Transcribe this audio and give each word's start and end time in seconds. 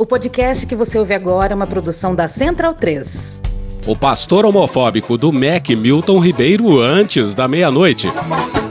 O 0.00 0.06
podcast 0.06 0.64
que 0.64 0.76
você 0.76 0.96
ouve 0.96 1.12
agora 1.12 1.52
é 1.52 1.56
uma 1.56 1.66
produção 1.66 2.14
da 2.14 2.28
Central 2.28 2.72
3. 2.72 3.40
O 3.84 3.96
pastor 3.96 4.46
homofóbico 4.46 5.18
do 5.18 5.32
MEC, 5.32 5.74
Milton 5.74 6.20
Ribeiro, 6.20 6.78
antes 6.80 7.34
da 7.34 7.48
meia-noite. 7.48 8.06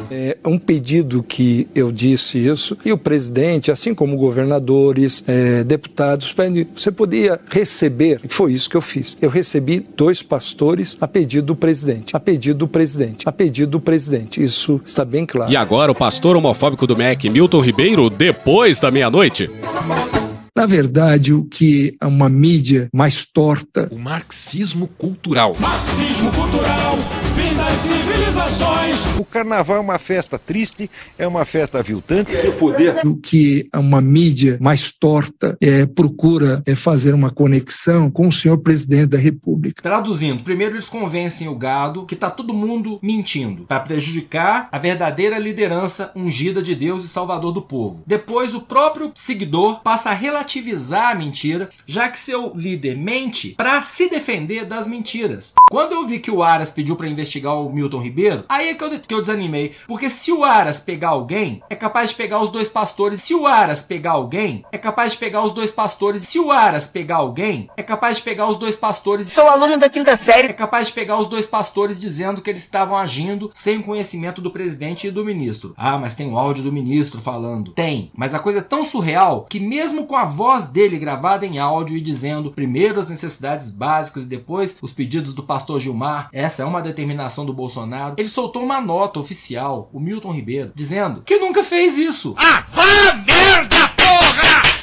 É, 0.09 0.37
é 0.41 0.47
um 0.47 0.57
pedido 0.57 1.21
que 1.21 1.67
eu 1.75 1.91
disse 1.91 2.37
isso, 2.37 2.77
e 2.85 2.93
o 2.93 2.97
presidente, 2.97 3.69
assim 3.69 3.93
como 3.93 4.15
governadores, 4.15 5.21
é, 5.27 5.65
deputados, 5.65 6.33
você 6.73 6.91
podia 6.91 7.37
receber, 7.49 8.21
foi 8.29 8.53
isso 8.53 8.69
que 8.69 8.77
eu 8.77 8.81
fiz. 8.81 9.17
Eu 9.21 9.29
recebi 9.29 9.85
dois 9.97 10.23
pastores 10.23 10.97
a 11.01 11.09
pedido 11.09 11.47
do 11.47 11.55
presidente, 11.57 12.15
a 12.15 12.21
pedido 12.21 12.59
do 12.59 12.67
presidente, 12.69 13.27
a 13.27 13.33
pedido 13.33 13.71
do 13.71 13.81
presidente. 13.81 14.41
Isso 14.41 14.79
está 14.85 15.03
bem 15.03 15.25
claro. 15.25 15.51
E 15.51 15.57
agora 15.57 15.91
o 15.91 15.95
pastor 15.95 16.37
homofóbico 16.37 16.87
do 16.87 16.95
MEC, 16.95 17.29
Milton 17.29 17.59
Ribeiro, 17.59 18.09
depois 18.09 18.79
da 18.79 18.89
meia-noite 18.89 19.51
verdade, 20.67 21.33
o 21.33 21.45
que 21.45 21.95
é 21.99 22.05
uma 22.05 22.29
mídia 22.29 22.87
mais 22.93 23.25
torta. 23.25 23.87
O 23.91 23.97
marxismo 23.97 24.87
cultural. 24.87 25.55
Marxismo 25.59 26.31
cultural! 26.31 27.26
das 27.67 27.77
civilizações. 27.79 29.05
O 29.17 29.25
carnaval 29.25 29.77
é 29.77 29.79
uma 29.79 29.99
festa 29.99 30.39
triste, 30.39 30.89
é 31.17 31.27
uma 31.27 31.43
festa 31.43 31.79
aviltante. 31.79 32.31
Se 32.31 32.51
foder. 32.51 33.05
O 33.05 33.17
que 33.17 33.67
uma 33.75 33.99
mídia 33.99 34.57
mais 34.61 34.91
torta 34.91 35.57
é, 35.59 35.85
procura 35.85 36.63
é 36.65 36.75
fazer 36.75 37.13
uma 37.13 37.29
conexão 37.29 38.09
com 38.09 38.27
o 38.27 38.31
senhor 38.31 38.57
presidente 38.59 39.07
da 39.07 39.17
República. 39.17 39.81
Traduzindo, 39.81 40.43
primeiro 40.43 40.75
eles 40.75 40.87
convencem 40.87 41.49
o 41.49 41.55
gado 41.55 42.05
que 42.05 42.13
está 42.13 42.29
todo 42.29 42.53
mundo 42.53 42.99
mentindo 43.03 43.63
para 43.63 43.81
prejudicar 43.81 44.69
a 44.71 44.79
verdadeira 44.79 45.37
liderança 45.37 46.11
ungida 46.15 46.61
de 46.61 46.73
Deus 46.73 47.03
e 47.03 47.09
Salvador 47.09 47.51
do 47.51 47.61
povo. 47.61 48.03
Depois 48.07 48.55
o 48.55 48.61
próprio 48.61 49.11
seguidor 49.13 49.81
passa 49.81 50.11
a 50.11 50.13
relativizar 50.13 51.11
a 51.11 51.15
mentira, 51.15 51.69
já 51.85 52.07
que 52.07 52.17
seu 52.17 52.53
líder 52.55 52.95
mente 52.95 53.49
para 53.57 53.81
se 53.81 54.09
defender 54.09 54.65
das 54.65 54.87
mentiras. 54.87 55.53
Quando 55.69 55.93
eu 55.93 56.07
vi 56.07 56.19
que 56.19 56.31
o 56.31 56.41
Aras 56.41 56.71
pediu 56.71 56.95
para 56.95 57.09
investigar 57.09 57.56
o 57.57 57.71
Milton 57.71 58.01
Ribeiro, 58.01 58.45
aí 58.47 58.69
é 58.69 58.73
que 58.73 58.83
eu, 58.83 58.99
que 58.99 59.13
eu 59.13 59.21
desanimei. 59.21 59.73
Porque 59.87 60.09
se 60.09 60.31
o 60.31 60.43
Aras 60.43 60.79
pegar 60.79 61.09
alguém, 61.09 61.61
é 61.69 61.75
capaz 61.75 62.09
de 62.09 62.15
pegar 62.15 62.41
os 62.41 62.51
dois 62.51 62.69
pastores. 62.69 63.21
Se 63.21 63.33
o 63.33 63.45
Aras 63.45 63.81
pegar 63.81 64.11
alguém, 64.11 64.63
é 64.71 64.77
capaz 64.77 65.13
de 65.13 65.17
pegar 65.17 65.43
os 65.43 65.53
dois 65.53 65.71
pastores. 65.71 66.27
Se 66.27 66.39
o 66.39 66.51
Aras 66.51 66.87
pegar 66.87 67.17
alguém, 67.17 67.69
é 67.75 67.83
capaz 67.83 68.17
de 68.17 68.23
pegar 68.23 68.47
os 68.47 68.57
dois 68.57 68.77
pastores. 68.77 69.31
Sou 69.31 69.47
aluno 69.47 69.77
da 69.77 69.89
quinta 69.89 70.15
série. 70.15 70.49
É 70.49 70.53
capaz 70.53 70.87
de 70.87 70.93
pegar 70.93 71.19
os 71.19 71.27
dois 71.27 71.47
pastores 71.47 71.99
dizendo 71.99 72.41
que 72.41 72.49
eles 72.49 72.63
estavam 72.63 72.97
agindo 72.97 73.51
sem 73.53 73.81
conhecimento 73.81 74.41
do 74.41 74.51
presidente 74.51 75.07
e 75.07 75.11
do 75.11 75.25
ministro. 75.25 75.73
Ah, 75.77 75.97
mas 75.97 76.15
tem 76.15 76.31
o 76.31 76.37
áudio 76.37 76.63
do 76.63 76.71
ministro 76.71 77.21
falando. 77.21 77.71
Tem. 77.71 78.11
Mas 78.15 78.33
a 78.33 78.39
coisa 78.39 78.59
é 78.59 78.61
tão 78.61 78.83
surreal 78.83 79.45
que 79.49 79.59
mesmo 79.59 80.05
com 80.05 80.15
a 80.15 80.25
voz 80.25 80.67
dele 80.67 80.97
gravada 80.97 81.45
em 81.45 81.57
áudio 81.57 81.97
e 81.97 82.01
dizendo 82.01 82.51
primeiro 82.51 82.99
as 82.99 83.09
necessidades 83.09 83.71
básicas 83.71 84.25
e 84.25 84.29
depois 84.29 84.77
os 84.81 84.93
pedidos 84.93 85.33
do 85.33 85.43
pastor 85.43 85.79
Gilmar, 85.79 86.29
essa 86.31 86.63
é 86.63 86.65
uma 86.65 86.81
determinação 86.81 87.45
do 87.47 87.53
Bolsonaro, 87.53 88.15
ele 88.17 88.29
soltou 88.29 88.63
uma 88.63 88.79
nota 88.79 89.19
oficial, 89.19 89.89
o 89.91 89.99
Milton 89.99 90.31
Ribeiro, 90.31 90.71
dizendo 90.75 91.23
que 91.25 91.37
nunca 91.37 91.63
fez 91.63 91.97
isso. 91.97 92.35
Ah, 92.37 92.65
merda! 93.25 93.76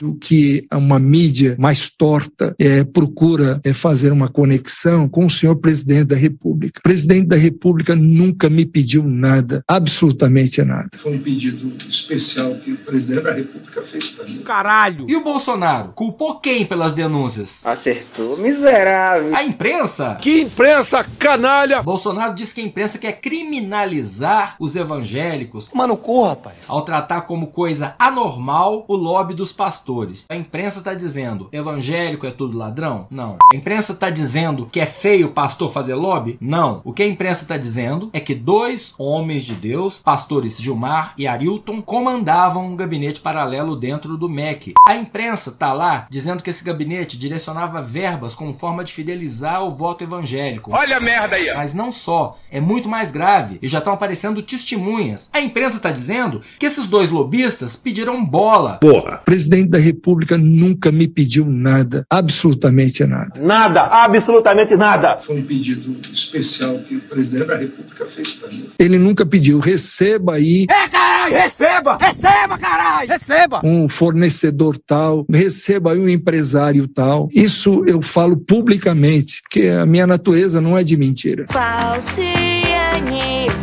o 0.03 0.15
que 0.15 0.67
uma 0.73 0.99
mídia 0.99 1.57
mais 1.59 1.89
torta 1.89 2.55
é, 2.59 2.85
procura 2.85 3.61
é 3.65 3.73
fazer 3.73 4.13
uma 4.13 4.29
conexão 4.29 5.09
com 5.09 5.27
o 5.27 5.31
senhor 5.31 5.57
presidente 5.57 6.05
da 6.05 6.17
República. 6.17 6.81
O 6.81 6.83
presidente 6.83 7.27
da 7.27 7.37
República 7.37 7.95
nunca 7.95 8.49
me 8.49 8.65
pediu 8.65 9.03
nada, 9.03 9.63
absolutamente 9.69 10.63
nada. 10.63 10.89
Foi 10.97 11.17
um 11.17 11.21
pedido 11.21 11.71
especial 11.89 12.55
que 12.57 12.73
o 12.73 12.77
presidente 12.79 13.23
da 13.23 13.33
República 13.33 13.83
fez 13.83 14.11
para 14.11 14.27
mim. 14.27 14.39
Caralho! 14.39 15.07
E 15.09 15.17
o 15.17 15.23
Bolsonaro? 15.23 15.93
Culpou 15.93 16.41
quem 16.41 16.65
pelas 16.67 16.95
denúncias? 16.95 17.61
Acertou, 17.65 18.37
miserável. 18.37 19.35
A 19.35 19.45
imprensa? 19.45 20.17
Que 20.21 20.41
imprensa, 20.43 21.05
canalha! 21.19 21.83
Bolsonaro 21.83 22.35
diz 22.35 22.53
que 22.53 22.61
a 22.61 22.65
imprensa 22.65 22.99
quer 22.99 23.21
criminalizar 23.21 24.57
os 24.59 24.77
evangélicos. 24.77 25.71
Mano, 25.75 25.97
corra, 25.97 26.31
rapaz. 26.31 26.57
Ao 26.69 26.83
tratar 26.83 27.23
como 27.23 27.49
coisa 27.49 27.95
anormal 27.99 28.85
o 28.89 28.97
lobby 28.97 29.35
dos 29.35 29.53
pastores 29.53 29.84
pastores. 29.85 30.25
A 30.31 30.37
imprensa 30.37 30.79
está 30.79 30.95
dizendo 30.95 31.49
evangélico 31.53 32.27
é 32.27 32.31
tudo 32.31 32.57
ladrão? 32.57 33.07
Não. 33.11 33.37
A 33.53 33.57
imprensa 33.57 33.93
está 33.93 34.09
dizendo 34.09 34.67
que 34.73 34.81
é 34.81 34.87
feio 34.87 35.29
pastor 35.29 35.71
fazer 35.71 35.95
lobby? 35.95 36.39
Não. 36.41 36.81
O 36.85 36.93
que 36.93 37.03
a 37.03 37.07
imprensa 37.07 37.43
está 37.43 37.59
dizendo 37.59 38.09
é 38.13 38.21
que 38.21 38.35
dois 38.35 38.95
homens 38.99 39.45
de 39.45 39.55
Deus, 39.55 39.99
pastores 39.99 40.57
Gilmar 40.57 41.13
e 41.19 41.27
Arilton, 41.27 41.83
comandavam 41.83 42.67
um 42.67 42.77
gabinete 42.77 43.21
paralelo 43.21 43.77
dentro 43.77 44.17
do 44.17 44.29
MEC. 44.29 44.73
A 44.89 44.97
imprensa 44.97 45.51
está 45.51 45.73
lá 45.73 46.07
dizendo 46.09 46.43
que 46.43 46.51
esse 46.51 46.65
gabinete 46.65 47.19
direcionava 47.19 47.83
verbas 47.83 48.35
como 48.35 48.55
forma 48.55 48.83
de 48.83 48.93
fidelizar 48.93 49.63
o 49.63 49.71
voto 49.71 50.03
evangélico. 50.03 50.75
Olha 50.75 50.97
a 50.97 51.01
merda 51.01 51.37
aí! 51.37 51.53
Mas 51.55 51.75
não 51.75 51.93
só, 51.93 52.39
é 52.51 52.61
muito 52.61 52.89
mais 52.89 53.11
grave 53.11 53.59
e 53.61 53.69
já 53.69 53.79
estão 53.79 53.93
aparecendo 53.93 54.43
testemunhas. 54.43 55.29
A 55.33 55.41
imprensa 55.41 55.77
está 55.77 55.91
dizendo 55.91 56.41
que 56.59 56.67
esses 56.67 56.89
dois 56.89 57.11
lobistas 57.11 57.77
pediram 57.77 58.25
bola. 58.25 58.79
Porra, 58.81 59.19
presidente 59.25 59.74
da 59.75 59.79
República 59.81 60.39
nunca 60.39 60.93
me 60.93 61.09
pediu 61.09 61.45
nada, 61.47 62.07
absolutamente 62.09 63.05
nada. 63.05 63.41
Nada, 63.43 63.83
absolutamente 63.83 64.77
nada. 64.77 65.19
Foi 65.19 65.41
um 65.41 65.43
pedido 65.43 65.93
especial 66.13 66.79
que 66.79 66.95
o 66.95 67.01
presidente 67.01 67.49
da 67.49 67.57
República 67.57 68.07
fez 68.07 68.35
para 68.35 68.51
mim. 68.51 68.71
Ele 68.79 69.01
nunca 69.01 69.27
pediu, 69.27 69.59
receba 69.59 70.35
aí. 70.35 70.67
É, 70.71 70.89
caralho, 70.89 71.35
receba! 71.35 71.99
Receba, 72.01 72.57
caralho! 72.57 73.09
Receba! 73.09 73.61
Um 73.65 73.89
fornecedor 73.89 74.79
tal, 74.79 75.27
receba 75.29 75.93
aí 75.93 75.99
um 75.99 76.09
empresário 76.09 76.87
tal. 76.87 77.29
Isso 77.35 77.83
eu 77.85 78.01
falo 78.01 78.37
publicamente, 78.37 79.43
porque 79.43 79.67
a 79.67 79.85
minha 79.85 80.07
natureza 80.07 80.61
não 80.61 80.79
é 80.79 80.85
de 80.85 80.97
mentira. 80.97 81.47
Falciane. 81.51 82.15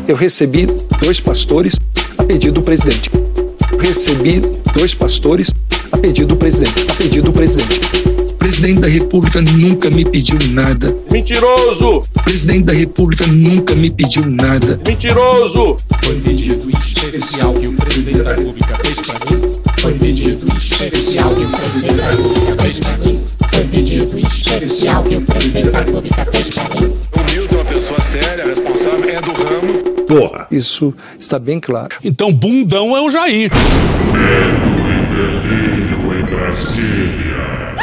Eu 0.10 0.18
recebi 0.18 0.68
dois 1.00 1.22
pastores 1.22 1.80
a 2.18 2.24
pedido 2.26 2.56
do 2.56 2.62
presidente. 2.62 3.10
Recebi 3.80 4.42
dois 4.74 4.94
pastores 4.94 5.54
Tá 5.92 5.98
A 5.98 6.00
pedido 6.00 6.28
do 6.28 6.36
presidente. 6.38 6.86
Tá 6.86 6.94
A 6.94 6.96
pedido 6.96 7.26
do 7.26 7.34
presidente. 7.34 7.82
Presidente 8.40 8.80
da 8.80 8.88
República 8.88 9.42
nunca 9.42 9.90
me 9.90 10.06
pediu 10.06 10.38
nada. 10.52 10.96
Mentiroso! 11.12 12.02
Presidente 12.24 12.64
da 12.64 12.74
República 12.74 13.28
nunca 13.28 13.76
me 13.76 13.92
pediu 13.92 14.26
nada. 14.26 14.80
Mentiroso! 14.88 15.76
Foi 16.02 16.16
pedido 16.22 16.70
especial 16.70 17.54
que 17.54 17.68
o 17.68 17.74
presidente 17.74 18.24
da 18.24 18.34
República 18.34 18.78
fez 18.82 19.00
para 19.02 19.32
mim. 19.32 19.52
Foi 19.80 19.94
pedido 19.94 20.58
especial 20.58 21.36
que 21.36 21.44
o 21.44 21.50
presidente 21.50 21.96
da 21.96 22.10
República 22.10 22.56
fez 22.62 22.80
para 22.80 22.98
mim. 22.98 23.22
Foi 23.50 23.64
pedido 23.66 24.18
especial 24.18 25.04
que 25.04 25.16
o 25.16 25.22
presidente 25.22 25.70
da 25.70 25.80
República 25.80 26.28
fez 26.32 26.50
para 26.50 26.64
mim. 26.76 26.94
O 27.12 27.32
Milton 27.32 27.56
é 27.56 27.58
uma 27.58 27.66
pessoa 27.66 28.02
séria, 28.02 28.46
responsável, 28.46 29.10
é 29.10 29.22
do 29.22 29.32
ramo. 29.34 29.81
Isso 30.52 30.94
está 31.20 31.40
bem 31.40 31.60
claro. 31.60 31.96
Então, 32.04 32.32
bundão 32.32 32.96
é 32.96 33.02
o 33.02 33.10
Jair. 33.10 33.50
Medo 34.12 34.72
e 34.90 35.06
delírio 35.16 36.20
em 36.20 36.26
Brasília. 36.26 37.76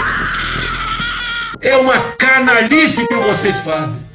É 1.62 1.76
uma 1.76 1.98
canalice 2.18 3.06
que 3.06 3.14
vocês 3.14 3.56
fazem. 3.58 4.08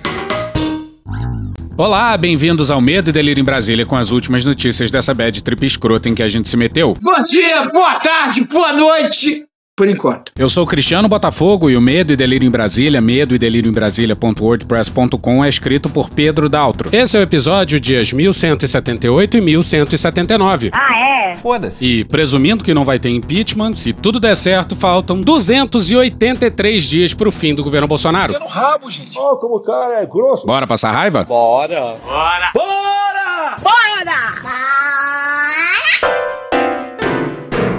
Olá, 1.76 2.16
bem-vindos 2.16 2.70
ao 2.70 2.80
Medo 2.80 3.10
e 3.10 3.14
Delírio 3.14 3.42
em 3.42 3.46
Brasília 3.46 3.84
com 3.84 3.96
as 3.96 4.12
últimas 4.12 4.46
notícias 4.46 4.92
dessa 4.92 5.12
bad 5.12 5.44
trip 5.44 5.66
escrota 5.66 6.08
em 6.08 6.14
que 6.14 6.22
a 6.22 6.28
gente 6.28 6.48
se 6.48 6.56
meteu. 6.56 6.96
Bom 7.02 7.24
dia, 7.24 7.66
boa 7.66 8.00
tarde, 8.00 8.44
boa 8.44 8.74
noite! 8.74 9.53
por 9.76 9.88
enquanto. 9.88 10.32
Eu 10.38 10.48
sou 10.50 10.68
Cristiano 10.68 11.08
Botafogo 11.10 11.70
e 11.70 11.76
o 11.76 11.82
Medo 11.82 12.14
e 12.14 12.16
Delírio 12.16 12.48
em 12.48 12.52
Brasília, 12.52 13.02
medo 13.02 13.34
e 13.34 13.40
delírio 13.40 13.70
em 13.70 13.74
Brasília.wordpress.com 13.74 15.44
é 15.44 15.50
escrito 15.50 15.90
por 15.90 16.10
Pedro 16.10 16.48
Daltro. 16.48 16.90
Esse 16.92 17.18
é 17.18 17.20
o 17.20 17.24
episódio 17.24 17.80
dias 17.80 18.14
1178 18.14 19.38
e 19.38 19.42
1179. 19.42 20.72
Ah, 20.74 21.32
é? 21.32 21.34
Foda-se. 21.34 21.84
E 21.84 22.06
presumindo 22.06 22.64
que 22.64 22.74
não 22.74 22.86
vai 22.86 23.00
ter 23.00 23.10
impeachment, 23.10 23.76
se 23.76 23.94
tudo 23.94 24.20
der 24.20 24.36
certo, 24.36 24.76
faltam 24.76 25.22
283 25.22 26.84
dias 26.84 27.14
pro 27.14 27.32
fim 27.32 27.56
do 27.56 27.64
governo 27.64 27.88
Bolsonaro. 27.88 28.34
Tá 28.34 28.46
rabo, 28.46 28.92
gente. 28.92 29.18
Ó, 29.18 29.34
oh, 29.34 29.38
como 29.38 29.56
o 29.56 29.62
cara 29.62 30.02
é 30.02 30.06
grosso. 30.06 30.46
Bora 30.46 30.68
passar 30.68 30.92
raiva? 30.92 31.24
Bora. 31.24 31.98
Bora. 32.06 32.52
Bora! 32.54 33.13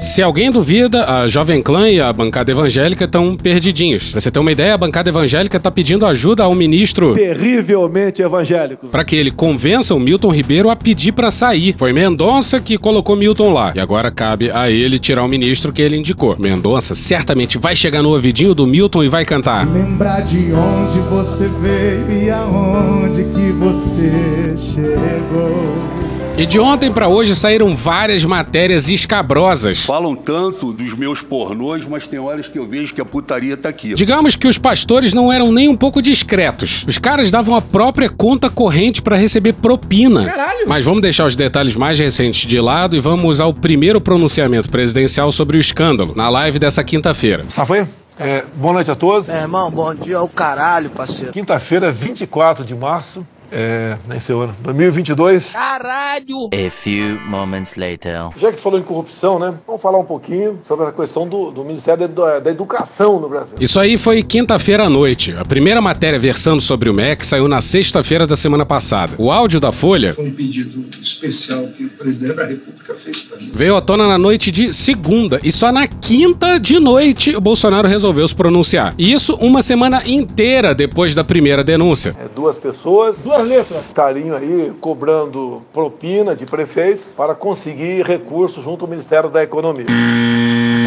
Se 0.00 0.22
alguém 0.22 0.50
duvida, 0.50 1.04
a 1.04 1.28
Jovem 1.28 1.60
Clã 1.60 1.88
e 1.88 2.00
a 2.00 2.12
bancada 2.12 2.50
evangélica 2.50 3.04
estão 3.04 3.36
perdidinhos. 3.36 4.12
Pra 4.12 4.20
você 4.20 4.30
ter 4.30 4.38
uma 4.38 4.52
ideia, 4.52 4.74
a 4.74 4.78
bancada 4.78 5.08
evangélica 5.08 5.58
tá 5.58 5.70
pedindo 5.70 6.06
ajuda 6.06 6.44
ao 6.44 6.54
ministro. 6.54 7.14
Terrivelmente 7.14 8.22
evangélico. 8.22 8.88
Pra 8.88 9.04
que 9.04 9.16
ele 9.16 9.30
convença 9.30 9.94
o 9.94 10.00
Milton 10.00 10.30
Ribeiro 10.30 10.70
a 10.70 10.76
pedir 10.76 11.12
pra 11.12 11.30
sair. 11.30 11.74
Foi 11.76 11.92
Mendonça 11.92 12.60
que 12.60 12.78
colocou 12.78 13.16
Milton 13.16 13.52
lá. 13.52 13.72
E 13.74 13.80
agora 13.80 14.10
cabe 14.10 14.50
a 14.50 14.70
ele 14.70 14.98
tirar 14.98 15.24
o 15.24 15.28
ministro 15.28 15.72
que 15.72 15.82
ele 15.82 15.96
indicou. 15.96 16.36
Mendonça 16.38 16.94
certamente 16.94 17.58
vai 17.58 17.74
chegar 17.74 18.02
no 18.02 18.10
ouvidinho 18.10 18.54
do 18.54 18.66
Milton 18.66 19.04
e 19.04 19.08
vai 19.08 19.24
cantar. 19.24 19.68
Lembrar 19.68 20.20
de 20.20 20.52
onde 20.52 21.00
você 21.10 21.48
veio 21.60 22.24
e 22.24 22.30
aonde 22.30 23.24
que 23.24 23.50
você 23.52 24.54
chegou. 24.56 25.97
E 26.38 26.46
de 26.46 26.60
ontem 26.60 26.92
pra 26.92 27.08
hoje 27.08 27.34
saíram 27.34 27.74
várias 27.74 28.24
matérias 28.24 28.88
escabrosas. 28.88 29.84
Falam 29.84 30.14
tanto 30.14 30.72
dos 30.72 30.94
meus 30.94 31.20
pornôs, 31.20 31.84
mas 31.84 32.06
tem 32.06 32.20
horas 32.20 32.46
que 32.46 32.56
eu 32.56 32.64
vejo 32.64 32.94
que 32.94 33.00
a 33.00 33.04
putaria 33.04 33.56
tá 33.56 33.68
aqui. 33.68 33.94
Digamos 33.94 34.36
que 34.36 34.46
os 34.46 34.56
pastores 34.56 35.12
não 35.12 35.32
eram 35.32 35.50
nem 35.50 35.68
um 35.68 35.76
pouco 35.76 36.00
discretos. 36.00 36.84
Os 36.86 36.96
caras 36.96 37.32
davam 37.32 37.56
a 37.56 37.60
própria 37.60 38.08
conta 38.08 38.48
corrente 38.48 39.02
pra 39.02 39.16
receber 39.16 39.54
propina. 39.54 40.26
Caralho! 40.26 40.68
Mas 40.68 40.84
vamos 40.84 41.02
deixar 41.02 41.26
os 41.26 41.34
detalhes 41.34 41.74
mais 41.74 41.98
recentes 41.98 42.46
de 42.46 42.60
lado 42.60 42.94
e 42.94 43.00
vamos 43.00 43.40
ao 43.40 43.52
primeiro 43.52 44.00
pronunciamento 44.00 44.70
presidencial 44.70 45.32
sobre 45.32 45.56
o 45.56 45.60
escândalo, 45.60 46.14
na 46.14 46.28
live 46.28 46.60
dessa 46.60 46.84
quinta-feira. 46.84 47.42
Safoi? 47.48 47.84
É, 48.16 48.44
boa 48.54 48.74
noite 48.74 48.92
a 48.92 48.94
todos. 48.94 49.26
Meu 49.26 49.38
irmão, 49.38 49.72
bom 49.72 49.92
dia 49.92 50.18
ao 50.18 50.28
caralho, 50.28 50.90
parceiro. 50.90 51.32
Quinta-feira, 51.32 51.90
24 51.90 52.64
de 52.64 52.76
março. 52.76 53.26
É, 53.50 53.96
o 54.32 54.38
ano. 54.40 54.54
2022. 54.62 55.52
Caralho! 55.52 56.50
A 56.52 56.70
few 56.70 57.20
moments 57.26 57.76
later. 57.76 58.30
Já 58.36 58.52
que 58.52 58.60
falou 58.60 58.78
em 58.78 58.82
corrupção, 58.82 59.38
né? 59.38 59.54
Vamos 59.66 59.80
falar 59.80 59.98
um 59.98 60.04
pouquinho 60.04 60.58
sobre 60.66 60.86
a 60.86 60.92
questão 60.92 61.26
do, 61.26 61.50
do 61.50 61.64
Ministério 61.64 62.08
da, 62.08 62.40
da 62.40 62.50
Educação 62.50 63.18
no 63.18 63.28
Brasil. 63.28 63.56
Isso 63.60 63.78
aí 63.78 63.96
foi 63.96 64.22
quinta-feira 64.22 64.84
à 64.84 64.90
noite. 64.90 65.34
A 65.38 65.44
primeira 65.44 65.80
matéria 65.80 66.18
versando 66.18 66.60
sobre 66.60 66.90
o 66.90 66.94
MEC 66.94 67.26
saiu 67.26 67.48
na 67.48 67.60
sexta-feira 67.60 68.26
da 68.26 68.36
semana 68.36 68.66
passada. 68.66 69.14
O 69.18 69.30
áudio 69.30 69.60
da 69.60 69.72
Folha 69.72 70.12
Foi 70.12 70.28
um 70.28 70.34
pedido 70.34 70.84
especial 71.00 71.66
que 71.68 71.84
o 71.84 71.90
presidente 71.90 72.36
da 72.36 72.46
República 72.46 72.94
fez 72.94 73.22
para 73.22 73.38
mim. 73.38 73.50
veio 73.54 73.76
à 73.76 73.80
tona 73.80 74.06
na 74.06 74.18
noite 74.18 74.50
de 74.50 74.72
segunda 74.72 75.40
e 75.42 75.50
só 75.50 75.72
na 75.72 75.86
quinta 75.86 76.58
de 76.58 76.78
noite 76.78 77.34
o 77.34 77.40
Bolsonaro 77.40 77.88
resolveu 77.88 78.26
se 78.26 78.34
pronunciar. 78.34 78.94
E 78.98 79.12
isso 79.12 79.34
uma 79.36 79.62
semana 79.62 80.02
inteira 80.06 80.74
depois 80.74 81.14
da 81.14 81.24
primeira 81.24 81.64
denúncia. 81.64 82.16
É, 82.18 82.28
duas 82.34 82.58
pessoas, 82.58 83.18
duas 83.18 83.37
letras, 83.46 83.84
estariam 83.84 84.36
aí 84.36 84.72
cobrando 84.80 85.62
propina 85.72 86.34
de 86.34 86.46
prefeitos 86.46 87.06
para 87.16 87.34
conseguir 87.34 88.04
recursos 88.04 88.64
junto 88.64 88.84
ao 88.84 88.90
Ministério 88.90 89.30
da 89.30 89.42
Economia. 89.42 89.86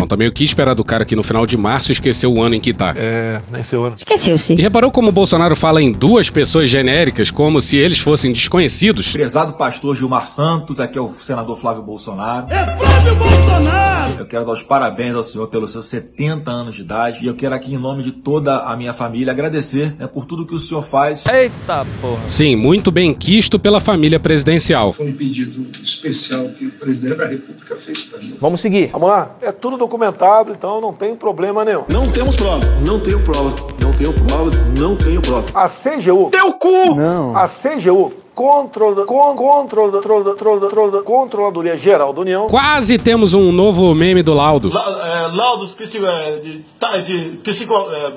Bom, 0.02 0.08
também 0.08 0.28
o 0.28 0.32
que 0.32 0.44
esperar 0.44 0.74
do 0.74 0.84
cara 0.84 1.06
que 1.06 1.16
no 1.16 1.22
final 1.22 1.46
de 1.46 1.56
março 1.56 1.92
esqueceu 1.92 2.34
o 2.34 2.42
ano 2.42 2.56
em 2.56 2.60
que 2.60 2.74
tá. 2.74 2.92
É, 2.98 3.40
nem 3.52 3.62
sei 3.62 3.78
o 3.78 3.84
ano. 3.84 3.96
Esqueceu-se. 4.00 4.54
E 4.54 4.62
reparou 4.62 4.90
como 4.90 5.10
o 5.10 5.12
Bolsonaro 5.12 5.56
fala 5.56 5.80
em 5.80 5.92
duas 5.92 6.28
pessoas 6.28 6.72
genéricas 6.72 7.30
como 7.30 7.62
se 7.62 7.78
eles 7.78 8.00
fossem 8.00 8.34
desconhecidos? 8.34 9.12
Prezado 9.12 9.54
pastor 9.54 9.96
Gilmar 9.96 10.26
Santos, 10.26 10.80
aqui 10.80 10.98
é 10.98 11.02
o 11.02 11.14
senador 11.20 11.60
Flávio 11.60 11.84
Bolsonaro. 11.84 12.48
É 12.50 12.66
Flávio 12.78 13.16
Bolsonaro! 13.16 14.14
Eu 14.18 14.26
quero 14.26 14.44
dar 14.44 14.54
os 14.54 14.64
parabéns 14.64 15.14
ao 15.14 15.22
senhor 15.22 15.48
pelos 15.50 15.72
seus 15.72 15.88
70 15.88 16.50
anos 16.50 16.76
de 16.76 16.82
idade 16.82 17.24
e 17.24 17.28
eu 17.28 17.36
quero 17.36 17.54
aqui, 17.54 17.72
em 17.72 17.78
nome 17.78 18.02
de 18.02 18.12
toda 18.12 18.58
a 18.58 18.76
minha 18.76 18.94
família, 18.94 19.32
agradecer 19.32 19.96
né, 20.00 20.08
por 20.08 20.26
tudo 20.26 20.48
que 20.48 20.56
o 20.56 20.60
senhor 20.60 20.84
faz. 20.84 21.24
Eita 21.28 21.86
porra! 22.02 22.28
Sim, 22.28 22.56
muito 22.56 22.90
bem 22.90 23.14
quisto 23.14 23.60
pela 23.60 23.80
família 23.80 24.20
presidencial. 24.20 24.94
Foi 24.94 25.10
um 25.10 25.14
pedido 25.14 25.62
especial 25.84 26.50
que 26.58 26.66
o 26.66 26.72
presidente 26.72 27.18
da 27.18 27.28
República 27.28 27.76
fez 27.76 28.06
para 28.06 28.20
mim. 28.20 28.38
Vamos 28.42 28.62
seguir. 28.62 28.90
Vamos 28.92 29.08
lá? 29.08 29.38
É 29.44 29.52
tudo 29.52 29.78
documentado, 29.92 30.54
então 30.54 30.80
não 30.80 30.94
tem 30.94 31.14
problema 31.18 31.66
nenhum. 31.66 31.84
Não 31.90 32.10
temos 32.10 32.38
prova. 32.38 32.62
Não 32.86 32.98
tenho 32.98 33.20
prova. 33.20 33.54
Não 33.82 33.92
tenho 33.92 34.14
prova. 34.14 34.52
Não 34.78 34.96
tenho 34.96 35.22
prova. 35.22 35.46
A 35.54 35.68
CGU. 35.68 36.30
Teu 36.32 36.54
cu! 36.54 36.96
Não. 36.96 37.36
A 37.36 37.46
CGU. 37.46 38.14
Control, 38.34 39.06
con, 39.06 39.36
control, 39.36 39.92
control, 39.92 40.24
control, 40.24 40.60
control, 40.62 41.04
Controladoria 41.04 41.78
Geral 41.78 42.14
da 42.14 42.22
União. 42.22 42.48
Quase 42.48 42.98
temos 42.98 43.34
um 43.34 43.52
novo 43.52 43.94
meme 43.94 44.24
do 44.24 44.34
Laudo. 44.34 44.70
La, 44.74 44.82
é, 45.06 45.36
laudos 45.36 45.72
psico, 45.72 46.06
é, 46.06 46.38
de, 46.38 46.66
tá, 46.80 46.98
de 46.98 47.38
psico, 47.44 47.74
é, 47.92 48.14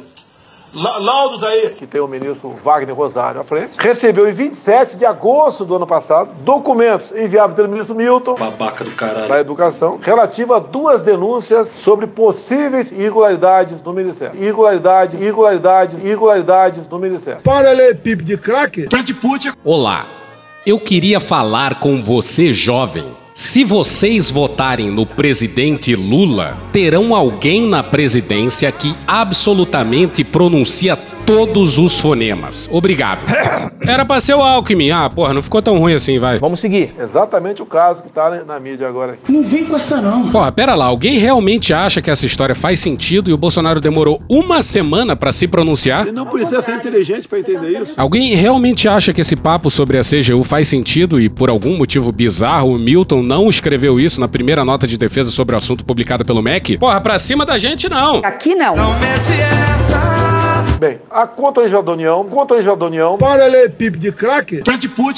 laudos 0.75 1.43
aí. 1.43 1.71
que 1.71 1.87
tem 1.87 2.01
o 2.01 2.09
ministro 2.09 2.51
Wagner 2.65 2.95
Rosário 2.95 3.41
à 3.41 3.45
frente, 3.45 3.77
recebeu 3.79 4.29
em 4.29 4.33
27 4.33 4.97
de 4.97 5.05
agosto 5.07 5.65
do 5.65 5.77
ano 5.77 5.87
passado 5.87 6.31
documentos 6.41 7.13
enviados 7.13 7.55
pelo 7.55 7.69
ministro 7.69 7.95
Milton 7.95 8.35
Babaca 8.35 8.85
do 8.85 8.91
caralho. 8.93 9.29
da 9.29 9.41
Educação 9.41 9.99
relativo 10.03 10.55
a 10.55 10.59
duas 10.59 11.01
denúncias 11.01 11.69
sobre 11.69 12.07
possíveis 12.07 12.91
irregularidades 12.91 13.83
no 13.83 13.93
Ministério. 13.93 14.37
Irregularidades, 14.41 15.21
irregularidades, 15.21 16.03
irregularidades 16.03 16.89
no 16.89 16.99
Ministério. 16.99 17.41
Para 17.43 17.73
ler 17.73 17.97
pipe 17.97 18.25
de 18.25 18.37
craque? 18.37 18.89
Olá, 19.65 20.07
eu 20.67 20.79
queria 20.81 21.21
falar 21.21 21.79
com 21.79 22.03
você, 22.03 22.53
jovem. 22.53 23.24
Se 23.37 23.65
vocês 23.65 24.31
votarem 24.31 24.93
no 24.93 25.05
presidente 25.05 25.97
Lula, 25.97 26.57
terão 26.73 27.13
alguém 27.13 27.67
na 27.67 27.83
presidência 27.83 28.71
que 28.71 28.95
absolutamente 29.09 30.23
pronuncia 30.23 30.97
todos 31.27 31.79
os 31.79 31.99
fonemas. 31.99 32.69
Obrigado. 32.71 33.21
Era 33.87 34.05
pra 34.05 34.21
ser 34.21 34.35
o 34.35 34.43
Alckmin. 34.43 34.91
Ah, 34.91 35.09
porra, 35.11 35.35
não 35.35 35.43
ficou 35.43 35.61
tão 35.61 35.79
ruim 35.79 35.95
assim, 35.95 36.19
vai. 36.19 36.39
Vamos 36.39 36.61
seguir. 36.61 36.95
Exatamente 36.99 37.63
o 37.63 37.67
caso 37.67 38.03
que 38.03 38.09
está 38.09 38.43
na, 38.45 38.59
mídia 38.61 38.89
agora. 38.89 39.19
Não 39.29 39.43
vem 39.43 39.65
com 39.65 39.77
essa 39.77 40.01
não. 40.01 40.31
Porra, 40.31 40.51
pera 40.53 40.75
lá, 40.75 40.87
alguém 40.87 41.19
realmente 41.19 41.73
acha 41.73 42.01
que 42.01 42.11
essa 42.11 42.25
história 42.25 42.55
faz 42.55 42.81
sentido 42.81 43.31
e 43.31 43.35
o 43.35 43.37
Bolsonaro 43.37 43.81
demorou 43.81 44.23
uma 44.29 44.63
semana 44.63 45.15
pra 45.15 45.33
se 45.33 45.47
pronunciar? 45.47 46.03
Ele 46.03 46.13
não 46.13 46.27
precisa 46.27 46.63
ser 46.63 46.77
inteligente 46.77 47.29
pra 47.29 47.39
entender 47.39 47.83
isso. 47.83 47.93
Alguém 47.97 48.35
realmente 48.35 48.89
acha 48.89 49.13
que 49.13 49.21
esse 49.21 49.37
papo 49.37 49.71
sobre 49.71 49.99
a 49.99 50.03
CGU 50.03 50.43
faz 50.45 50.69
sentido 50.69 51.21
e 51.21 51.29
por 51.29 51.51
algum 51.51 51.77
motivo 51.77 52.11
bizarro 52.13 52.73
o 52.75 52.79
Milton 52.79 53.23
não 53.23 53.49
escreveu 53.49 54.01
isso 54.01 54.21
na 54.21 54.29
primeira 54.29 54.65
nota 54.65 54.87
de 54.87 54.97
defesa 54.97 55.31
sobre 55.31 55.55
o 55.55 55.59
assunto 55.59 55.85
publicada 55.85 56.25
pelo 56.25 56.43
MEC? 56.43 56.79
Porra, 56.79 57.01
pra 57.01 57.19
cima 57.19 57.45
da 57.45 57.59
gente 57.59 57.89
não. 57.89 58.23
Aqui 58.25 58.55
não. 58.55 58.75
Bem, 60.85 60.99
a 61.11 61.27
Controladoria 61.27 61.83
da 61.83 61.93
União, 61.93 62.25
Controladoria 62.25 62.77
da 62.77 62.85
União, 62.85 63.17
Para 63.17 63.47
ler 63.47 63.71
pipe 63.71 63.97
de 63.97 64.13
craque? 64.13 64.63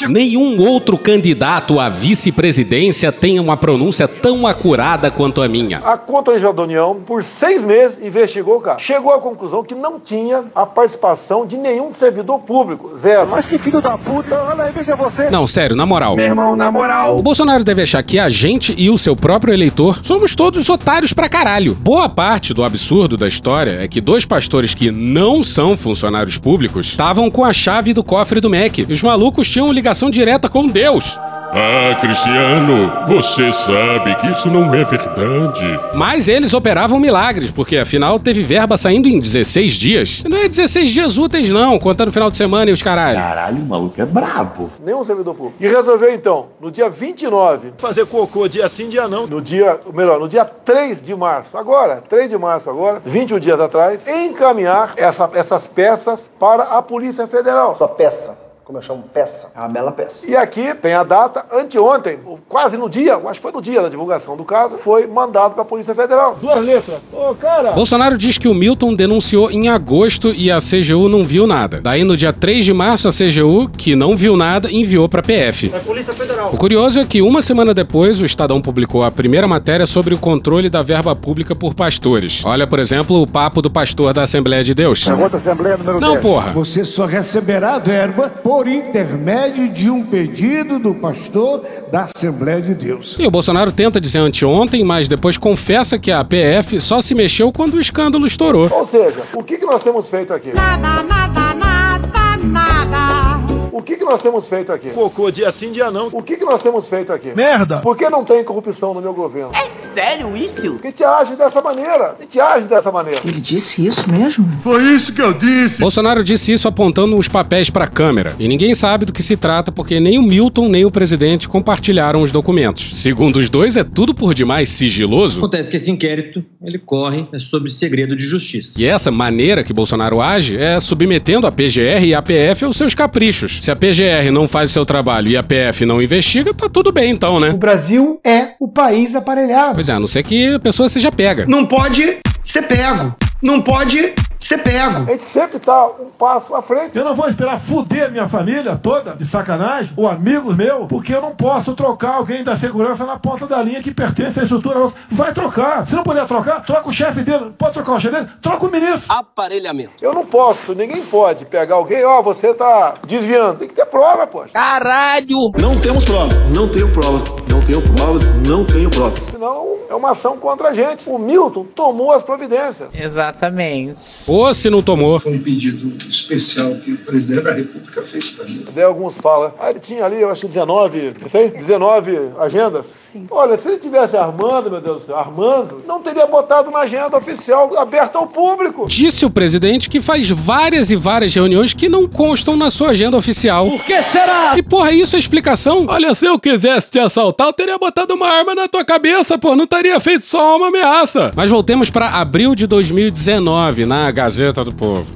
Nenhum 0.09 0.61
outro 0.65 0.97
candidato 0.97 1.81
à 1.81 1.89
vice-presidência 1.89 3.11
tem 3.11 3.41
uma 3.41 3.57
pronúncia 3.57 4.07
tão 4.07 4.47
acurada 4.47 5.11
quanto 5.11 5.43
a 5.43 5.49
minha. 5.49 5.79
a 5.79 5.97
Controladoria 5.97 6.53
da 6.53 6.63
União, 6.63 6.95
por 7.05 7.21
seis 7.25 7.65
meses, 7.65 7.99
investigou 8.01 8.59
o 8.59 8.61
caso. 8.61 8.79
Chegou 8.79 9.13
à 9.13 9.19
conclusão 9.19 9.65
que 9.65 9.75
não 9.75 9.99
tinha 9.99 10.45
a 10.55 10.65
participação 10.65 11.45
de 11.45 11.57
nenhum 11.57 11.91
servidor 11.91 12.39
público. 12.39 12.97
Zero. 12.97 13.29
Mas 13.29 13.45
que 13.47 13.59
filho 13.59 13.83
da 13.83 13.99
puta, 13.99 14.37
olha 14.37 14.65
aí, 14.67 14.73
veja 14.73 14.95
você. 14.95 15.29
Não, 15.31 15.49
sério, 15.49 15.75
na 15.75 15.85
moral. 15.85 16.15
Meu 16.15 16.27
irmão, 16.27 16.55
na 16.55 16.71
moral. 16.71 17.19
O 17.19 17.23
Bolsonaro 17.23 17.65
deve 17.65 17.83
achar 17.83 18.05
que 18.05 18.21
a 18.21 18.31
gente 18.31 18.73
e 18.79 18.89
o 18.89 18.97
seu 18.97 19.17
próprio 19.17 19.53
eleitor 19.53 19.99
somos 20.05 20.37
todos 20.37 20.71
otários 20.71 21.13
pra 21.13 21.29
caralho. 21.29 21.75
Boa 21.75 22.09
parte 22.09 22.55
do 22.55 22.63
absurdo 22.63 23.17
da 23.17 23.27
história 23.27 23.83
é 23.83 23.89
que 23.89 24.01
dois 24.01 24.25
pastores 24.25 24.73
que 24.73 24.93
não 24.93 25.43
são 25.43 25.56
funcionários 25.77 26.37
públicos 26.37 26.89
estavam 26.89 27.31
com 27.31 27.45
a 27.45 27.53
chave 27.53 27.95
do 27.95 28.05
cofre 28.05 28.41
do 28.41 28.51
MEC 28.51 28.85
e 28.87 28.93
os 28.93 29.03
malucos 29.03 29.49
tinham 29.51 29.73
ligação 29.73 30.11
direta 30.11 30.49
com 30.49 30.67
Deus. 30.67 31.19
Ah, 31.59 31.95
Cristiano, 31.99 32.93
você 33.07 33.51
sabe 33.51 34.15
que 34.17 34.27
isso 34.31 34.51
não 34.51 34.75
é 34.75 34.85
verdade. 34.85 35.81
Mas 35.95 36.29
eles 36.29 36.53
operavam 36.53 36.99
milagres, 37.01 37.51
porque 37.51 37.79
afinal 37.79 38.21
teve 38.21 38.43
verba 38.43 38.77
saindo 38.77 39.09
em 39.09 39.19
16 39.19 39.73
dias. 39.73 40.23
Não 40.29 40.37
é 40.37 40.49
16 40.49 40.91
dias 40.91 41.17
úteis, 41.17 41.51
não, 41.51 41.79
contando 41.79 42.13
final 42.13 42.31
de 42.31 42.37
semana 42.37 42.71
e 42.71 42.75
os 42.75 42.83
caralho. 42.83 43.19
Caralho, 43.19 43.57
o 43.63 43.67
maluco 43.67 43.99
é 43.99 44.05
brabo. 44.05 44.71
Nenhum 44.85 45.03
servidor 45.03 45.35
público. 45.35 45.57
E 45.59 45.67
resolveu 45.67 46.13
então, 46.13 46.49
no 46.61 46.71
dia 46.71 46.91
29, 46.91 47.73
Fazer 47.79 48.05
cocô 48.05 48.47
dia 48.49 48.69
sim, 48.69 48.89
dia 48.89 49.09
não. 49.09 49.27
no 49.27 49.41
dia, 49.41 49.81
melhor, 49.95 50.21
no 50.21 50.29
dia 50.29 50.45
3 50.45 51.03
de 51.03 51.15
março, 51.17 51.57
agora, 51.57 52.03
3 52.07 52.29
de 52.29 52.37
março 52.37 52.69
agora, 52.69 53.01
21 53.05 53.39
dias 53.39 53.59
atrás, 53.61 54.07
encaminhar 54.07 54.93
essa- 54.97 55.31
essas 55.33 55.67
peças 55.67 56.31
para 56.39 56.65
a 56.65 56.83
Polícia 56.83 57.27
Federal. 57.27 57.75
Sua 57.77 57.89
peça. 57.89 58.45
Como 58.67 58.79
eu 58.79 58.83
chamo 58.83 59.05
peça. 59.15 59.53
É 59.55 59.61
uma 59.61 59.69
bela 59.69 59.93
peça. 59.93 60.27
E 60.29 60.35
aqui 60.35 60.75
tem 60.75 60.93
a 60.93 61.05
data, 61.05 61.47
anteontem, 61.53 62.19
ou 62.27 62.37
quase 62.49 62.77
no 62.77 62.91
dia, 62.91 63.15
acho 63.15 63.35
que 63.35 63.41
foi 63.41 63.53
no 63.53 63.63
dia 63.63 63.81
da 63.81 63.89
divulgação 63.89 64.37
do 64.37 64.43
caso, 64.43 64.77
foi 64.79 65.07
mandado 65.07 65.53
para 65.53 65.63
a 65.63 65.65
Polícia 65.65 65.95
Federal. 65.95 66.37
Duas 66.43 66.65
letras. 66.65 66.99
Ô, 67.13 67.33
cara. 67.37 67.71
Bolsonaro 67.71 68.19
diz 68.19 68.39
que 68.39 68.49
o 68.49 68.55
Milton 68.55 68.93
denunciou 68.97 69.53
em 69.53 69.69
agosto 69.69 70.33
e 70.35 70.51
a 70.51 70.59
CGU 70.59 71.09
não 71.09 71.23
viu 71.23 71.47
nada. 71.47 71.81
Daí, 71.81 72.03
no 72.03 72.17
dia 72.17 72.33
3 72.33 72.65
de 72.65 72.73
março, 72.75 73.07
a 73.07 73.13
CGU, 73.13 73.69
que 73.69 73.95
não 73.95 74.17
viu 74.17 74.37
nada, 74.37 74.69
enviou 74.69 75.09
pra 75.09 75.23
PF. 75.23 75.71
É 75.73 75.79
Polícia 75.79 76.13
Federal. 76.13 76.51
O 76.53 76.57
curioso 76.57 76.99
é 76.99 77.05
que 77.05 77.23
uma 77.23 77.41
semana 77.43 77.73
depois, 77.73 78.21
o 78.21 78.25
Estadão 78.25 78.61
publicou 78.61 79.05
a 79.05 79.13
primeira 79.13 79.47
matéria 79.47 79.87
sobre 79.87 80.13
o 80.13 80.19
controle 80.19 80.69
da 80.69 80.83
verba 80.83 81.15
pública 81.15 81.55
por 81.55 81.73
pastores. 81.73 82.45
Olha, 82.45 82.67
por 82.67 82.81
exemplo, 82.81 83.23
o 83.23 83.29
papo 83.29 83.63
do 83.63 83.71
pastor 83.71 84.13
da 84.13 84.25
Assembleia 84.25 84.65
de 84.65 84.75
Deus. 84.75 85.09
Outra 85.09 85.39
Assembleia 85.39 85.77
número 85.77 86.01
Não, 86.01 86.15
10. 86.15 86.21
porra. 86.21 86.51
Você 86.51 86.85
só 86.85 87.07
receberá 87.07 87.79
verba 87.79 88.29
por 88.43 88.56
por 88.57 88.67
intermédio 88.67 89.69
de 89.69 89.91
um 89.91 90.03
pedido 90.03 90.79
do 90.79 90.95
pastor 90.95 91.63
da 91.93 92.05
Assembleia 92.05 92.63
de 92.63 92.75
Deus. 92.75 93.15
E 93.19 93.27
o 93.27 93.31
Bolsonaro 93.31 93.71
tenta 93.71 94.01
dizer 94.01 94.21
anteontem, 94.21 94.83
mas 94.83 95.09
depois 95.09 95.37
confessa 95.37 95.99
que 95.99 96.11
a 96.11 96.25
PF 96.25 96.81
só 96.81 97.03
se 97.03 97.15
mexeu 97.15 97.53
quando 97.53 97.75
o 97.75 97.81
escândalo 97.81 98.25
estourou. 98.25 98.71
Ou 98.73 98.87
seja, 98.87 99.25
o 99.35 99.43
que, 99.43 99.59
que 99.59 99.67
nós 99.67 99.83
temos 99.83 100.09
feito 100.09 100.33
aqui? 100.33 100.55
Nada, 100.55 101.03
nada, 101.03 101.55
nada, 101.55 102.37
nada. 102.43 103.36
O 103.77 103.83
que, 103.83 103.95
que 103.95 104.05
nós 104.07 104.23
temos 104.23 104.49
feito 104.49 104.73
aqui? 104.73 104.89
Cocô, 104.89 105.31
dia 105.31 105.53
sim, 105.53 105.71
dia 105.71 105.91
não. 105.91 106.09
O 106.11 106.23
que, 106.23 106.39
que 106.39 106.47
nós 106.47 106.63
temos 106.63 106.89
feito 106.89 107.13
aqui? 107.13 107.35
Merda! 107.37 107.81
Por 107.81 107.95
que 107.95 108.09
não 108.09 108.25
tem 108.25 108.43
corrupção 108.43 108.95
no 108.95 109.03
meu 109.03 109.13
governo? 109.13 109.53
É 109.55 109.69
sério 109.69 110.35
isso? 110.35 110.77
Que 110.77 110.91
te 110.91 111.05
age 111.05 111.37
dessa 111.37 111.61
maneira? 111.61 112.17
Que 112.19 112.27
te 112.27 112.41
age 112.41 112.67
dessa 112.67 112.91
maneira? 112.91 113.21
Ele 113.23 113.39
disse 113.39 113.87
isso 113.87 114.11
mesmo? 114.11 114.49
Foi 114.63 114.83
isso 114.95 115.13
que 115.13 115.21
eu 115.21 115.35
disse! 115.35 115.79
Bolsonaro 115.79 116.25
disse 116.25 116.55
isso 116.55 116.67
apontando 116.67 117.19
os 117.19 117.29
papéis 117.29 117.69
para 117.69 117.85
a 117.85 117.87
câmera. 117.87 118.35
E 118.39 118.49
ninguém 118.49 118.75
sabe 118.75 119.05
do 119.05 119.13
que 119.13 119.23
se 119.23 119.37
trata 119.37 119.71
porque 119.71 120.01
nem 120.01 120.19
o 120.19 120.23
Milton 120.23 120.71
nem 120.71 120.87
o 120.87 120.91
presidente 120.91 121.47
compartilharam 121.47 122.23
os 122.23 122.33
documentos. 122.33 122.97
Segundo 122.97 123.37
os 123.37 123.51
dois, 123.51 123.77
é 123.77 123.85
tudo 123.85 124.15
por 124.15 124.33
demais 124.33 124.71
sigiloso. 124.71 125.37
Acontece 125.41 125.69
que 125.69 125.77
esse 125.77 125.91
inquérito 125.91 126.43
ele 126.63 126.79
corre 126.79 127.27
sobre 127.39 127.71
segredo 127.71 128.17
de 128.17 128.25
justiça. 128.25 128.81
E 128.81 128.87
essa 128.87 129.11
maneira 129.11 129.63
que 129.63 129.75
Bolsonaro 129.75 130.23
age 130.23 130.57
é 130.57 130.81
submetendo 130.81 131.47
a 131.47 131.53
PGR 131.53 132.05
e 132.07 132.15
a 132.15 132.23
PF 132.23 132.65
aos 132.65 132.77
seus 132.79 132.95
caprichos. 132.95 133.66
Se 133.67 133.73
a 133.73 133.75
PGR 133.75 134.31
não 134.31 134.47
faz 134.47 134.71
o 134.71 134.73
seu 134.75 134.87
trabalho 134.87 135.27
e 135.27 135.37
a 135.37 135.43
PF 135.43 135.85
não 135.85 136.01
investiga, 136.01 136.55
tá 136.55 136.69
tudo 136.69 136.93
bem 136.93 137.11
então, 137.11 137.41
né? 137.41 137.51
O 137.51 137.57
Brasil 137.57 138.21
é 138.25 138.51
o 138.61 138.69
país 138.69 139.13
aparelhado. 139.17 139.75
Pois 139.75 139.89
é, 139.89 139.93
a 139.93 139.99
não 139.99 140.07
ser 140.07 140.23
que 140.23 140.55
a 140.55 140.61
pessoa 140.61 140.89
seja 140.89 141.11
pega. 141.11 141.47
Não 141.49 141.67
pode 141.67 142.19
ser 142.45 142.63
pego. 142.63 143.13
Não 143.43 143.61
pode 143.61 144.15
ser 144.39 144.59
pego. 144.59 144.99
A 144.99 145.13
gente 145.13 145.25
sempre 145.25 145.59
tá 145.59 145.87
um 145.87 146.11
passo 146.11 146.55
à 146.55 146.63
frente. 146.63 146.97
Eu 146.97 147.05
não 147.05 147.15
vou 147.15 147.29
esperar 147.29 147.59
fuder 147.59 148.11
minha 148.11 148.29
família 148.29 148.77
toda 148.77 149.15
de 149.15 149.25
sacanagem, 149.25 149.93
ou 149.97 150.09
amigos 150.09 150.57
meu, 150.57 150.87
porque 150.87 151.15
eu 151.15 151.21
não 151.21 151.35
posso 151.35 151.75
trocar 151.75 152.15
alguém 152.15 152.43
da 152.43 152.57
segurança 152.57 153.05
na 153.05 153.19
ponta 153.19 153.47
da 153.47 153.63
linha 153.63 153.83
que 153.83 153.93
pertence 153.93 154.41
à 154.41 154.43
estrutura 154.43 154.79
nossa. 154.79 154.95
Vai 155.11 155.33
trocar. 155.33 155.87
Se 155.87 155.95
não 155.95 156.03
puder 156.03 156.27
trocar, 156.27 156.65
troca 156.65 156.89
o 156.89 156.93
chefe 156.93 157.23
dele. 157.23 157.53
Pode 157.57 157.75
trocar 157.75 157.93
o 157.93 158.01
chefe 158.01 158.15
dele? 158.15 158.29
Troca 158.41 158.67
o 158.67 158.71
ministro. 158.71 159.05
Aparelhamento. 159.09 159.93
Eu 160.03 160.15
não 160.15 160.25
posso, 160.25 160.75
ninguém 160.75 161.03
pode 161.03 161.45
pegar 161.45 161.77
alguém, 161.77 162.05
ó, 162.05 162.23
você 162.23 162.55
tá 162.55 162.95
desviando. 163.07 163.59
Tem 163.59 163.69
que 163.69 163.75
ter 163.75 163.87
prova, 163.87 164.27
poxa. 164.27 164.51
Caralho! 164.53 165.53
Não 165.59 165.79
temos 165.81 166.05
prova. 166.05 166.35
Não 166.55 166.69
tenho 166.69 166.91
prova. 166.93 167.23
Não 167.69 167.83
tenho 167.83 167.95
prova. 167.97 168.19
Não 168.47 168.65
tenho 168.65 168.91
prova. 168.91 169.17
Senão 169.29 169.77
é 169.91 169.95
uma 169.95 170.13
ação 170.13 170.37
contra 170.37 170.69
a 170.69 170.75
gente. 170.75 171.11
O 171.11 171.19
Milton 171.19 171.67
tomou 171.75 172.13
as 172.13 172.23
providências. 172.23 172.89
Exatamente. 172.95 173.99
Ou 174.29 174.55
se 174.55 174.71
não 174.71 174.83
tomou. 174.83 175.19
Foi 175.19 175.35
um 175.35 175.43
pedido 175.43 175.89
especial 176.09 176.77
que 176.77 176.93
o 176.93 176.99
presidente 176.99 177.43
da 177.43 177.53
República 177.53 178.03
fez 178.03 178.31
para 178.31 178.45
mim. 178.45 178.67
Daí 178.73 178.85
alguns 178.85 179.15
falam, 179.17 179.53
ah, 179.59 179.71
ele 179.71 179.81
tinha 179.81 180.05
ali, 180.05 180.21
eu 180.21 180.31
acho 180.31 180.43
que 180.43 180.47
19, 180.47 181.15
não 181.21 181.29
sei, 181.29 181.49
19 181.49 182.31
agendas. 182.39 182.87
Sim. 182.87 183.27
Olha, 183.31 183.57
se 183.57 183.69
ele 183.69 183.79
tivesse 183.79 184.17
armando, 184.17 184.71
meu 184.71 184.81
Deus 184.81 185.03
do 185.03 185.07
céu, 185.07 185.17
armando, 185.17 185.83
não 185.89 186.01
teria 186.01 186.27
botado 186.27 186.71
na 186.71 186.81
agenda 186.81 187.17
oficial 187.17 187.77
aberta 187.77 188.17
ao 188.17 188.29
público. 188.29 188.87
Disse 188.87 189.27
o 189.27 189.31
presidente 189.31 189.91
que 189.91 190.01
faz 190.01 190.31
várias 190.31 190.91
e 190.91 190.95
várias 190.95 191.35
reuniões 191.35 191.75
que 191.75 191.89
não 191.89 192.07
constam 192.07 192.57
na 192.57 192.71
sua 192.71 192.91
agenda 192.91 193.17
oficial. 193.17 193.69
Por 193.69 193.85
que 193.85 194.01
será? 194.03 194.57
E 194.57 194.63
porra, 194.63 194.93
isso 194.93 195.17
é 195.17 195.19
explicação? 195.19 195.87
Olha, 195.89 196.15
se 196.15 196.27
eu 196.27 196.39
quisesse 196.39 196.93
te 196.93 197.01
assaltar, 197.01 197.53
teria 197.57 197.79
botado 197.79 198.15
uma 198.15 198.29
arma 198.29 198.55
na 198.55 198.69
tua 198.69 198.85
cabeça, 198.85 199.39
pô, 199.39 199.57
não 199.57 199.65
estaria 199.65 199.99
feito 199.99 200.25
só 200.25 200.57
uma 200.57 200.69
ameaça. 200.69 201.33
Mas 201.35 201.51
voltemos 201.51 201.91
para 201.91 202.11
abril 202.11 202.55
de 202.55 202.67
2019, 202.67 203.87
na 203.87 204.11
Gazeta 204.11 204.63
do 204.63 204.73
Povo. 204.73 205.07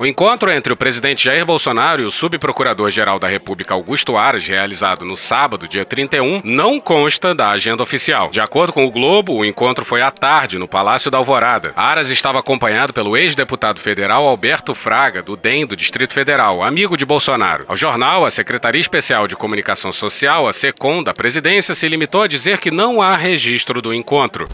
O 0.00 0.06
encontro 0.06 0.50
entre 0.50 0.72
o 0.72 0.76
presidente 0.78 1.24
Jair 1.24 1.44
Bolsonaro 1.44 2.00
e 2.00 2.06
o 2.06 2.10
subprocurador-geral 2.10 3.18
da 3.18 3.28
República 3.28 3.74
Augusto 3.74 4.16
Aras, 4.16 4.46
realizado 4.46 5.04
no 5.04 5.14
sábado, 5.14 5.68
dia 5.68 5.84
31, 5.84 6.40
não 6.42 6.80
consta 6.80 7.34
da 7.34 7.50
agenda 7.50 7.82
oficial. 7.82 8.30
De 8.30 8.40
acordo 8.40 8.72
com 8.72 8.86
o 8.86 8.90
Globo, 8.90 9.34
o 9.34 9.44
encontro 9.44 9.84
foi 9.84 10.00
à 10.00 10.10
tarde, 10.10 10.56
no 10.56 10.66
Palácio 10.66 11.10
da 11.10 11.18
Alvorada. 11.18 11.74
Aras 11.76 12.08
estava 12.08 12.38
acompanhado 12.38 12.94
pelo 12.94 13.14
ex-deputado 13.14 13.78
federal 13.78 14.26
Alberto 14.26 14.74
Fraga, 14.74 15.22
do 15.22 15.36
DEM 15.36 15.66
do 15.66 15.76
Distrito 15.76 16.14
Federal, 16.14 16.62
amigo 16.62 16.96
de 16.96 17.04
Bolsonaro. 17.04 17.66
Ao 17.68 17.76
jornal, 17.76 18.24
a 18.24 18.30
Secretaria 18.30 18.80
Especial 18.80 19.28
de 19.28 19.36
Comunicação 19.36 19.92
Social, 19.92 20.48
a 20.48 20.52
SECOM, 20.54 21.02
da 21.02 21.12
presidência, 21.12 21.74
se 21.74 21.86
limitou 21.86 22.22
a 22.22 22.26
dizer 22.26 22.56
que 22.56 22.70
não 22.70 23.02
há 23.02 23.18
registro 23.18 23.82
do 23.82 23.92
encontro. 23.92 24.48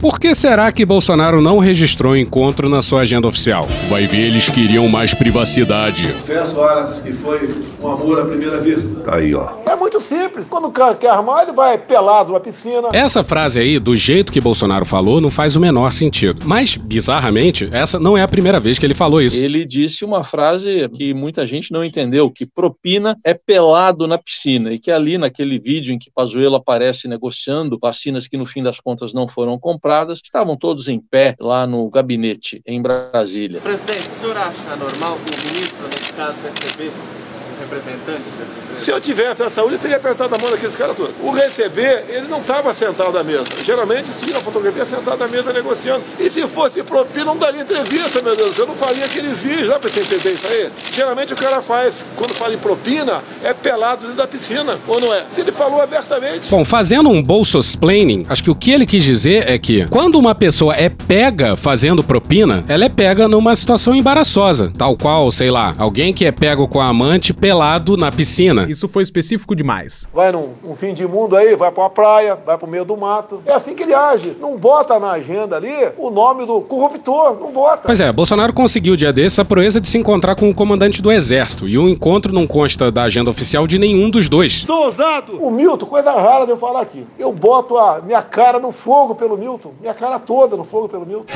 Por 0.00 0.20
que 0.20 0.32
será 0.32 0.70
que 0.70 0.86
Bolsonaro 0.86 1.40
não 1.40 1.58
registrou 1.58 2.12
o 2.12 2.16
encontro 2.16 2.68
na 2.68 2.80
sua 2.80 3.00
agenda 3.00 3.26
oficial? 3.26 3.66
Vai 3.88 4.06
ver, 4.06 4.28
eles 4.28 4.48
queriam 4.48 4.86
mais 4.88 5.12
privacidade. 5.12 6.06
Confesso, 6.12 6.62
Aras, 6.62 7.00
que 7.00 7.12
foi 7.12 7.52
um 7.82 7.88
amor 7.88 8.20
à 8.20 8.24
primeira 8.24 8.60
vista. 8.60 8.88
Aí, 9.12 9.34
ó. 9.34 9.54
É 9.66 9.74
muito 9.74 10.00
simples. 10.00 10.46
Quando 10.46 10.68
o 10.68 10.70
cara 10.70 10.94
quer 10.94 11.10
armar, 11.10 11.42
ele 11.42 11.52
vai 11.52 11.76
pelado 11.76 12.32
na 12.32 12.38
piscina. 12.38 12.90
Essa 12.92 13.24
frase 13.24 13.58
aí, 13.58 13.80
do 13.80 13.96
jeito 13.96 14.30
que 14.30 14.40
Bolsonaro 14.40 14.84
falou, 14.84 15.20
não 15.20 15.30
faz 15.30 15.56
o 15.56 15.60
menor 15.60 15.90
sentido. 15.90 16.42
Mas, 16.46 16.76
bizarramente, 16.76 17.68
essa 17.72 17.98
não 17.98 18.16
é 18.16 18.22
a 18.22 18.28
primeira 18.28 18.60
vez 18.60 18.78
que 18.78 18.86
ele 18.86 18.94
falou 18.94 19.20
isso. 19.20 19.44
Ele 19.44 19.64
disse 19.64 20.04
uma 20.04 20.22
frase 20.22 20.88
que 20.94 21.12
muita 21.12 21.44
gente 21.44 21.72
não 21.72 21.84
entendeu, 21.84 22.30
que 22.30 22.46
propina 22.46 23.16
é 23.24 23.34
pelado 23.34 24.06
na 24.06 24.16
piscina, 24.16 24.72
e 24.72 24.78
que 24.78 24.92
ali 24.92 25.18
naquele 25.18 25.58
vídeo 25.58 25.92
em 25.92 25.98
que 25.98 26.08
Pazuello 26.14 26.54
aparece 26.54 27.08
negociando 27.08 27.78
vacinas 27.82 28.28
que 28.28 28.36
no 28.36 28.46
fim 28.46 28.62
das 28.62 28.78
contas 28.78 29.12
não 29.12 29.26
foram 29.26 29.58
compradas, 29.58 29.87
estavam 30.12 30.56
todos 30.56 30.88
em 30.88 31.00
pé 31.00 31.34
lá 31.40 31.66
no 31.66 31.88
gabinete 31.90 32.62
em 32.66 32.80
Brasília. 32.80 33.60
Presidente, 33.60 34.08
o 34.08 34.20
senhor 34.20 34.36
acha 34.36 34.76
normal 34.76 35.18
que 35.24 35.34
o 35.34 35.52
ministro, 35.52 35.84
nesse 35.84 36.12
caso, 36.12 36.36
receber 36.42 36.90
um 36.90 37.60
representante 37.60 38.30
dessa? 38.38 38.67
Se 38.78 38.90
eu 38.90 39.00
tivesse 39.00 39.42
a 39.42 39.50
saúde, 39.50 39.74
eu 39.74 39.78
teria 39.78 39.96
apertado 39.96 40.34
a 40.34 40.38
mão 40.38 40.50
daqueles 40.50 40.76
caras 40.76 40.96
todos. 40.96 41.14
O 41.22 41.30
receber, 41.30 42.04
ele 42.08 42.28
não 42.28 42.40
estava 42.40 42.72
sentado 42.72 43.16
à 43.18 43.24
mesa. 43.24 43.44
Geralmente, 43.64 44.08
sim, 44.08 44.32
na 44.32 44.40
fotografia, 44.40 44.84
sentado 44.84 45.22
à 45.22 45.28
mesa 45.28 45.52
negociando. 45.52 46.02
E 46.18 46.30
se 46.30 46.46
fosse 46.46 46.82
propina, 46.82 47.26
não 47.26 47.36
daria 47.36 47.62
entrevista, 47.62 48.22
meu 48.22 48.36
Deus. 48.36 48.56
Eu 48.56 48.66
não 48.66 48.74
faria 48.74 49.04
aquele 49.04 49.34
vídeo, 49.34 49.68
dá 49.68 49.78
pra 49.78 49.90
você 49.90 50.00
entender 50.00 50.32
isso 50.32 50.46
aí? 50.46 50.70
Geralmente 50.92 51.32
o 51.32 51.36
cara 51.36 51.60
faz, 51.60 52.04
quando 52.16 52.34
fala 52.34 52.54
em 52.54 52.58
propina, 52.58 53.20
é 53.42 53.52
pelado 53.52 54.02
dentro 54.02 54.16
da 54.16 54.26
piscina, 54.26 54.78
ou 54.86 55.00
não 55.00 55.14
é? 55.14 55.24
Se 55.32 55.40
ele 55.40 55.52
falou 55.52 55.80
abertamente. 55.80 56.48
Bom, 56.48 56.64
fazendo 56.64 57.08
um 57.08 57.22
bolsosplaining, 57.22 58.24
acho 58.28 58.42
que 58.42 58.50
o 58.50 58.54
que 58.54 58.70
ele 58.70 58.86
quis 58.86 59.02
dizer 59.04 59.48
é 59.48 59.58
que 59.58 59.86
quando 59.86 60.18
uma 60.18 60.34
pessoa 60.34 60.74
é 60.74 60.88
pega 60.88 61.56
fazendo 61.56 62.02
propina, 62.02 62.64
ela 62.68 62.84
é 62.84 62.88
pega 62.88 63.28
numa 63.28 63.54
situação 63.54 63.94
embaraçosa, 63.94 64.72
tal 64.76 64.96
qual, 64.96 65.30
sei 65.30 65.50
lá, 65.50 65.74
alguém 65.78 66.12
que 66.12 66.24
é 66.24 66.32
pego 66.32 66.68
com 66.68 66.80
a 66.80 66.88
amante 66.88 67.34
pelado 67.34 67.96
na 67.96 68.10
piscina. 68.10 68.67
Isso 68.70 68.88
foi 68.88 69.02
específico 69.02 69.54
demais. 69.54 70.06
Vai 70.12 70.32
num, 70.32 70.50
num 70.62 70.74
fim 70.74 70.92
de 70.92 71.06
mundo 71.06 71.36
aí, 71.36 71.54
vai 71.54 71.70
pra 71.70 71.84
uma 71.84 71.90
praia, 71.90 72.38
vai 72.46 72.56
pro 72.56 72.66
meio 72.66 72.84
do 72.84 72.96
mato. 72.96 73.42
É 73.46 73.52
assim 73.52 73.74
que 73.74 73.82
ele 73.82 73.94
age. 73.94 74.36
Não 74.40 74.56
bota 74.56 74.98
na 74.98 75.12
agenda 75.12 75.56
ali 75.56 75.74
o 75.96 76.10
nome 76.10 76.46
do 76.46 76.60
corruptor, 76.60 77.38
não 77.40 77.50
bota. 77.50 77.82
Pois 77.86 78.00
é, 78.00 78.12
Bolsonaro 78.12 78.52
conseguiu 78.52 78.96
dia 78.96 79.12
desse 79.12 79.40
a 79.40 79.44
proeza 79.44 79.80
de 79.80 79.88
se 79.88 79.98
encontrar 79.98 80.34
com 80.34 80.48
o 80.48 80.54
comandante 80.54 81.00
do 81.02 81.10
exército, 81.10 81.68
e 81.68 81.78
o 81.78 81.88
encontro 81.88 82.32
não 82.32 82.46
consta 82.46 82.90
da 82.90 83.04
agenda 83.04 83.30
oficial 83.30 83.66
de 83.66 83.78
nenhum 83.78 84.10
dos 84.10 84.28
dois. 84.28 84.64
Sou 84.66 84.84
ousado! 84.84 85.42
O 85.42 85.50
Milton, 85.50 85.86
coisa 85.86 86.12
rara 86.12 86.44
de 86.44 86.52
eu 86.52 86.56
falar 86.56 86.82
aqui. 86.82 87.06
Eu 87.18 87.32
boto 87.32 87.76
a 87.76 88.00
minha 88.00 88.22
cara 88.22 88.58
no 88.58 88.72
fogo 88.72 89.14
pelo 89.14 89.36
Milton. 89.36 89.72
Minha 89.80 89.94
cara 89.94 90.18
toda 90.18 90.56
no 90.56 90.64
fogo 90.64 90.88
pelo 90.88 91.06
Milton. 91.06 91.32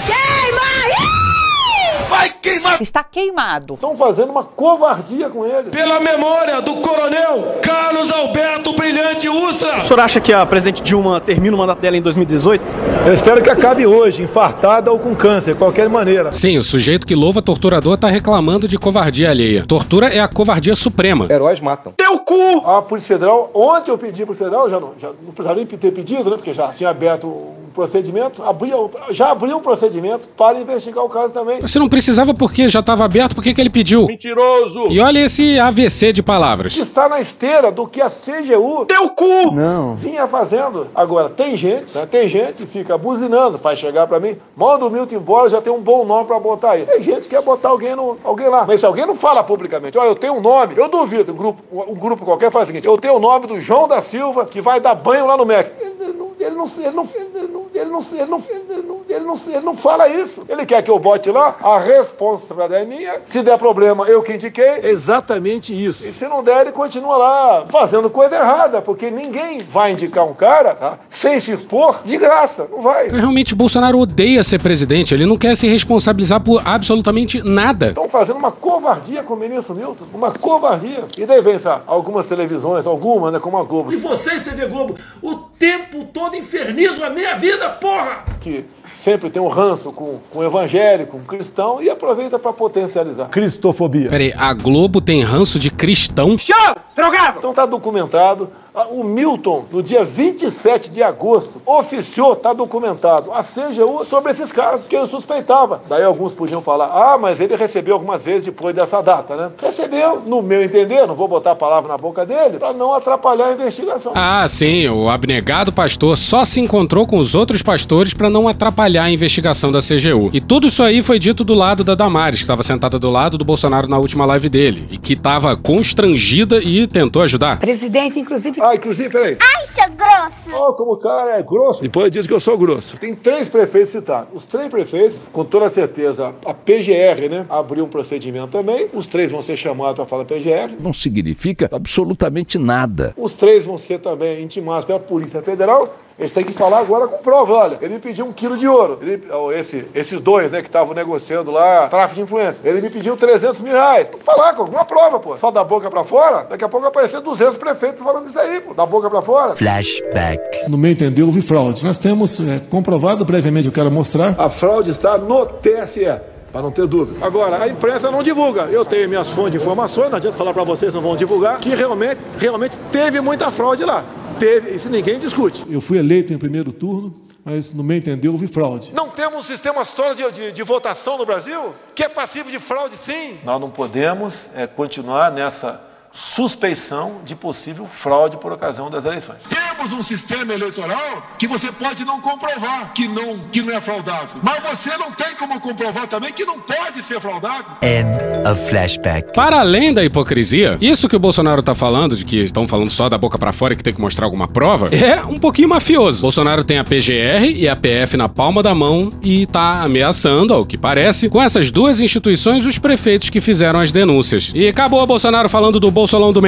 Vai 2.08 2.30
queimar! 2.40 2.80
Está 2.80 3.04
queimado. 3.04 3.74
Estão 3.74 3.96
fazendo 3.96 4.30
uma 4.30 4.44
covardia 4.44 5.28
com 5.28 5.46
ele. 5.46 5.70
Pela 5.70 6.00
memória 6.00 6.60
do 6.60 6.76
coronel 6.76 7.58
Carlos 7.62 8.10
Alberto 8.12 8.72
Brilhante 8.74 9.28
Ustra. 9.28 9.78
O 9.78 9.80
senhor 9.80 10.00
acha 10.00 10.20
que 10.20 10.32
a 10.32 10.44
presidente 10.44 10.82
Dilma 10.82 11.20
termina 11.20 11.54
o 11.54 11.58
mandato 11.58 11.80
dela 11.80 11.96
em 11.96 12.02
2018? 12.02 12.62
Eu 13.06 13.12
espero 13.12 13.42
que 13.42 13.50
acabe 13.50 13.86
hoje, 13.86 14.22
infartada 14.22 14.90
ou 14.90 14.98
com 14.98 15.14
câncer, 15.14 15.54
de 15.54 15.58
qualquer 15.58 15.88
maneira. 15.88 16.32
Sim, 16.32 16.58
o 16.58 16.62
sujeito 16.62 17.06
que 17.06 17.14
louva 17.14 17.42
torturador 17.42 17.96
tá 17.96 18.08
reclamando 18.08 18.68
de 18.68 18.78
covardia 18.78 19.30
alheia. 19.30 19.64
Tortura 19.66 20.08
é 20.08 20.20
a 20.20 20.28
covardia 20.28 20.74
suprema. 20.74 21.26
Heróis 21.30 21.60
matam. 21.60 21.92
Teu 21.96 22.18
cu! 22.20 22.62
A 22.64 22.82
Polícia 22.82 23.14
Federal, 23.14 23.50
ontem 23.54 23.90
eu 23.90 23.98
pedi 23.98 24.24
pro 24.24 24.34
Federal, 24.34 24.68
já 24.70 24.80
não, 24.80 24.92
já 24.98 25.08
não 25.08 25.32
precisava 25.32 25.54
nem 25.56 25.66
ter 25.66 25.90
pedido, 25.90 26.30
né? 26.30 26.36
Porque 26.36 26.52
já 26.52 26.68
tinha 26.68 26.90
aberto 26.90 27.26
um 27.26 27.70
procedimento, 27.74 28.42
abriu, 28.42 28.90
já 29.10 29.30
abriu 29.30 29.56
um 29.56 29.60
procedimento 29.60 30.28
para 30.36 30.60
investigar 30.60 31.04
o 31.04 31.08
caso 31.08 31.32
também. 31.34 31.60
Você 31.60 31.78
não 31.78 31.88
precisava 31.92 32.32
porque 32.32 32.70
já 32.70 32.80
estava 32.80 33.04
aberto, 33.04 33.34
por 33.34 33.44
que 33.44 33.52
que 33.52 33.60
ele 33.60 33.68
pediu? 33.68 34.06
Mentiroso! 34.06 34.86
E 34.88 34.98
olha 34.98 35.18
esse 35.26 35.60
AVC 35.60 36.10
de 36.10 36.22
palavras. 36.22 36.74
Está 36.74 37.06
na 37.06 37.20
esteira 37.20 37.70
do 37.70 37.86
que 37.86 38.00
a 38.00 38.08
CGU, 38.08 38.86
teu 38.86 39.10
cu, 39.10 39.52
Não. 39.52 39.94
vinha 39.94 40.26
fazendo. 40.26 40.86
Agora, 40.94 41.28
tem 41.28 41.54
gente, 41.54 41.94
né? 41.94 42.06
Tem 42.06 42.26
gente 42.30 42.54
que 42.54 42.66
fica 42.66 42.96
buzinando, 42.96 43.58
faz 43.58 43.78
chegar 43.78 44.06
pra 44.06 44.18
mim, 44.18 44.38
manda 44.56 44.86
o 44.86 44.90
Milton 44.90 45.16
embora, 45.16 45.50
já 45.50 45.60
tem 45.60 45.70
um 45.70 45.82
bom 45.82 46.06
nome 46.06 46.26
pra 46.26 46.40
botar 46.40 46.70
aí. 46.70 46.86
Tem 46.86 47.02
gente 47.02 47.28
que 47.28 47.36
quer 47.36 47.42
botar 47.42 47.68
alguém, 47.68 47.94
no, 47.94 48.16
alguém 48.24 48.48
lá. 48.48 48.64
Mas 48.66 48.80
se 48.80 48.86
alguém 48.86 49.04
não 49.04 49.14
fala 49.14 49.44
publicamente, 49.44 49.98
olha, 49.98 50.08
eu 50.08 50.16
tenho 50.16 50.32
um 50.36 50.40
nome, 50.40 50.72
eu 50.78 50.88
duvido, 50.88 51.32
um 51.32 51.36
grupo, 51.36 51.62
um 51.70 51.94
grupo 51.94 52.24
qualquer 52.24 52.50
faz 52.50 52.64
o 52.64 52.66
seguinte, 52.68 52.86
eu 52.86 52.96
tenho 52.96 53.16
o 53.16 53.20
nome 53.20 53.46
do 53.46 53.60
João 53.60 53.86
da 53.86 54.00
Silva, 54.00 54.46
que 54.46 54.62
vai 54.62 54.80
dar 54.80 54.94
banho 54.94 55.26
lá 55.26 55.36
no 55.36 55.44
MEC. 55.44 55.70
Ele 55.78 56.14
não 56.14 56.21
ele 56.42 56.54
não, 56.54 56.64
ele 56.64 56.90
não, 56.90 57.08
ele 57.14 57.48
não, 57.48 57.66
ele 57.74 57.84
não, 57.90 58.00
ele 58.12 58.26
não, 58.26 58.42
ele 58.50 58.82
não, 58.82 59.00
ele 59.08 59.24
não, 59.24 59.34
ele 59.46 59.60
não 59.60 59.74
fala 59.74 60.08
isso. 60.08 60.42
Ele 60.48 60.66
quer 60.66 60.82
que 60.82 60.90
eu 60.90 60.98
bote 60.98 61.30
lá, 61.30 61.56
a 61.62 61.78
responsabilidade 61.78 62.74
é 62.74 62.84
minha. 62.84 63.20
Se 63.26 63.42
der 63.42 63.58
problema, 63.58 64.06
eu 64.06 64.22
que 64.22 64.34
indiquei. 64.34 64.80
Exatamente 64.82 65.72
isso. 65.72 66.06
E 66.06 66.12
se 66.12 66.26
não 66.26 66.42
der, 66.42 66.62
ele 66.62 66.72
continua 66.72 67.16
lá 67.16 67.66
fazendo 67.68 68.10
coisa 68.10 68.36
errada, 68.36 68.82
porque 68.82 69.10
ninguém 69.10 69.58
vai 69.58 69.92
indicar 69.92 70.24
um 70.24 70.34
cara 70.34 70.74
tá, 70.74 70.98
sem 71.10 71.40
se 71.40 71.52
expor 71.52 72.00
de 72.04 72.16
graça. 72.16 72.68
Não 72.70 72.80
vai. 72.80 73.08
Realmente, 73.08 73.54
Bolsonaro 73.54 73.98
odeia 73.98 74.42
ser 74.42 74.60
presidente. 74.60 75.14
Ele 75.14 75.26
não 75.26 75.36
quer 75.36 75.56
se 75.56 75.68
responsabilizar 75.68 76.40
por 76.40 76.62
absolutamente 76.64 77.42
nada. 77.42 77.88
Estão 77.88 78.08
fazendo 78.08 78.36
uma 78.36 78.52
covardia 78.52 79.22
com 79.22 79.34
o 79.34 79.36
ministro 79.36 79.74
Milton. 79.74 80.04
Uma 80.12 80.30
covardia. 80.30 81.04
E 81.16 81.26
daí 81.26 81.40
vem, 81.40 81.58
sabe, 81.58 81.82
algumas 81.86 82.26
televisões, 82.26 82.86
algumas, 82.86 83.32
né, 83.32 83.38
como 83.38 83.58
a 83.58 83.64
Globo. 83.64 83.92
E 83.92 83.96
vocês, 83.96 84.42
TV 84.42 84.66
Globo, 84.66 84.96
o 85.22 85.51
tempo 85.62 86.04
todo 86.12 86.34
infernizam 86.34 87.04
a 87.04 87.10
minha 87.10 87.36
vida, 87.36 87.70
porra! 87.70 88.24
Que 88.40 88.64
sempre 88.96 89.30
tem 89.30 89.40
um 89.40 89.46
ranço 89.46 89.92
com, 89.92 90.18
com 90.28 90.40
o 90.40 90.44
evangélico, 90.44 91.16
com 91.16 91.24
cristão 91.24 91.80
e 91.80 91.88
aproveita 91.88 92.36
para 92.36 92.52
potencializar. 92.52 93.28
Cristofobia. 93.28 94.08
Peraí, 94.08 94.34
a 94.36 94.52
Globo 94.54 95.00
tem 95.00 95.22
ranço 95.22 95.60
de 95.60 95.70
cristão? 95.70 96.36
Show! 96.36 96.76
Drogado! 96.96 97.38
Então 97.38 97.54
tá 97.54 97.64
documentado. 97.64 98.50
Ah, 98.74 98.86
O 98.90 99.04
Milton, 99.04 99.66
no 99.70 99.82
dia 99.82 100.02
27 100.02 100.90
de 100.90 101.02
agosto, 101.02 101.60
oficiou, 101.66 102.32
está 102.32 102.54
documentado, 102.54 103.30
a 103.30 103.42
CGU 103.42 104.02
sobre 104.06 104.32
esses 104.32 104.50
casos 104.50 104.86
que 104.86 104.96
ele 104.96 105.06
suspeitava. 105.06 105.82
Daí 105.90 106.02
alguns 106.02 106.32
podiam 106.32 106.62
falar, 106.62 106.86
ah, 106.86 107.18
mas 107.18 107.38
ele 107.38 107.54
recebeu 107.54 107.92
algumas 107.92 108.22
vezes 108.22 108.44
depois 108.44 108.74
dessa 108.74 109.02
data, 109.02 109.36
né? 109.36 109.50
Recebeu, 109.60 110.22
no 110.26 110.40
meu 110.40 110.62
entender, 110.62 111.06
não 111.06 111.14
vou 111.14 111.28
botar 111.28 111.50
a 111.50 111.54
palavra 111.54 111.86
na 111.86 111.98
boca 111.98 112.24
dele, 112.24 112.58
para 112.58 112.72
não 112.72 112.94
atrapalhar 112.94 113.48
a 113.48 113.52
investigação. 113.52 114.12
Ah, 114.14 114.46
sim, 114.48 114.88
o 114.88 115.10
abnegado 115.10 115.70
pastor 115.70 116.16
só 116.16 116.42
se 116.42 116.58
encontrou 116.58 117.06
com 117.06 117.18
os 117.18 117.34
outros 117.34 117.60
pastores 117.60 118.14
para 118.14 118.30
não 118.30 118.48
atrapalhar 118.48 119.04
a 119.04 119.10
investigação 119.10 119.70
da 119.70 119.80
CGU. 119.80 120.30
E 120.32 120.40
tudo 120.40 120.68
isso 120.68 120.82
aí 120.82 121.02
foi 121.02 121.18
dito 121.18 121.44
do 121.44 121.52
lado 121.52 121.84
da 121.84 121.94
Damares, 121.94 122.38
que 122.38 122.44
estava 122.44 122.62
sentada 122.62 122.98
do 122.98 123.10
lado 123.10 123.36
do 123.36 123.44
Bolsonaro 123.44 123.86
na 123.86 123.98
última 123.98 124.24
live 124.24 124.48
dele, 124.48 124.86
e 124.90 124.96
que 124.96 125.12
estava 125.12 125.54
constrangida 125.58 126.56
e 126.62 126.86
tentou 126.86 127.20
ajudar. 127.20 127.58
Presidente, 127.58 128.18
inclusive. 128.18 128.61
Ah, 128.64 128.76
inclusive, 128.76 129.10
peraí. 129.10 129.36
Ai, 129.40 129.66
seu 129.66 129.90
grosso! 129.90 130.50
Ó, 130.52 130.72
como 130.74 130.92
o 130.92 130.96
cara 130.96 131.36
é 131.36 131.42
grosso. 131.42 131.82
Depois 131.82 132.12
diz 132.12 132.28
que 132.28 132.32
eu 132.32 132.38
sou 132.38 132.56
grosso. 132.56 132.96
Tem 132.96 133.12
três 133.12 133.48
prefeitos 133.48 133.90
citados. 133.90 134.28
Os 134.32 134.44
três 134.44 134.68
prefeitos, 134.68 135.18
com 135.32 135.44
toda 135.44 135.68
certeza, 135.68 136.32
a 136.46 136.54
PGR, 136.54 137.28
né, 137.28 137.44
abriu 137.50 137.84
um 137.84 137.88
procedimento 137.88 138.52
também. 138.52 138.88
Os 138.92 139.08
três 139.08 139.32
vão 139.32 139.42
ser 139.42 139.56
chamados 139.56 139.96
para 139.96 140.06
falar 140.06 140.24
PGR. 140.24 140.76
Não 140.78 140.92
significa 140.92 141.68
absolutamente 141.72 142.56
nada. 142.56 143.12
Os 143.16 143.32
três 143.34 143.64
vão 143.64 143.76
ser 143.78 143.98
também 143.98 144.40
intimados 144.40 144.84
pela 144.84 145.00
Polícia 145.00 145.42
Federal. 145.42 145.92
Eles 146.18 146.30
têm 146.30 146.44
que 146.44 146.52
falar 146.52 146.78
agora 146.78 147.06
com 147.06 147.18
prova. 147.18 147.52
Olha, 147.54 147.78
ele 147.80 147.94
me 147.94 148.00
pediu 148.00 148.26
um 148.26 148.32
quilo 148.32 148.56
de 148.56 148.68
ouro. 148.68 148.98
Ele, 149.00 149.22
esse, 149.58 149.86
esses 149.94 150.20
dois, 150.20 150.50
né, 150.50 150.60
que 150.60 150.68
estavam 150.68 150.94
negociando 150.94 151.50
lá, 151.50 151.88
tráfico 151.88 152.16
de 152.16 152.20
influência. 152.22 152.68
Ele 152.68 152.80
me 152.80 152.90
pediu 152.90 153.16
300 153.16 153.60
mil 153.60 153.72
reais. 153.72 154.08
Tem 154.08 154.18
que 154.18 154.24
falar 154.24 154.54
com 154.54 154.62
alguma 154.62 154.84
prova, 154.84 155.18
pô. 155.18 155.36
Só 155.36 155.50
da 155.50 155.64
boca 155.64 155.90
pra 155.90 156.04
fora, 156.04 156.44
daqui 156.44 156.64
a 156.64 156.68
pouco 156.68 156.82
vai 156.82 156.90
aparecer 156.90 157.20
200 157.20 157.56
prefeitos 157.56 158.02
falando 158.02 158.28
isso 158.28 158.38
aí, 158.38 158.60
pô. 158.60 158.74
Da 158.74 158.86
boca 158.86 159.08
pra 159.08 159.22
fora. 159.22 159.56
Flashback. 159.56 160.68
No 160.68 160.78
meu 160.78 160.92
entender, 160.92 161.22
houve 161.22 161.40
fraude. 161.40 161.84
Nós 161.84 161.98
temos 161.98 162.38
é, 162.40 162.60
comprovado 162.70 163.24
previamente, 163.24 163.66
eu 163.66 163.72
quero 163.72 163.90
mostrar. 163.90 164.34
A 164.38 164.48
fraude 164.48 164.90
está 164.90 165.16
no 165.18 165.46
TSE. 165.46 166.20
Para 166.52 166.60
não 166.60 166.70
ter 166.70 166.86
dúvida. 166.86 167.24
Agora, 167.24 167.62
a 167.62 167.68
imprensa 167.68 168.10
não 168.10 168.22
divulga. 168.22 168.64
Eu 168.64 168.84
tenho 168.84 169.08
minhas 169.08 169.30
fontes 169.30 169.52
de 169.52 169.56
informações, 169.58 170.10
não 170.10 170.18
adianta 170.18 170.36
falar 170.36 170.52
para 170.52 170.64
vocês, 170.64 170.92
não 170.92 171.00
vão 171.00 171.16
divulgar, 171.16 171.58
que 171.58 171.74
realmente, 171.74 172.18
realmente 172.38 172.76
teve 172.92 173.22
muita 173.22 173.50
fraude 173.50 173.82
lá. 173.84 174.04
Teve, 174.42 174.74
isso 174.74 174.90
ninguém 174.90 175.20
discute. 175.20 175.64
Eu 175.70 175.80
fui 175.80 175.98
eleito 175.98 176.32
em 176.32 176.36
primeiro 176.36 176.72
turno, 176.72 177.14
mas 177.44 177.72
no 177.72 177.84
meu 177.84 177.96
entender 177.96 178.28
houve 178.28 178.48
fraude. 178.48 178.90
Não 178.92 179.08
temos 179.08 179.38
um 179.38 179.42
sistema 179.42 179.84
sólido 179.84 180.32
de, 180.32 180.46
de, 180.46 180.52
de 180.52 180.62
votação 180.64 181.16
no 181.16 181.24
Brasil 181.24 181.72
que 181.94 182.02
é 182.02 182.08
passivo 182.08 182.50
de 182.50 182.58
fraude, 182.58 182.96
sim. 182.96 183.38
Nós 183.44 183.60
não 183.60 183.70
podemos 183.70 184.48
é, 184.56 184.66
continuar 184.66 185.30
nessa 185.30 185.91
suspeição 186.12 187.20
de 187.24 187.34
possível 187.34 187.86
fraude 187.86 188.36
por 188.36 188.52
ocasião 188.52 188.90
das 188.90 189.04
eleições. 189.04 189.38
Temos 189.48 189.92
um 189.92 190.02
sistema 190.02 190.52
eleitoral 190.52 191.26
que 191.38 191.46
você 191.46 191.72
pode 191.72 192.04
não 192.04 192.20
comprovar 192.20 192.92
que 192.92 193.08
não, 193.08 193.38
que 193.50 193.62
não 193.62 193.74
é 193.74 193.80
fraudável. 193.80 194.40
Mas 194.42 194.62
você 194.62 194.96
não 194.98 195.10
tem 195.10 195.34
como 195.36 195.58
comprovar 195.58 196.06
também 196.06 196.32
que 196.32 196.44
não 196.44 196.60
pode 196.60 197.02
ser 197.02 197.18
fraudável. 197.20 197.64
End 197.82 198.48
of 198.48 198.68
flashback. 198.68 199.32
Para 199.32 199.60
além 199.60 199.94
da 199.94 200.04
hipocrisia, 200.04 200.76
isso 200.80 201.08
que 201.08 201.16
o 201.16 201.18
Bolsonaro 201.18 201.62
tá 201.62 201.74
falando, 201.74 202.14
de 202.14 202.24
que 202.24 202.36
estão 202.36 202.68
falando 202.68 202.90
só 202.90 203.08
da 203.08 203.16
boca 203.16 203.38
pra 203.38 203.52
fora 203.52 203.72
e 203.72 203.76
que 203.76 203.84
tem 203.84 203.94
que 203.94 204.00
mostrar 204.00 204.26
alguma 204.26 204.46
prova, 204.46 204.88
é 204.94 205.24
um 205.24 205.38
pouquinho 205.38 205.68
mafioso. 205.68 206.20
Bolsonaro 206.20 206.62
tem 206.62 206.78
a 206.78 206.84
PGR 206.84 207.44
e 207.56 207.68
a 207.68 207.74
PF 207.74 208.16
na 208.16 208.28
palma 208.28 208.62
da 208.62 208.74
mão 208.74 209.10
e 209.22 209.46
tá 209.46 209.82
ameaçando, 209.82 210.52
ao 210.52 210.66
que 210.66 210.76
parece, 210.76 211.28
com 211.28 211.40
essas 211.40 211.70
duas 211.70 212.00
instituições 212.00 212.66
os 212.66 212.78
prefeitos 212.78 213.30
que 213.30 213.40
fizeram 213.40 213.80
as 213.80 213.90
denúncias. 213.90 214.52
E 214.54 214.68
acabou 214.68 215.02
o 215.02 215.06
Bolsonaro 215.06 215.48
falando 215.48 215.80
do 215.80 215.90
Bolsolão 216.02 216.32
do 216.32 216.42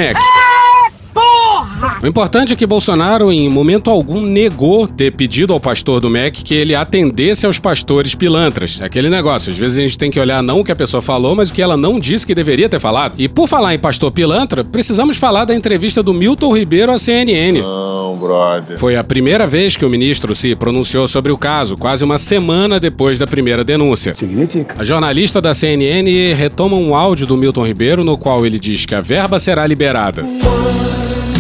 MEC. 1.64 2.04
O 2.04 2.06
importante 2.06 2.52
é 2.52 2.56
que 2.56 2.66
Bolsonaro, 2.66 3.32
em 3.32 3.48
momento 3.48 3.90
algum, 3.90 4.20
negou 4.20 4.86
ter 4.86 5.12
pedido 5.12 5.52
ao 5.52 5.60
pastor 5.60 6.00
do 6.00 6.10
MEC 6.10 6.42
que 6.42 6.54
ele 6.54 6.74
atendesse 6.74 7.46
aos 7.46 7.58
pastores 7.58 8.14
pilantras. 8.14 8.80
É 8.80 8.84
aquele 8.84 9.08
negócio, 9.08 9.50
às 9.50 9.58
vezes 9.58 9.78
a 9.78 9.82
gente 9.82 9.98
tem 9.98 10.10
que 10.10 10.20
olhar 10.20 10.42
não 10.42 10.60
o 10.60 10.64
que 10.64 10.72
a 10.72 10.76
pessoa 10.76 11.02
falou, 11.02 11.34
mas 11.34 11.50
o 11.50 11.52
que 11.52 11.62
ela 11.62 11.76
não 11.76 11.98
disse 11.98 12.26
que 12.26 12.34
deveria 12.34 12.68
ter 12.68 12.80
falado. 12.80 13.14
E 13.18 13.28
por 13.28 13.48
falar 13.48 13.74
em 13.74 13.78
pastor 13.78 14.10
pilantra, 14.10 14.64
precisamos 14.64 15.16
falar 15.16 15.44
da 15.44 15.54
entrevista 15.54 16.02
do 16.02 16.12
Milton 16.12 16.56
Ribeiro 16.56 16.92
à 16.92 16.98
CNN. 16.98 17.60
Não, 17.60 18.16
brother. 18.16 18.78
Foi 18.78 18.96
a 18.96 19.04
primeira 19.04 19.46
vez 19.46 19.76
que 19.76 19.84
o 19.84 19.90
ministro 19.90 20.34
se 20.34 20.54
pronunciou 20.54 21.06
sobre 21.08 21.32
o 21.32 21.38
caso, 21.38 21.76
quase 21.76 22.04
uma 22.04 22.18
semana 22.18 22.78
depois 22.80 23.18
da 23.18 23.26
primeira 23.26 23.64
denúncia. 23.64 24.14
Significa. 24.14 24.74
A 24.78 24.84
jornalista 24.84 25.40
da 25.40 25.54
CNN 25.54 26.34
retoma 26.34 26.76
um 26.76 26.94
áudio 26.94 27.26
do 27.26 27.36
Milton 27.36 27.66
Ribeiro 27.66 28.04
no 28.04 28.16
qual 28.16 28.44
ele 28.44 28.58
diz 28.58 28.86
que 28.86 28.94
a 28.94 29.00
verba 29.00 29.38
será 29.38 29.66
liberada. 29.66 30.24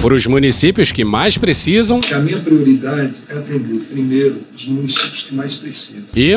Para 0.04 0.14
os 0.14 0.26
municípios 0.26 0.92
que 0.92 1.02
mais 1.02 1.38
precisam 1.38 1.98
a 2.12 2.18
minha 2.18 2.38
prioridade 2.38 3.20
é 3.26 3.38
atender, 3.38 3.80
primeiro, 3.90 4.36
os 4.54 4.66
municípios 4.66 5.22
que 5.22 5.34
mais 5.34 5.54
precisam. 5.54 6.04
e 6.14 6.34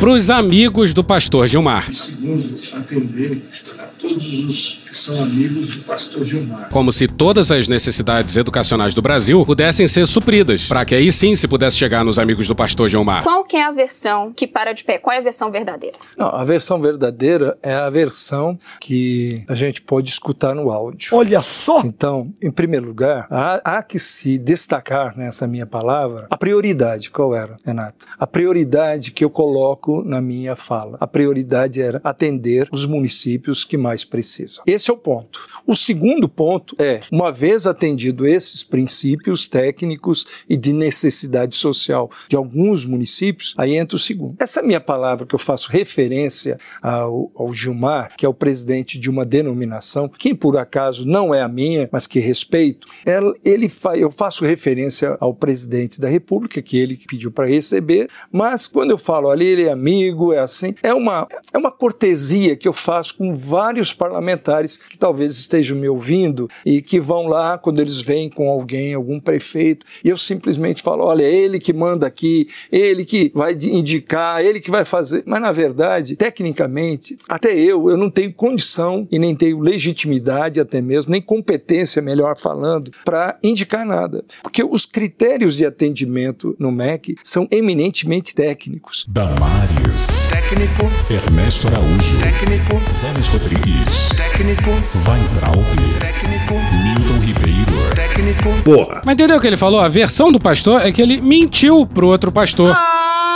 para 0.00 0.10
os 0.10 0.30
amigos 0.30 0.94
do 0.94 1.04
pastor 1.04 1.46
Gilmar. 1.46 1.86
E 1.90 1.94
segundo, 1.94 2.58
atender 2.72 3.42
a 3.78 3.82
todos 3.98 4.26
os 4.26 4.85
são 5.06 5.22
amigos 5.22 5.76
do 5.76 5.84
pastor 5.84 6.24
Gilmar. 6.24 6.68
Como 6.70 6.90
se 6.90 7.06
todas 7.06 7.52
as 7.52 7.68
necessidades 7.68 8.36
educacionais 8.36 8.92
do 8.92 9.00
Brasil 9.00 9.46
pudessem 9.46 9.86
ser 9.86 10.04
supridas, 10.04 10.66
para 10.66 10.84
que 10.84 10.96
aí 10.96 11.12
sim 11.12 11.36
se 11.36 11.46
pudesse 11.46 11.76
chegar 11.76 12.04
nos 12.04 12.18
amigos 12.18 12.48
do 12.48 12.56
pastor 12.56 12.88
Gilmar. 12.88 13.22
Qual 13.22 13.44
que 13.44 13.56
é 13.56 13.64
a 13.64 13.70
versão 13.70 14.32
que 14.32 14.48
para 14.48 14.72
de 14.72 14.82
pé? 14.82 14.98
Qual 14.98 15.14
é 15.14 15.18
a 15.18 15.22
versão 15.22 15.52
verdadeira? 15.52 15.96
Não, 16.18 16.26
a 16.26 16.44
versão 16.44 16.80
verdadeira 16.80 17.56
é 17.62 17.72
a 17.72 17.88
versão 17.88 18.58
que 18.80 19.44
a 19.46 19.54
gente 19.54 19.80
pode 19.80 20.10
escutar 20.10 20.56
no 20.56 20.72
áudio. 20.72 21.10
Olha 21.14 21.40
só! 21.40 21.82
Então, 21.84 22.32
em 22.42 22.50
primeiro 22.50 22.86
lugar, 22.86 23.28
há, 23.30 23.78
há 23.78 23.82
que 23.84 24.00
se 24.00 24.38
destacar 24.38 25.16
nessa 25.16 25.46
minha 25.46 25.66
palavra 25.66 26.26
a 26.28 26.36
prioridade. 26.36 27.10
Qual 27.12 27.32
era, 27.32 27.56
Renato? 27.64 28.06
A 28.18 28.26
prioridade 28.26 29.12
que 29.12 29.24
eu 29.24 29.30
coloco 29.30 30.02
na 30.04 30.20
minha 30.20 30.56
fala. 30.56 30.96
A 31.00 31.06
prioridade 31.06 31.80
era 31.80 32.00
atender 32.02 32.68
os 32.72 32.84
municípios 32.84 33.64
que 33.64 33.76
mais 33.76 34.04
precisam. 34.04 34.64
Esse 34.66 34.90
é 34.90 34.92
o 34.92 34.95
ponto. 34.96 35.46
O 35.66 35.74
segundo 35.76 36.28
ponto 36.28 36.74
é, 36.78 37.00
uma 37.10 37.32
vez 37.32 37.66
atendido 37.66 38.26
esses 38.26 38.62
princípios 38.62 39.48
técnicos 39.48 40.26
e 40.48 40.56
de 40.56 40.72
necessidade 40.72 41.56
social 41.56 42.10
de 42.28 42.36
alguns 42.36 42.84
municípios, 42.84 43.54
aí 43.58 43.76
entra 43.76 43.96
o 43.96 43.98
segundo. 43.98 44.36
Essa 44.38 44.62
minha 44.62 44.80
palavra 44.80 45.26
que 45.26 45.34
eu 45.34 45.38
faço 45.38 45.70
referência 45.70 46.58
ao, 46.82 47.30
ao 47.34 47.52
Gilmar, 47.52 48.12
que 48.16 48.24
é 48.24 48.28
o 48.28 48.34
presidente 48.34 48.98
de 48.98 49.10
uma 49.10 49.24
denominação, 49.24 50.08
que 50.08 50.34
por 50.34 50.56
acaso 50.56 51.06
não 51.06 51.34
é 51.34 51.42
a 51.42 51.48
minha, 51.48 51.88
mas 51.92 52.06
que 52.06 52.18
respeito, 52.20 52.86
ela- 53.04 53.34
ele 53.44 53.68
fa, 53.68 53.96
eu 53.96 54.10
faço 54.10 54.44
referência 54.44 55.16
ao 55.20 55.34
presidente 55.34 56.00
da 56.00 56.08
República, 56.08 56.62
que 56.62 56.76
ele 56.78 56.96
pediu 57.08 57.30
para 57.30 57.46
receber, 57.46 58.08
mas 58.30 58.66
quando 58.68 58.90
eu 58.90 58.98
falo 58.98 59.30
ali, 59.30 59.46
ele 59.46 59.62
é 59.64 59.72
amigo, 59.72 60.32
é 60.32 60.38
assim, 60.38 60.74
é 60.82 60.94
uma, 60.94 61.26
é 61.52 61.58
uma 61.58 61.70
cortesia 61.70 62.56
que 62.56 62.68
eu 62.68 62.72
faço 62.72 63.16
com 63.16 63.34
vários 63.34 63.92
parlamentares 63.92 64.80
que 64.88 64.98
talvez 64.98 65.38
estejam 65.38 65.76
me 65.76 65.88
ouvindo 65.88 66.48
e 66.64 66.80
que 66.82 67.00
vão 67.00 67.26
lá 67.26 67.58
quando 67.58 67.80
eles 67.80 68.00
vêm 68.00 68.28
com 68.28 68.48
alguém, 68.48 68.94
algum 68.94 69.20
prefeito, 69.20 69.86
e 70.04 70.08
eu 70.08 70.16
simplesmente 70.16 70.82
falo: 70.82 71.04
olha, 71.04 71.22
é 71.22 71.34
ele 71.34 71.58
que 71.58 71.72
manda 71.72 72.06
aqui, 72.06 72.48
ele 72.70 73.04
que 73.04 73.30
vai 73.34 73.52
indicar, 73.52 74.44
ele 74.44 74.60
que 74.60 74.70
vai 74.70 74.84
fazer. 74.84 75.22
Mas 75.26 75.40
na 75.40 75.52
verdade, 75.52 76.16
tecnicamente, 76.16 77.16
até 77.28 77.54
eu, 77.54 77.90
eu 77.90 77.96
não 77.96 78.10
tenho 78.10 78.32
condição 78.32 79.06
e 79.10 79.18
nem 79.18 79.34
tenho 79.34 79.60
legitimidade, 79.60 80.60
até 80.60 80.80
mesmo, 80.80 81.12
nem 81.12 81.22
competência, 81.22 82.02
melhor 82.02 82.36
falando, 82.38 82.90
para 83.04 83.38
indicar 83.42 83.84
nada. 83.84 84.24
Porque 84.42 84.62
os 84.62 84.86
critérios 84.86 85.56
de 85.56 85.66
atendimento 85.66 86.54
no 86.58 86.70
MEC 86.70 87.16
são 87.22 87.46
eminentemente 87.50 88.34
técnicos. 88.34 89.06
Damares. 89.08 90.28
Técnico, 90.30 90.84
Ernesto 91.10 91.68
Araújo. 91.68 92.20
técnico, 92.20 92.76
Vélez 93.00 93.28
Rodrigues. 93.28 94.08
técnico, 94.16 94.70
Weintraub. 95.06 95.64
Técnico. 96.00 96.54
Milton 96.54 97.18
Ribeiro. 97.20 97.94
Técnico. 97.94 98.50
Porra. 98.64 99.02
Mas 99.04 99.14
entendeu 99.14 99.36
o 99.36 99.40
que 99.40 99.46
ele 99.46 99.56
falou? 99.56 99.80
A 99.80 99.88
versão 99.88 100.30
do 100.30 100.38
pastor 100.40 100.82
é 100.84 100.92
que 100.92 101.00
ele 101.02 101.20
mentiu 101.20 101.86
pro 101.86 102.06
outro 102.08 102.30
pastor. 102.32 102.74
Ah, 102.76 103.35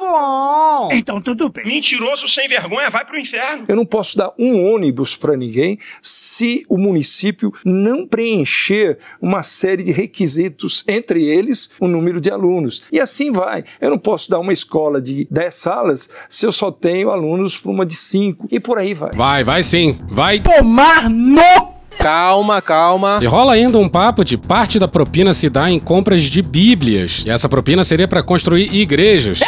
bom! 0.00 0.88
Então 0.92 1.20
tudo 1.20 1.48
bem. 1.50 1.66
Mentiroso 1.66 2.26
sem 2.26 2.48
vergonha 2.48 2.90
vai 2.90 3.04
pro 3.04 3.18
inferno. 3.18 3.64
Eu 3.68 3.76
não 3.76 3.84
posso 3.84 4.16
dar 4.16 4.32
um 4.38 4.72
ônibus 4.72 5.14
para 5.14 5.36
ninguém 5.36 5.78
se 6.02 6.64
o 6.68 6.78
município 6.78 7.52
não 7.64 8.06
preencher 8.06 8.98
uma 9.20 9.42
série 9.42 9.84
de 9.84 9.92
requisitos, 9.92 10.82
entre 10.88 11.24
eles 11.24 11.70
o 11.78 11.86
número 11.86 12.20
de 12.20 12.30
alunos. 12.30 12.82
E 12.90 12.98
assim 12.98 13.30
vai. 13.30 13.64
Eu 13.80 13.90
não 13.90 13.98
posso 13.98 14.30
dar 14.30 14.38
uma 14.38 14.52
escola 14.52 15.00
de 15.00 15.28
10 15.30 15.54
salas 15.54 16.10
se 16.28 16.46
eu 16.46 16.52
só 16.52 16.70
tenho 16.70 17.10
alunos 17.10 17.58
para 17.58 17.70
uma 17.70 17.84
de 17.84 17.94
5. 17.94 18.48
E 18.50 18.58
por 18.58 18.78
aí 18.78 18.94
vai. 18.94 19.10
Vai, 19.12 19.44
vai 19.44 19.62
sim. 19.62 19.98
Vai. 20.08 20.40
Tomar 20.40 21.10
no 21.10 21.80
Calma, 22.00 22.62
calma. 22.62 23.18
E 23.20 23.26
rola 23.26 23.52
ainda 23.52 23.78
um 23.78 23.86
papo 23.86 24.24
de 24.24 24.38
parte 24.38 24.78
da 24.78 24.88
propina 24.88 25.34
se 25.34 25.50
dá 25.50 25.70
em 25.70 25.78
compras 25.78 26.22
de 26.22 26.40
bíblias. 26.40 27.24
E 27.26 27.30
essa 27.30 27.46
propina 27.46 27.84
seria 27.84 28.08
para 28.08 28.22
construir 28.22 28.74
igrejas. 28.74 29.40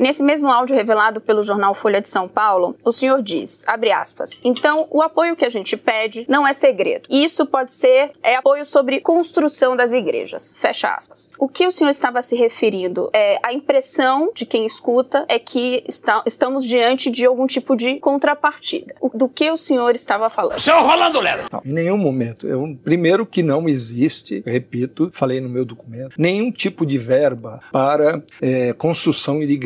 Nesse 0.00 0.22
mesmo 0.22 0.48
áudio 0.48 0.74
revelado 0.74 1.20
pelo 1.20 1.42
jornal 1.42 1.74
Folha 1.74 2.00
de 2.00 2.08
São 2.08 2.26
Paulo, 2.26 2.74
o 2.84 2.90
senhor 2.90 3.22
diz, 3.22 3.64
abre 3.68 3.92
aspas, 3.92 4.40
então 4.42 4.86
o 4.90 5.02
apoio 5.02 5.36
que 5.36 5.44
a 5.44 5.48
gente 5.50 5.76
pede 5.76 6.24
não 6.28 6.46
é 6.46 6.52
segredo. 6.52 7.02
E 7.10 7.22
isso 7.24 7.44
pode 7.46 7.72
ser 7.72 8.10
é 8.22 8.36
apoio 8.36 8.64
sobre 8.64 9.00
construção 9.00 9.76
das 9.76 9.92
igrejas, 9.92 10.54
fecha 10.56 10.88
aspas. 10.88 11.32
O 11.38 11.46
que 11.48 11.66
o 11.66 11.70
senhor 11.72 11.90
estava 11.90 12.22
se 12.22 12.34
referindo 12.34 13.10
é 13.12 13.38
a 13.42 13.52
impressão 13.52 14.32
de 14.34 14.46
quem 14.46 14.64
escuta 14.64 15.24
é 15.28 15.38
que 15.38 15.84
está, 15.86 16.22
estamos 16.26 16.64
diante 16.64 17.10
de 17.10 17.26
algum 17.26 17.46
tipo 17.46 17.76
de 17.76 17.96
contrapartida. 18.00 18.94
O- 19.00 19.10
do 19.14 19.28
que 19.28 19.50
o 19.50 19.56
senhor 19.56 19.94
estava 19.94 20.30
falando? 20.30 20.58
Seu 20.58 20.80
Rolando 20.80 21.20
Lero. 21.20 21.42
Não, 21.52 21.60
em 21.64 21.72
nenhum 21.72 21.98
momento. 21.98 22.46
Eu, 22.46 22.76
primeiro 22.82 23.26
que 23.26 23.42
não 23.42 23.68
existe, 23.68 24.42
repito, 24.46 25.10
falei 25.12 25.40
no 25.40 25.48
meu 25.48 25.64
documento, 25.64 26.14
nenhum 26.18 26.50
tipo 26.50 26.86
de 26.86 26.96
verba 26.96 27.60
para 27.70 28.22
eh, 28.40 28.72
construção 28.74 29.40
de 29.40 29.56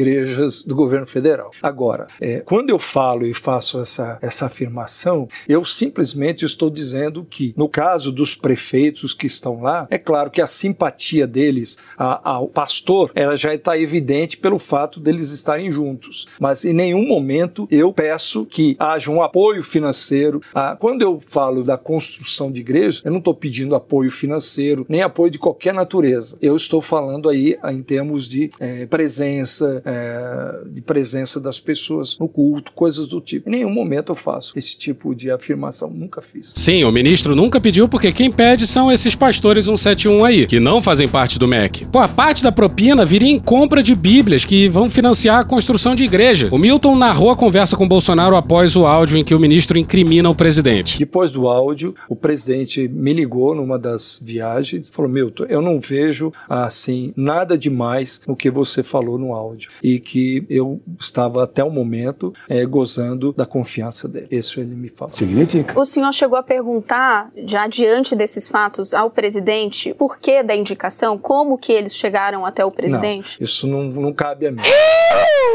do 0.66 0.74
governo 0.74 1.06
federal. 1.06 1.50
Agora, 1.62 2.06
eh, 2.20 2.42
quando 2.44 2.70
eu 2.70 2.78
falo 2.78 3.26
e 3.26 3.34
faço 3.34 3.80
essa, 3.80 4.18
essa 4.22 4.46
afirmação, 4.46 5.28
eu 5.48 5.64
simplesmente 5.64 6.44
estou 6.44 6.70
dizendo 6.70 7.24
que, 7.28 7.54
no 7.56 7.68
caso 7.68 8.10
dos 8.10 8.34
prefeitos 8.34 9.12
que 9.14 9.26
estão 9.26 9.60
lá, 9.62 9.86
é 9.90 9.98
claro 9.98 10.30
que 10.30 10.40
a 10.40 10.46
simpatia 10.46 11.26
deles 11.26 11.76
a- 11.98 12.30
ao 12.32 12.48
pastor 12.48 13.10
ela 13.14 13.36
já 13.36 13.54
está 13.54 13.78
evidente 13.78 14.36
pelo 14.36 14.58
fato 14.58 14.98
deles 15.00 15.30
estarem 15.32 15.70
juntos. 15.70 16.26
Mas 16.40 16.64
em 16.64 16.72
nenhum 16.72 17.06
momento 17.06 17.66
eu 17.70 17.92
peço 17.92 18.44
que 18.46 18.76
haja 18.78 19.10
um 19.10 19.22
apoio 19.22 19.62
financeiro. 19.62 20.40
Ah, 20.54 20.76
quando 20.78 21.02
eu 21.02 21.20
falo 21.24 21.62
da 21.62 21.76
construção 21.76 22.50
de 22.50 22.60
igreja, 22.60 23.02
eu 23.04 23.10
não 23.10 23.18
estou 23.18 23.34
pedindo 23.34 23.74
apoio 23.74 24.10
financeiro, 24.10 24.84
nem 24.88 25.02
apoio 25.02 25.30
de 25.30 25.38
qualquer 25.38 25.74
natureza. 25.74 26.36
Eu 26.40 26.56
estou 26.56 26.80
falando 26.80 27.28
aí 27.28 27.56
em 27.70 27.82
termos 27.82 28.28
de 28.28 28.50
eh, 28.60 28.86
presença, 28.86 29.82
eh, 30.14 30.68
de 30.68 30.80
presença 30.80 31.40
das 31.40 31.60
pessoas 31.60 32.18
no 32.18 32.28
culto, 32.28 32.72
coisas 32.72 33.06
do 33.06 33.20
tipo. 33.20 33.48
Em 33.48 33.52
nenhum 33.52 33.70
momento 33.70 34.12
eu 34.12 34.16
faço 34.16 34.52
esse 34.56 34.76
tipo 34.76 35.14
de 35.14 35.30
afirmação, 35.30 35.90
nunca 35.90 36.22
fiz. 36.22 36.52
Sim, 36.54 36.84
o 36.84 36.92
ministro 36.92 37.34
nunca 37.34 37.60
pediu 37.60 37.88
porque 37.88 38.12
quem 38.12 38.30
pede 38.30 38.66
são 38.66 38.90
esses 38.90 39.14
pastores 39.14 39.64
171 39.64 40.24
aí, 40.24 40.46
que 40.46 40.60
não 40.60 40.80
fazem 40.80 41.08
parte 41.08 41.38
do 41.38 41.48
MEC. 41.48 41.86
Pô, 41.86 41.98
a 41.98 42.08
parte 42.08 42.42
da 42.42 42.52
propina 42.52 43.04
viria 43.04 43.30
em 43.30 43.38
compra 43.38 43.82
de 43.82 43.94
bíblias 43.94 44.44
que 44.44 44.68
vão 44.68 44.88
financiar 44.88 45.40
a 45.40 45.44
construção 45.44 45.94
de 45.94 46.04
igreja. 46.04 46.48
O 46.50 46.58
Milton 46.58 46.96
narrou 46.96 47.30
a 47.30 47.36
conversa 47.36 47.76
com 47.76 47.88
Bolsonaro 47.88 48.36
após 48.36 48.76
o 48.76 48.86
áudio 48.86 49.18
em 49.18 49.24
que 49.24 49.34
o 49.34 49.40
ministro 49.40 49.78
incrimina 49.78 50.30
o 50.30 50.34
presidente. 50.34 50.98
Depois 50.98 51.30
do 51.30 51.48
áudio, 51.48 51.94
o 52.08 52.16
presidente 52.16 52.88
me 52.88 53.12
ligou 53.12 53.54
numa 53.54 53.78
das 53.78 54.20
viagens, 54.22 54.90
falou: 54.90 55.10
Milton, 55.10 55.44
eu 55.48 55.60
não 55.60 55.80
vejo 55.80 56.32
assim 56.48 57.12
nada 57.16 57.56
demais 57.56 58.20
no 58.26 58.36
que 58.36 58.50
você 58.50 58.82
falou 58.82 59.18
no 59.18 59.32
áudio 59.32 59.70
e 59.82 59.98
que 60.04 60.44
eu 60.48 60.80
estava 61.00 61.42
até 61.42 61.64
o 61.64 61.70
momento 61.70 62.32
eh, 62.48 62.64
gozando 62.66 63.32
da 63.32 63.46
confiança 63.46 64.06
dele. 64.06 64.28
Isso 64.30 64.60
ele 64.60 64.74
me 64.74 64.88
falou. 64.88 65.14
Significa. 65.14 65.78
O 65.78 65.84
senhor 65.84 66.12
chegou 66.12 66.38
a 66.38 66.42
perguntar, 66.42 67.30
já 67.46 67.66
diante 67.66 68.14
desses 68.14 68.48
fatos, 68.48 68.92
ao 68.92 69.10
presidente 69.10 69.94
por 69.94 70.18
que 70.18 70.42
da 70.42 70.54
indicação, 70.54 71.16
como 71.18 71.56
que 71.56 71.72
eles 71.72 71.96
chegaram 71.96 72.44
até 72.44 72.64
o 72.64 72.70
presidente? 72.70 73.38
Não, 73.40 73.44
isso 73.44 73.66
não, 73.66 73.84
não 73.84 74.12
cabe 74.12 74.46
a 74.46 74.52
mim. 74.52 74.60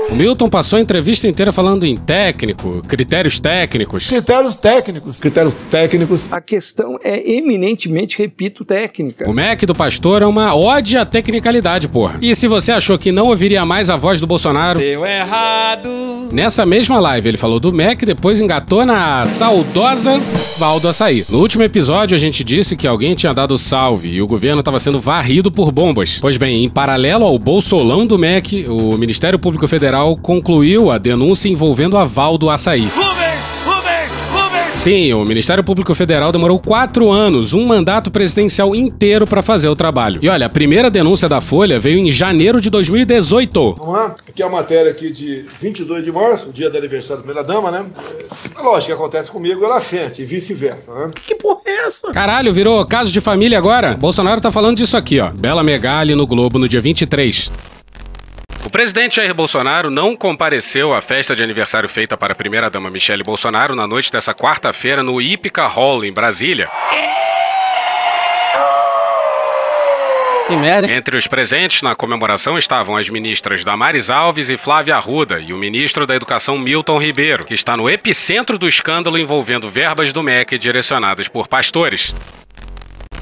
O 0.10 0.16
Milton 0.16 0.50
passou 0.50 0.78
a 0.78 0.82
entrevista 0.82 1.28
inteira 1.28 1.52
falando 1.52 1.86
em 1.86 1.96
técnico, 1.96 2.82
critérios 2.88 3.40
técnicos. 3.40 4.08
Critérios 4.08 4.56
técnicos. 4.56 5.20
Critérios 5.20 5.54
técnicos. 5.70 6.28
A 6.32 6.42
questão 6.42 7.00
é 7.04 7.32
eminentemente, 7.32 8.18
repito, 8.18 8.66
técnica. 8.66 9.30
O 9.30 9.34
MEC 9.34 9.68
do 9.68 9.76
pastor 9.76 10.24
é 10.24 10.26
uma 10.26 10.56
ode 10.56 10.98
à 10.98 11.06
tecnicalidade, 11.06 11.88
porra. 11.88 12.18
E 12.22 12.34
se 12.34 12.48
você 12.48 12.72
achou 12.72 12.98
que 12.98 13.12
não 13.12 13.28
ouviria 13.28 13.64
mais 13.66 13.90
a 13.90 13.96
voz 13.96 14.20
do 14.20 14.26
Bolsonaro. 14.26 14.39
Deu 14.80 15.06
errado. 15.06 15.90
Nessa 16.32 16.66
mesma 16.66 17.00
live 17.00 17.28
ele 17.28 17.38
falou 17.38 17.60
do 17.60 17.74
MEC, 17.74 18.06
depois 18.06 18.40
engatou 18.40 18.86
na 18.86 19.26
saudosa 19.26 20.20
Valdo 20.58 20.88
Açaí. 20.88 21.26
No 21.30 21.40
último 21.40 21.64
episódio 21.64 22.16
a 22.16 22.20
gente 22.20 22.44
disse 22.44 22.76
que 22.76 22.88
alguém 22.88 23.16
tinha 23.16 23.34
dado 23.34 23.58
salve 23.58 24.10
e 24.10 24.22
o 24.22 24.28
governo 24.28 24.60
estava 24.60 24.80
sendo 24.80 25.00
varrido 25.00 25.52
por 25.52 25.72
bombas. 25.72 26.20
Pois 26.20 26.38
bem, 26.38 26.64
em 26.64 26.70
paralelo 26.70 27.26
ao 27.26 27.38
bolsolão 27.40 28.06
do 28.06 28.18
MEC, 28.18 28.66
o 28.68 28.98
Ministério 28.98 29.40
Público 29.40 29.68
Federal 29.68 30.16
concluiu 30.18 30.92
a 30.92 30.98
denúncia 30.98 31.50
envolvendo 31.50 31.98
a 31.98 32.06
Valdo 32.06 32.50
Açaí. 32.50 32.88
Sim, 34.80 35.12
o 35.12 35.26
Ministério 35.26 35.62
Público 35.62 35.94
Federal 35.94 36.32
demorou 36.32 36.58
quatro 36.58 37.12
anos, 37.12 37.52
um 37.52 37.66
mandato 37.66 38.10
presidencial 38.10 38.74
inteiro 38.74 39.28
para 39.28 39.42
fazer 39.42 39.68
o 39.68 39.76
trabalho. 39.76 40.22
E 40.24 40.30
olha, 40.30 40.46
a 40.46 40.50
primeira 40.50 40.90
denúncia 40.90 41.28
da 41.28 41.42
Folha 41.42 41.78
veio 41.78 42.00
em 42.00 42.10
janeiro 42.10 42.62
de 42.62 42.70
2018. 42.70 43.76
Vamos 43.78 43.94
lá? 43.94 44.16
Aqui 44.26 44.42
é 44.42 44.46
a 44.46 44.50
matéria 44.50 44.90
aqui 44.90 45.12
de 45.12 45.46
22 45.60 46.02
de 46.02 46.14
março, 46.14 46.50
dia 46.54 46.70
do 46.70 46.78
aniversário 46.78 47.22
da 47.22 47.28
primeira 47.28 47.46
dama, 47.46 47.70
né? 47.70 47.86
É 48.58 48.62
lógico 48.62 48.86
que 48.86 48.92
acontece 48.94 49.30
comigo, 49.30 49.66
ela 49.66 49.82
sente, 49.82 50.22
e 50.22 50.26
vice-versa, 50.26 50.94
né? 50.94 51.12
Que 51.14 51.36
porra 51.36 51.60
é 51.66 51.86
essa? 51.86 52.10
Caralho, 52.14 52.54
virou 52.54 52.86
caso 52.86 53.12
de 53.12 53.20
família 53.20 53.58
agora? 53.58 53.98
Bolsonaro 53.98 54.40
tá 54.40 54.50
falando 54.50 54.78
disso 54.78 54.96
aqui, 54.96 55.20
ó. 55.20 55.28
Bela 55.28 55.62
Megali 55.62 56.16
no 56.16 56.26
Globo 56.26 56.58
no 56.58 56.70
dia 56.70 56.80
23. 56.80 57.52
O 58.70 58.72
presidente 58.72 59.16
Jair 59.16 59.34
Bolsonaro 59.34 59.90
não 59.90 60.16
compareceu 60.16 60.96
à 60.96 61.02
festa 61.02 61.36
de 61.36 61.42
aniversário 61.42 61.90
feita 61.90 62.16
para 62.16 62.34
a 62.34 62.36
primeira-dama 62.36 62.88
Michele 62.92 63.24
Bolsonaro 63.24 63.76
na 63.76 63.88
noite 63.88 64.12
dessa 64.12 64.32
quarta-feira 64.32 65.02
no 65.02 65.20
Ípica 65.20 65.66
Hall, 65.66 66.06
em 66.06 66.14
Brasília. 66.14 66.70
Entre 70.88 71.18
os 71.18 71.26
presentes 71.26 71.82
na 71.82 71.96
comemoração 71.96 72.60
estavam 72.60 72.96
as 72.96 73.10
ministras 73.10 73.64
Damares 73.64 74.12
Alves 74.12 74.52
e 74.52 74.58
Flávia 74.58 74.98
Arruda 74.98 75.42
e 75.44 75.52
o 75.52 75.58
ministro 75.58 76.06
da 76.06 76.16
Educação 76.16 76.56
Milton 76.56 77.00
Ribeiro, 77.00 77.48
que 77.48 77.56
está 77.56 77.76
no 77.76 77.90
epicentro 77.90 78.56
do 78.56 78.68
escândalo 78.68 79.18
envolvendo 79.18 79.68
verbas 79.68 80.14
do 80.14 80.22
MEC 80.22 80.60
direcionadas 80.60 81.28
por 81.28 81.48
pastores. 81.48 82.14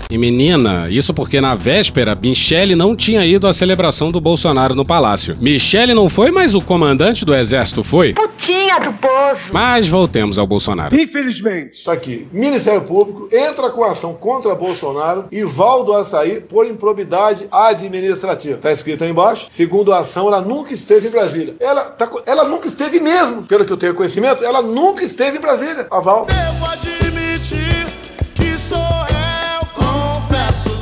E 0.09 0.17
menina, 0.17 0.87
isso 0.89 1.13
porque 1.13 1.41
na 1.41 1.53
véspera, 1.53 2.15
Michele 2.15 2.75
não 2.75 2.95
tinha 2.95 3.25
ido 3.25 3.45
à 3.45 3.51
celebração 3.51 4.09
do 4.09 4.21
Bolsonaro 4.21 4.73
no 4.73 4.85
palácio. 4.85 5.35
Michele 5.37 5.93
não 5.93 6.09
foi, 6.09 6.31
mas 6.31 6.55
o 6.55 6.61
comandante 6.61 7.25
do 7.25 7.35
exército 7.35 7.83
foi. 7.83 8.13
Putinha 8.13 8.79
do 8.79 8.93
poço. 8.93 9.41
Mas 9.51 9.89
voltemos 9.89 10.39
ao 10.39 10.47
Bolsonaro. 10.47 10.95
Infelizmente. 10.95 11.83
Tá 11.83 11.91
aqui. 11.91 12.25
Ministério 12.31 12.81
Público 12.81 13.27
entra 13.35 13.69
com 13.69 13.83
ação 13.83 14.13
contra 14.13 14.55
Bolsonaro 14.55 15.25
e 15.29 15.43
Valdo 15.43 15.93
Açaí 15.93 16.39
por 16.39 16.65
improbidade 16.65 17.45
administrativa. 17.51 18.57
Tá 18.57 18.71
escrito 18.71 19.03
aí 19.03 19.09
embaixo. 19.09 19.47
Segundo 19.49 19.91
a 19.91 19.99
ação, 19.99 20.27
ela 20.27 20.39
nunca 20.39 20.73
esteve 20.73 21.09
em 21.09 21.11
Brasília. 21.11 21.53
Ela, 21.59 21.81
tá, 21.83 22.09
ela 22.25 22.45
nunca 22.45 22.65
esteve 22.65 23.01
mesmo. 23.01 23.43
Pelo 23.43 23.65
que 23.65 23.73
eu 23.73 23.77
tenho 23.77 23.93
conhecimento, 23.93 24.41
ela 24.41 24.61
nunca 24.61 25.03
esteve 25.03 25.37
em 25.37 25.41
Brasília. 25.41 25.85
A 25.91 25.99
Val. 25.99 26.25
Devo 26.25 26.65
admitir 26.65 27.87
que 28.35 28.57
sou. 28.57 28.96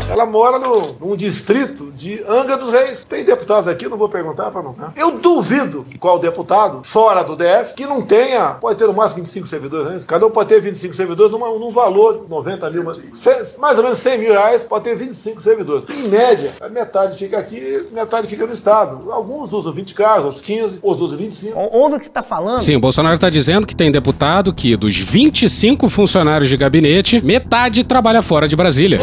Ela 0.10 0.26
mora 0.26 0.60
no, 0.60 0.96
num 1.02 1.16
distrito 1.16 1.92
de 1.92 2.22
Anga 2.30 2.56
dos 2.56 2.70
Reis. 2.72 3.04
Tem 3.04 3.26
deputados 3.26 3.68
aqui, 3.68 3.88
não 3.90 3.98
vou 3.98 4.08
perguntar 4.08 4.50
para 4.52 4.62
não. 4.62 4.74
né? 4.78 4.90
Eu 4.96 5.20
duvido 5.20 5.86
qual 6.00 6.20
deputado, 6.20 6.82
fora 6.86 7.24
do 7.24 7.36
DF, 7.36 7.74
que 7.76 7.86
não 7.86 8.02
tenha, 8.02 8.52
pode 8.62 8.78
ter 8.78 8.86
no 8.88 8.94
máximo 8.94 9.24
25 9.24 9.48
servidores, 9.48 9.92
né? 9.92 10.00
Cada 10.08 10.26
um 10.26 10.30
pode 10.32 10.48
ter 10.50 10.62
25 10.62 10.94
servidores 10.94 11.32
numa, 11.32 11.48
num 11.58 11.70
valor 11.72 12.24
de 12.24 12.30
90 12.30 12.70
mil, 12.70 12.84
cem- 13.16 13.34
mais 13.60 13.78
ou 13.78 13.84
menos 13.84 13.98
100 13.98 14.18
mil 14.20 14.32
reais, 14.32 14.64
pode 14.64 14.86
ter 14.86 14.96
25 14.96 15.42
servidores. 15.42 15.84
Em 15.90 16.08
média, 16.08 16.52
a 16.62 16.70
metade 16.70 17.18
fica 17.18 17.38
aqui, 17.38 17.88
metade 17.92 18.28
fica 18.28 18.46
no 18.46 18.54
Estado. 18.54 19.12
Alguns 19.12 19.52
usam 19.54 19.74
20 19.74 19.94
carros, 19.96 20.26
outros 20.26 20.42
15, 20.44 20.80
outros 20.82 21.08
usam 21.08 21.18
25. 21.18 21.60
Ouve 21.74 21.96
o 21.96 22.00
que 22.00 22.06
você 22.06 22.12
tá 22.12 22.24
falando? 22.24 22.60
Sim, 22.60 22.76
o 22.76 22.80
Bolsonaro 22.80 23.18
tá 23.20 23.30
dizendo 23.30 23.66
que 23.68 23.76
tem 23.76 23.92
deputado 23.92 24.54
que, 24.54 24.78
dos 24.78 24.98
25 24.98 25.90
funcionários 25.90 26.48
de 26.50 26.56
gabinete, 26.56 27.20
metade 27.26 27.84
trabalha 27.84 28.22
fora 28.22 28.48
de 28.48 28.56
Brasília. 28.56 29.00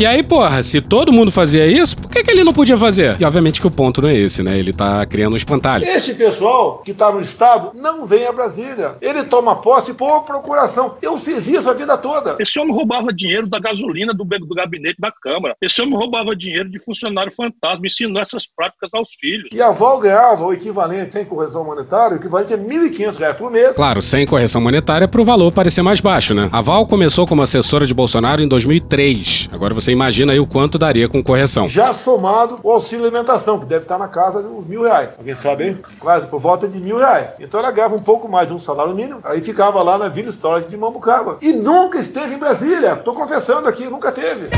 E 0.00 0.06
aí, 0.06 0.22
porra, 0.22 0.62
se 0.62 0.80
todo 0.80 1.12
mundo 1.12 1.30
fazia 1.30 1.66
isso, 1.66 1.94
por 1.94 2.08
que, 2.08 2.24
que 2.24 2.30
ele 2.30 2.42
não 2.42 2.54
podia 2.54 2.78
fazer? 2.78 3.20
E 3.20 3.24
obviamente 3.26 3.60
que 3.60 3.66
o 3.66 3.70
ponto 3.70 4.00
não 4.00 4.08
é 4.08 4.16
esse, 4.16 4.42
né? 4.42 4.58
Ele 4.58 4.72
tá 4.72 5.04
criando 5.04 5.34
um 5.34 5.36
espantalho. 5.36 5.84
Este 5.84 6.14
pessoal 6.14 6.78
que 6.82 6.92
está 6.92 7.12
no 7.12 7.20
Estado 7.20 7.72
não 7.74 8.06
vem 8.06 8.26
a 8.26 8.32
Brasília. 8.32 8.96
Ele 9.02 9.22
toma 9.24 9.56
posse 9.56 9.92
por 9.92 10.22
procuração. 10.22 10.94
Eu 11.02 11.18
fiz 11.18 11.46
isso 11.46 11.68
a 11.68 11.74
vida 11.74 11.98
toda. 11.98 12.36
Esse 12.40 12.58
homem 12.58 12.74
roubava 12.74 13.12
dinheiro 13.12 13.46
da 13.46 13.58
gasolina 13.58 14.14
do, 14.14 14.24
do 14.24 14.54
gabinete 14.54 14.96
da 14.98 15.12
Câmara. 15.12 15.54
Esse 15.60 15.82
homem 15.82 15.94
roubava 15.94 16.34
dinheiro 16.34 16.70
de 16.70 16.78
funcionário 16.78 17.30
fantasma, 17.30 17.86
ensinou 17.86 18.22
essas 18.22 18.46
práticas 18.46 18.88
aos 18.94 19.10
filhos. 19.20 19.50
E 19.52 19.60
a 19.60 19.70
Val 19.70 19.98
ganhava 19.98 20.46
o 20.46 20.54
equivalente, 20.54 21.12
sem 21.12 21.26
correção 21.26 21.62
monetária, 21.62 22.16
o 22.16 22.20
equivalente 22.20 22.54
a 22.54 22.56
R$ 22.56 22.64
1.500 22.64 23.34
por 23.34 23.50
mês. 23.50 23.76
Claro, 23.76 24.00
sem 24.00 24.26
correção 24.26 24.62
monetária 24.62 25.06
pro 25.06 25.26
valor 25.26 25.52
parecer 25.52 25.82
mais 25.82 26.00
baixo, 26.00 26.32
né? 26.32 26.48
A 26.50 26.62
Val 26.62 26.86
começou 26.86 27.26
como 27.26 27.42
assessora 27.42 27.84
de 27.84 27.92
Bolsonaro 27.92 28.40
em 28.40 28.48
2003. 28.48 29.50
Agora 29.52 29.74
você 29.74 29.89
imagina 29.90 30.32
aí 30.32 30.40
o 30.40 30.46
quanto 30.46 30.78
daria 30.78 31.08
com 31.08 31.22
correção. 31.22 31.68
Já 31.68 31.92
somado 31.92 32.58
o 32.62 32.70
auxílio 32.70 33.04
alimentação, 33.04 33.58
que 33.58 33.66
deve 33.66 33.84
estar 33.84 33.98
na 33.98 34.08
casa 34.08 34.42
dos 34.42 34.66
mil 34.66 34.82
reais. 34.82 35.16
Alguém 35.18 35.34
sabe, 35.34 35.66
hein? 35.66 35.78
Quase 35.98 36.26
por 36.26 36.40
volta 36.40 36.66
de 36.68 36.78
mil 36.78 36.98
reais. 36.98 37.36
Então 37.40 37.60
ela 37.60 37.70
ganhava 37.70 37.94
um 37.94 38.02
pouco 38.02 38.28
mais 38.28 38.48
de 38.48 38.54
um 38.54 38.58
salário 38.58 38.94
mínimo, 38.94 39.20
aí 39.24 39.40
ficava 39.40 39.82
lá 39.82 39.98
na 39.98 40.08
Vila 40.08 40.30
Storage 40.30 40.68
de 40.68 40.76
Mambucaba. 40.76 41.38
E 41.40 41.52
nunca 41.52 41.98
esteve 41.98 42.34
em 42.34 42.38
Brasília. 42.38 42.96
Tô 42.96 43.12
confessando 43.12 43.68
aqui, 43.68 43.84
nunca 43.84 44.12
teve. 44.12 44.48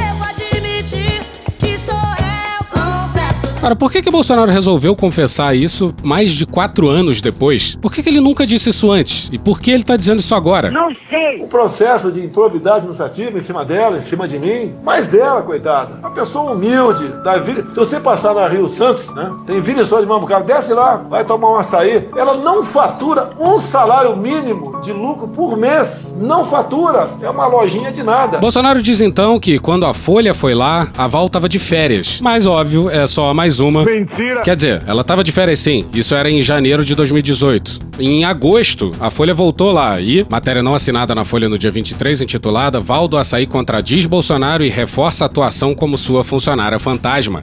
Cara, 3.62 3.76
por 3.76 3.92
que 3.92 4.02
que 4.02 4.10
Bolsonaro 4.10 4.50
resolveu 4.50 4.96
confessar 4.96 5.54
isso 5.54 5.94
mais 6.02 6.32
de 6.32 6.44
quatro 6.44 6.88
anos 6.88 7.20
depois? 7.20 7.78
Por 7.80 7.92
que 7.92 8.02
que 8.02 8.08
ele 8.08 8.20
nunca 8.20 8.44
disse 8.44 8.70
isso 8.70 8.90
antes? 8.90 9.28
E 9.30 9.38
por 9.38 9.60
que 9.60 9.70
ele 9.70 9.84
tá 9.84 9.96
dizendo 9.96 10.18
isso 10.18 10.34
agora? 10.34 10.68
Não 10.68 10.88
sei. 11.08 11.40
O 11.40 11.46
processo 11.46 12.10
de 12.10 12.18
improbidade 12.18 12.78
administrativa 12.78 13.38
em 13.38 13.40
cima 13.40 13.64
dela, 13.64 13.98
em 13.98 14.00
cima 14.00 14.26
de 14.26 14.36
mim, 14.36 14.74
mais 14.82 15.06
dela, 15.06 15.42
coitada. 15.42 15.94
Uma 16.00 16.10
pessoa 16.10 16.50
humilde, 16.50 17.06
da 17.22 17.36
Vila. 17.36 17.62
Se 17.68 17.76
você 17.76 18.00
passar 18.00 18.34
na 18.34 18.48
Rio 18.48 18.68
Santos, 18.68 19.14
né? 19.14 19.30
Tem 19.46 19.60
Vila 19.60 19.84
só 19.84 20.00
de 20.00 20.06
Mambucaba, 20.06 20.44
desce 20.44 20.74
lá, 20.74 20.96
vai 20.96 21.24
tomar 21.24 21.52
um 21.52 21.56
açaí. 21.56 22.08
Ela 22.16 22.36
não 22.36 22.64
fatura 22.64 23.30
um 23.38 23.60
salário 23.60 24.16
mínimo 24.16 24.80
de 24.80 24.92
lucro 24.92 25.28
por 25.28 25.56
mês. 25.56 26.12
Não 26.18 26.44
fatura. 26.44 27.10
É 27.22 27.30
uma 27.30 27.46
lojinha 27.46 27.92
de 27.92 28.02
nada. 28.02 28.38
Bolsonaro 28.38 28.82
diz 28.82 29.00
então 29.00 29.38
que 29.38 29.60
quando 29.60 29.86
a 29.86 29.94
Folha 29.94 30.34
foi 30.34 30.52
lá, 30.52 30.88
a 30.98 31.06
Val 31.06 31.28
tava 31.28 31.48
de 31.48 31.60
férias. 31.60 32.20
Mas 32.20 32.44
óbvio, 32.44 32.90
é 32.90 33.06
só 33.06 33.32
mais 33.32 33.51
uma. 33.60 33.84
Mentira. 33.84 34.40
Quer 34.42 34.56
dizer, 34.56 34.82
ela 34.86 35.04
tava 35.04 35.22
de 35.24 35.32
férias 35.32 35.58
sim. 35.58 35.86
Isso 35.94 36.14
era 36.14 36.30
em 36.30 36.42
janeiro 36.42 36.84
de 36.84 36.94
2018. 36.94 37.78
Em 37.98 38.24
agosto, 38.24 38.92
a 39.00 39.10
Folha 39.10 39.34
voltou 39.34 39.72
lá 39.72 40.00
e, 40.00 40.26
matéria 40.28 40.62
não 40.62 40.74
assinada 40.74 41.14
na 41.14 41.24
Folha 41.24 41.48
no 41.48 41.58
dia 41.58 41.70
23, 41.70 42.20
intitulada 42.20 42.80
Val 42.80 43.06
do 43.06 43.16
Açaí 43.16 43.46
contradiz 43.46 44.06
Bolsonaro 44.06 44.64
e 44.64 44.68
reforça 44.68 45.24
a 45.24 45.26
atuação 45.26 45.74
como 45.74 45.98
sua 45.98 46.24
funcionária 46.24 46.78
fantasma. 46.78 47.42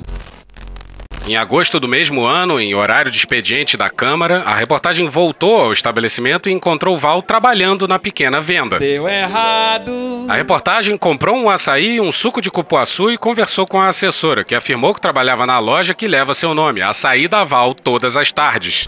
Em 1.27 1.35
agosto 1.35 1.79
do 1.79 1.87
mesmo 1.87 2.25
ano, 2.25 2.59
em 2.59 2.73
horário 2.73 3.11
de 3.11 3.17
expediente 3.17 3.77
da 3.77 3.87
Câmara, 3.87 4.41
a 4.41 4.55
reportagem 4.55 5.07
voltou 5.07 5.61
ao 5.61 5.73
estabelecimento 5.73 6.49
e 6.49 6.51
encontrou 6.51 6.97
Val 6.97 7.21
trabalhando 7.21 7.87
na 7.87 7.99
pequena 7.99 8.41
venda. 8.41 8.79
Deu 8.79 9.07
errado. 9.07 9.91
A 10.27 10.33
reportagem 10.33 10.97
comprou 10.97 11.35
um 11.35 11.49
açaí 11.49 11.95
e 11.95 12.01
um 12.01 12.11
suco 12.11 12.41
de 12.41 12.49
cupuaçu 12.49 13.11
e 13.11 13.17
conversou 13.17 13.67
com 13.67 13.79
a 13.79 13.87
assessora, 13.87 14.43
que 14.43 14.55
afirmou 14.55 14.93
que 14.93 15.01
trabalhava 15.01 15.45
na 15.45 15.59
loja 15.59 15.93
que 15.93 16.07
leva 16.07 16.33
seu 16.33 16.53
nome, 16.53 16.81
Açaí 16.81 17.27
da 17.27 17.43
Val, 17.43 17.75
todas 17.75 18.17
as 18.17 18.31
tardes. 18.31 18.87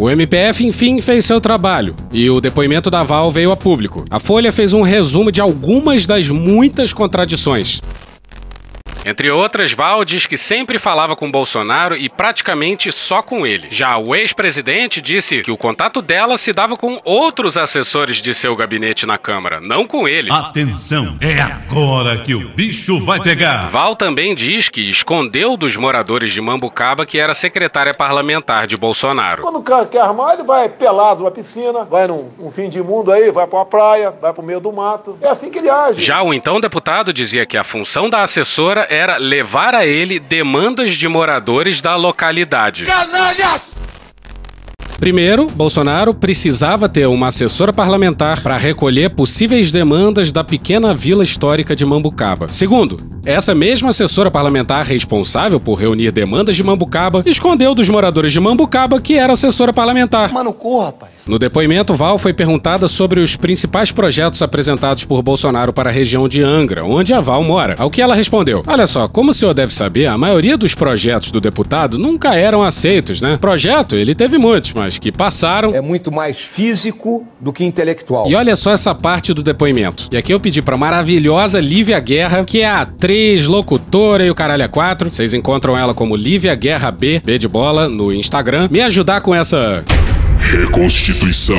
O 0.00 0.08
MPF, 0.08 0.64
enfim, 0.64 1.00
fez 1.00 1.24
seu 1.24 1.40
trabalho 1.40 1.96
e 2.12 2.30
o 2.30 2.40
depoimento 2.40 2.88
da 2.88 3.02
Val 3.02 3.32
veio 3.32 3.50
a 3.50 3.56
público. 3.56 4.04
A 4.08 4.20
Folha 4.20 4.52
fez 4.52 4.72
um 4.72 4.82
resumo 4.82 5.32
de 5.32 5.40
algumas 5.40 6.06
das 6.06 6.30
muitas 6.30 6.92
contradições. 6.92 7.82
Entre 9.08 9.30
outras, 9.30 9.72
Val 9.72 10.04
diz 10.04 10.26
que 10.26 10.36
sempre 10.36 10.78
falava 10.78 11.16
com 11.16 11.30
Bolsonaro 11.30 11.96
e 11.96 12.10
praticamente 12.10 12.92
só 12.92 13.22
com 13.22 13.46
ele. 13.46 13.68
Já 13.70 13.96
o 13.96 14.14
ex-presidente 14.14 15.00
disse 15.00 15.40
que 15.40 15.50
o 15.50 15.56
contato 15.56 16.02
dela 16.02 16.36
se 16.36 16.52
dava 16.52 16.76
com 16.76 16.98
outros 17.02 17.56
assessores 17.56 18.18
de 18.18 18.34
seu 18.34 18.54
gabinete 18.54 19.06
na 19.06 19.16
Câmara, 19.16 19.62
não 19.62 19.86
com 19.86 20.06
ele. 20.06 20.30
Atenção, 20.30 21.16
é 21.22 21.40
agora 21.40 22.18
que 22.18 22.34
o 22.34 22.50
bicho 22.50 23.02
vai 23.02 23.18
pegar. 23.18 23.70
Val 23.70 23.96
também 23.96 24.34
diz 24.34 24.68
que 24.68 24.82
escondeu 24.90 25.56
dos 25.56 25.74
moradores 25.74 26.30
de 26.30 26.40
Mambucaba 26.42 27.06
que 27.06 27.18
era 27.18 27.32
secretária 27.32 27.94
parlamentar 27.94 28.66
de 28.66 28.76
Bolsonaro. 28.76 29.40
Quando 29.42 29.60
o 29.60 29.62
cara 29.62 29.86
quer 29.86 30.02
armar, 30.02 30.34
ele 30.34 30.42
vai 30.42 30.68
pelado 30.68 31.24
na 31.24 31.30
piscina, 31.30 31.84
vai 31.86 32.06
num, 32.06 32.28
num 32.38 32.50
fim 32.50 32.68
de 32.68 32.82
mundo 32.82 33.10
aí, 33.10 33.30
vai 33.30 33.46
pra 33.46 33.60
uma 33.60 33.64
praia, 33.64 34.10
vai 34.20 34.34
pro 34.34 34.42
meio 34.42 34.60
do 34.60 34.70
mato. 34.70 35.16
É 35.22 35.28
assim 35.28 35.48
que 35.48 35.60
ele 35.60 35.70
age. 35.70 36.04
Já 36.04 36.22
o 36.22 36.34
então 36.34 36.60
deputado 36.60 37.10
dizia 37.10 37.46
que 37.46 37.56
a 37.56 37.64
função 37.64 38.10
da 38.10 38.20
assessora 38.20 38.86
era 38.98 39.16
levar 39.16 39.74
a 39.74 39.86
ele 39.86 40.18
demandas 40.18 40.94
de 40.94 41.06
moradores 41.06 41.80
da 41.80 41.94
localidade. 41.94 42.84
Canalhas! 42.84 43.76
Primeiro, 44.98 45.46
Bolsonaro 45.46 46.12
precisava 46.12 46.88
ter 46.88 47.06
uma 47.06 47.28
assessora 47.28 47.72
parlamentar 47.72 48.42
para 48.42 48.56
recolher 48.56 49.10
possíveis 49.10 49.70
demandas 49.70 50.32
da 50.32 50.42
pequena 50.42 50.92
vila 50.92 51.22
histórica 51.22 51.76
de 51.76 51.86
Mambucaba. 51.86 52.48
Segundo, 52.50 52.98
essa 53.24 53.54
mesma 53.54 53.90
assessora 53.90 54.28
parlamentar 54.28 54.84
responsável 54.84 55.60
por 55.60 55.74
reunir 55.74 56.10
demandas 56.10 56.56
de 56.56 56.64
Mambucaba 56.64 57.22
escondeu 57.26 57.76
dos 57.76 57.88
moradores 57.88 58.32
de 58.32 58.40
Mambucaba 58.40 59.00
que 59.00 59.16
era 59.16 59.34
assessora 59.34 59.72
parlamentar. 59.72 60.32
Mano, 60.32 60.52
corra, 60.52 60.86
rapaz. 60.86 61.18
No 61.28 61.38
depoimento, 61.38 61.94
Val 61.94 62.18
foi 62.18 62.32
perguntada 62.32 62.88
sobre 62.88 63.20
os 63.20 63.36
principais 63.36 63.92
projetos 63.92 64.40
apresentados 64.40 65.04
por 65.04 65.22
Bolsonaro 65.22 65.74
para 65.74 65.90
a 65.90 65.92
região 65.92 66.26
de 66.26 66.42
Angra, 66.42 66.84
onde 66.84 67.12
a 67.12 67.20
Val 67.20 67.44
mora. 67.44 67.76
Ao 67.78 67.90
que 67.90 68.00
ela 68.00 68.14
respondeu: 68.14 68.62
Olha 68.66 68.86
só, 68.86 69.06
como 69.06 69.30
o 69.30 69.34
senhor 69.34 69.52
deve 69.52 69.74
saber, 69.74 70.06
a 70.06 70.16
maioria 70.16 70.56
dos 70.56 70.74
projetos 70.74 71.30
do 71.30 71.40
deputado 71.40 71.98
nunca 71.98 72.34
eram 72.34 72.62
aceitos, 72.62 73.20
né? 73.20 73.36
Projeto, 73.38 73.94
ele 73.94 74.14
teve 74.14 74.38
muitos, 74.38 74.72
mas 74.72 74.87
que 74.96 75.10
passaram. 75.10 75.74
É 75.74 75.80
muito 75.80 76.12
mais 76.12 76.38
físico 76.38 77.26
do 77.40 77.52
que 77.52 77.64
intelectual. 77.64 78.30
E 78.30 78.34
olha 78.36 78.54
só 78.54 78.72
essa 78.72 78.94
parte 78.94 79.34
do 79.34 79.42
depoimento. 79.42 80.08
E 80.12 80.16
aqui 80.16 80.32
eu 80.32 80.38
pedi 80.38 80.62
pra 80.62 80.76
maravilhosa 80.76 81.60
Lívia 81.60 81.98
Guerra, 81.98 82.44
que 82.44 82.60
é 82.60 82.68
atriz, 82.68 83.46
locutora 83.46 84.24
e 84.24 84.30
o 84.30 84.34
caralho 84.34 84.62
é 84.62 84.68
quatro. 84.68 85.12
Vocês 85.12 85.34
encontram 85.34 85.76
ela 85.76 85.92
como 85.92 86.14
Lívia 86.14 86.54
Guerra 86.54 86.92
B, 86.92 87.20
B 87.24 87.38
de 87.38 87.48
bola, 87.48 87.88
no 87.88 88.12
Instagram. 88.12 88.68
Me 88.70 88.80
ajudar 88.80 89.20
com 89.20 89.34
essa. 89.34 89.84
Reconstituição. 90.38 91.56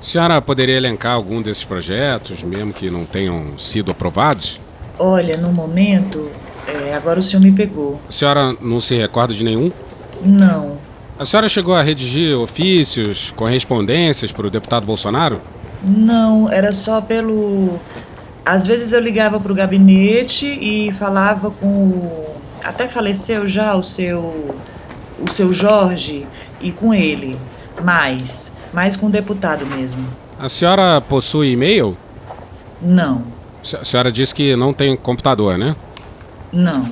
A 0.00 0.04
senhora 0.04 0.42
poderia 0.42 0.76
elencar 0.76 1.12
algum 1.12 1.40
desses 1.40 1.64
projetos, 1.64 2.42
mesmo 2.42 2.72
que 2.72 2.90
não 2.90 3.04
tenham 3.04 3.56
sido 3.56 3.92
aprovados? 3.92 4.60
Olha, 4.98 5.36
no 5.36 5.52
momento, 5.52 6.28
é, 6.66 6.92
agora 6.92 7.20
o 7.20 7.22
senhor 7.22 7.40
me 7.40 7.52
pegou. 7.52 8.00
A 8.08 8.12
senhora 8.12 8.52
não 8.60 8.80
se 8.80 8.96
recorda 8.96 9.32
de 9.32 9.44
nenhum? 9.44 9.70
Não. 10.24 10.78
A 11.22 11.24
senhora 11.24 11.48
chegou 11.48 11.72
a 11.72 11.82
redigir 11.82 12.36
ofícios, 12.36 13.30
correspondências 13.36 14.32
para 14.32 14.44
o 14.48 14.50
deputado 14.50 14.84
Bolsonaro? 14.84 15.40
Não, 15.80 16.50
era 16.50 16.72
só 16.72 17.00
pelo. 17.00 17.78
Às 18.44 18.66
vezes 18.66 18.90
eu 18.90 18.98
ligava 18.98 19.38
para 19.38 19.52
o 19.52 19.54
gabinete 19.54 20.46
e 20.46 20.90
falava 20.98 21.52
com 21.52 21.66
o. 21.68 22.36
Até 22.64 22.88
faleceu 22.88 23.46
já 23.46 23.72
o 23.76 23.84
seu. 23.84 24.56
o 25.24 25.30
seu 25.30 25.54
Jorge 25.54 26.26
e 26.60 26.72
com 26.72 26.92
ele. 26.92 27.38
Mais. 27.80 28.52
Mais 28.72 28.96
com 28.96 29.06
o 29.06 29.10
deputado 29.10 29.64
mesmo. 29.64 30.04
A 30.40 30.48
senhora 30.48 31.00
possui 31.00 31.52
e-mail? 31.52 31.96
Não, 32.80 33.22
A 33.80 33.84
senhora 33.84 34.10
disse 34.10 34.34
que 34.34 34.56
não 34.56 34.72
tem 34.72 34.96
computador, 34.96 35.56
né? 35.56 35.76
não. 36.52 36.88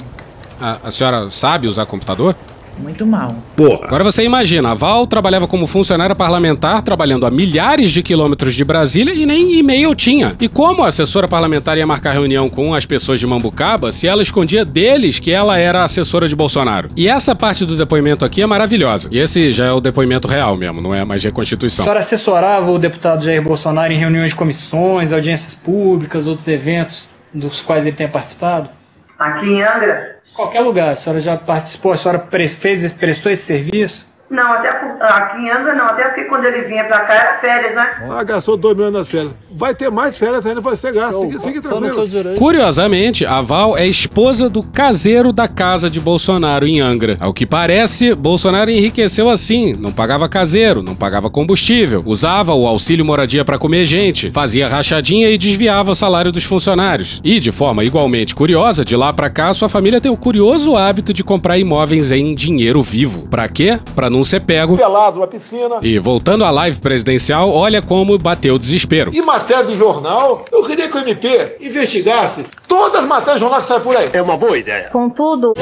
A, 0.61 0.79
a 0.85 0.91
senhora 0.93 1.29
sabe 1.33 1.67
usar 1.67 1.85
computador? 1.85 2.37
Muito 2.83 3.07
mal. 3.07 3.37
Agora 3.83 4.03
você 4.03 4.25
imagina, 4.25 4.71
a 4.71 4.75
Val 4.75 5.07
trabalhava 5.07 5.47
como 5.47 5.67
funcionária 5.67 6.15
parlamentar, 6.17 6.83
trabalhando 6.83 7.27
a 7.27 7.31
milhares 7.31 7.91
de 7.91 8.03
quilômetros 8.03 8.55
de 8.55 8.65
Brasília 8.65 9.15
e 9.15 9.27
nem 9.27 9.59
e-mail 9.59 9.95
tinha. 9.95 10.35
E 10.41 10.49
como 10.49 10.83
a 10.83 10.89
assessora 10.89 11.29
parlamentar 11.29 11.77
ia 11.77 11.87
marcar 11.87 12.13
reunião 12.13 12.49
com 12.49 12.75
as 12.75 12.87
pessoas 12.87 13.21
de 13.21 13.27
Mambucaba 13.27 13.93
se 13.93 14.07
ela 14.07 14.23
escondia 14.23 14.65
deles 14.65 15.19
que 15.19 15.31
ela 15.31 15.59
era 15.59 15.85
assessora 15.85 16.27
de 16.27 16.35
Bolsonaro? 16.35 16.89
E 16.97 17.09
essa 17.09 17.35
parte 17.35 17.65
do 17.65 17.77
depoimento 17.77 18.25
aqui 18.25 18.43
é 18.43 18.47
maravilhosa. 18.47 19.09
E 19.13 19.19
esse 19.19 19.53
já 19.53 19.67
é 19.67 19.73
o 19.73 19.81
depoimento 19.81 20.27
real 20.27 20.57
mesmo, 20.57 20.81
não 20.81 20.95
é 20.95 21.05
mais 21.05 21.25
A 21.25 21.29
reconstituição. 21.29 21.85
senhora 21.85 22.01
assessorava 22.01 22.71
o 22.71 22.79
deputado 22.79 23.25
Jair 23.25 23.43
Bolsonaro 23.43 23.93
em 23.93 23.99
reuniões 23.99 24.31
de 24.31 24.37
comissões, 24.37 25.13
audiências 25.13 25.55
públicas, 25.55 26.27
outros 26.27 26.49
eventos 26.49 27.09
dos 27.33 27.61
quais 27.61 27.87
ele 27.87 27.97
tenha 27.97 28.09
participado? 28.09 28.71
Aqui 29.19 29.47
em 29.47 29.63
Angra? 29.63 30.20
Qualquer 30.35 30.61
lugar, 30.61 30.89
a 30.89 30.95
senhora 30.95 31.21
já 31.21 31.37
participou, 31.37 31.93
a 31.93 31.97
senhora 31.97 32.29
fez, 32.55 32.93
prestou 32.93 33.31
esse 33.31 33.43
serviço? 33.43 34.10
Não, 34.31 34.53
até 34.53 34.69
aqui 34.69 35.39
em 35.39 35.51
Angra 35.51 35.75
não, 35.75 35.87
até 35.87 36.05
porque 36.05 36.25
quando 36.25 36.45
ele 36.45 36.69
vinha 36.69 36.85
pra 36.85 37.01
cá 37.01 37.15
era 37.15 37.41
férias, 37.41 37.75
né? 37.75 37.91
Ah, 38.09 38.23
gastou 38.23 38.57
2 38.57 38.77
milhões 38.77 38.93
nas 38.93 39.09
férias. 39.09 39.33
Vai 39.51 39.75
ter 39.75 39.91
mais 39.91 40.17
férias 40.17 40.47
ainda 40.47 40.63
pra 40.63 40.71
você 40.71 40.93
gastar. 40.93 41.21
Fique, 41.21 41.39
fique 41.41 41.61
tranquilo. 41.61 42.39
Curiosamente, 42.39 43.27
a 43.27 43.41
Val 43.41 43.77
é 43.77 43.89
esposa 43.89 44.49
do 44.49 44.63
caseiro 44.63 45.33
da 45.33 45.49
casa 45.49 45.91
de 45.91 46.01
Bolsonaro 46.01 46.65
em 46.65 46.81
Angra. 46.81 47.17
Ao 47.19 47.35
que 47.35 47.45
parece, 47.45 48.15
Bolsonaro 48.15 48.71
enriqueceu 48.71 49.29
assim, 49.29 49.75
não 49.75 49.91
pagava 49.91 50.29
caseiro, 50.29 50.81
não 50.81 50.95
pagava 50.95 51.29
combustível, 51.29 52.01
usava 52.07 52.55
o 52.55 52.69
auxílio 52.69 53.05
moradia 53.05 53.45
para 53.45 53.59
comer 53.59 53.85
gente, 53.85 54.31
fazia 54.31 54.69
rachadinha 54.69 55.29
e 55.29 55.37
desviava 55.37 55.91
o 55.91 55.95
salário 55.97 56.31
dos 56.31 56.45
funcionários. 56.45 57.21
E, 57.25 57.41
de 57.41 57.51
forma 57.51 57.83
igualmente 57.83 58.37
curiosa, 58.37 58.85
de 58.85 58.95
lá 58.95 59.13
pra 59.13 59.29
cá, 59.29 59.53
sua 59.53 59.69
família 59.69 60.01
tem 60.01 60.13
o 60.13 60.17
curioso 60.17 60.77
hábito 60.77 61.13
de 61.13 61.25
comprar 61.25 61.59
imóveis 61.59 62.13
em 62.13 62.33
dinheiro 62.33 62.81
vivo. 62.81 63.27
Pra 63.27 63.49
quê? 63.49 63.81
Pra 63.97 64.09
não 64.09 64.20
ser 64.25 64.41
pego. 64.41 64.77
Pelado 64.77 65.21
na 65.21 65.27
piscina. 65.27 65.77
E 65.83 65.99
voltando 65.99 66.45
à 66.45 66.51
live 66.51 66.79
presidencial, 66.81 67.51
olha 67.51 67.83
como 67.83 68.19
bateu 68.19 68.55
o 68.55 68.59
desespero. 68.59 69.15
E 69.15 69.21
matéria 69.23 69.65
de 69.65 69.77
jornal, 69.77 70.45
eu 70.51 70.65
queria 70.67 70.89
que 70.89 70.97
o 70.97 71.01
MP 71.01 71.57
investigasse 71.61 72.45
todas 72.71 73.01
as 73.03 73.05
matérias 73.05 73.35
de 73.35 73.41
jornal 73.41 73.61
que 73.61 73.67
saem 73.67 73.81
por 73.81 73.97
aí. 73.97 74.09
É 74.13 74.23
uma 74.23 74.37
boa 74.37 74.57
ideia. 74.57 74.89
Contudo, 74.91 75.53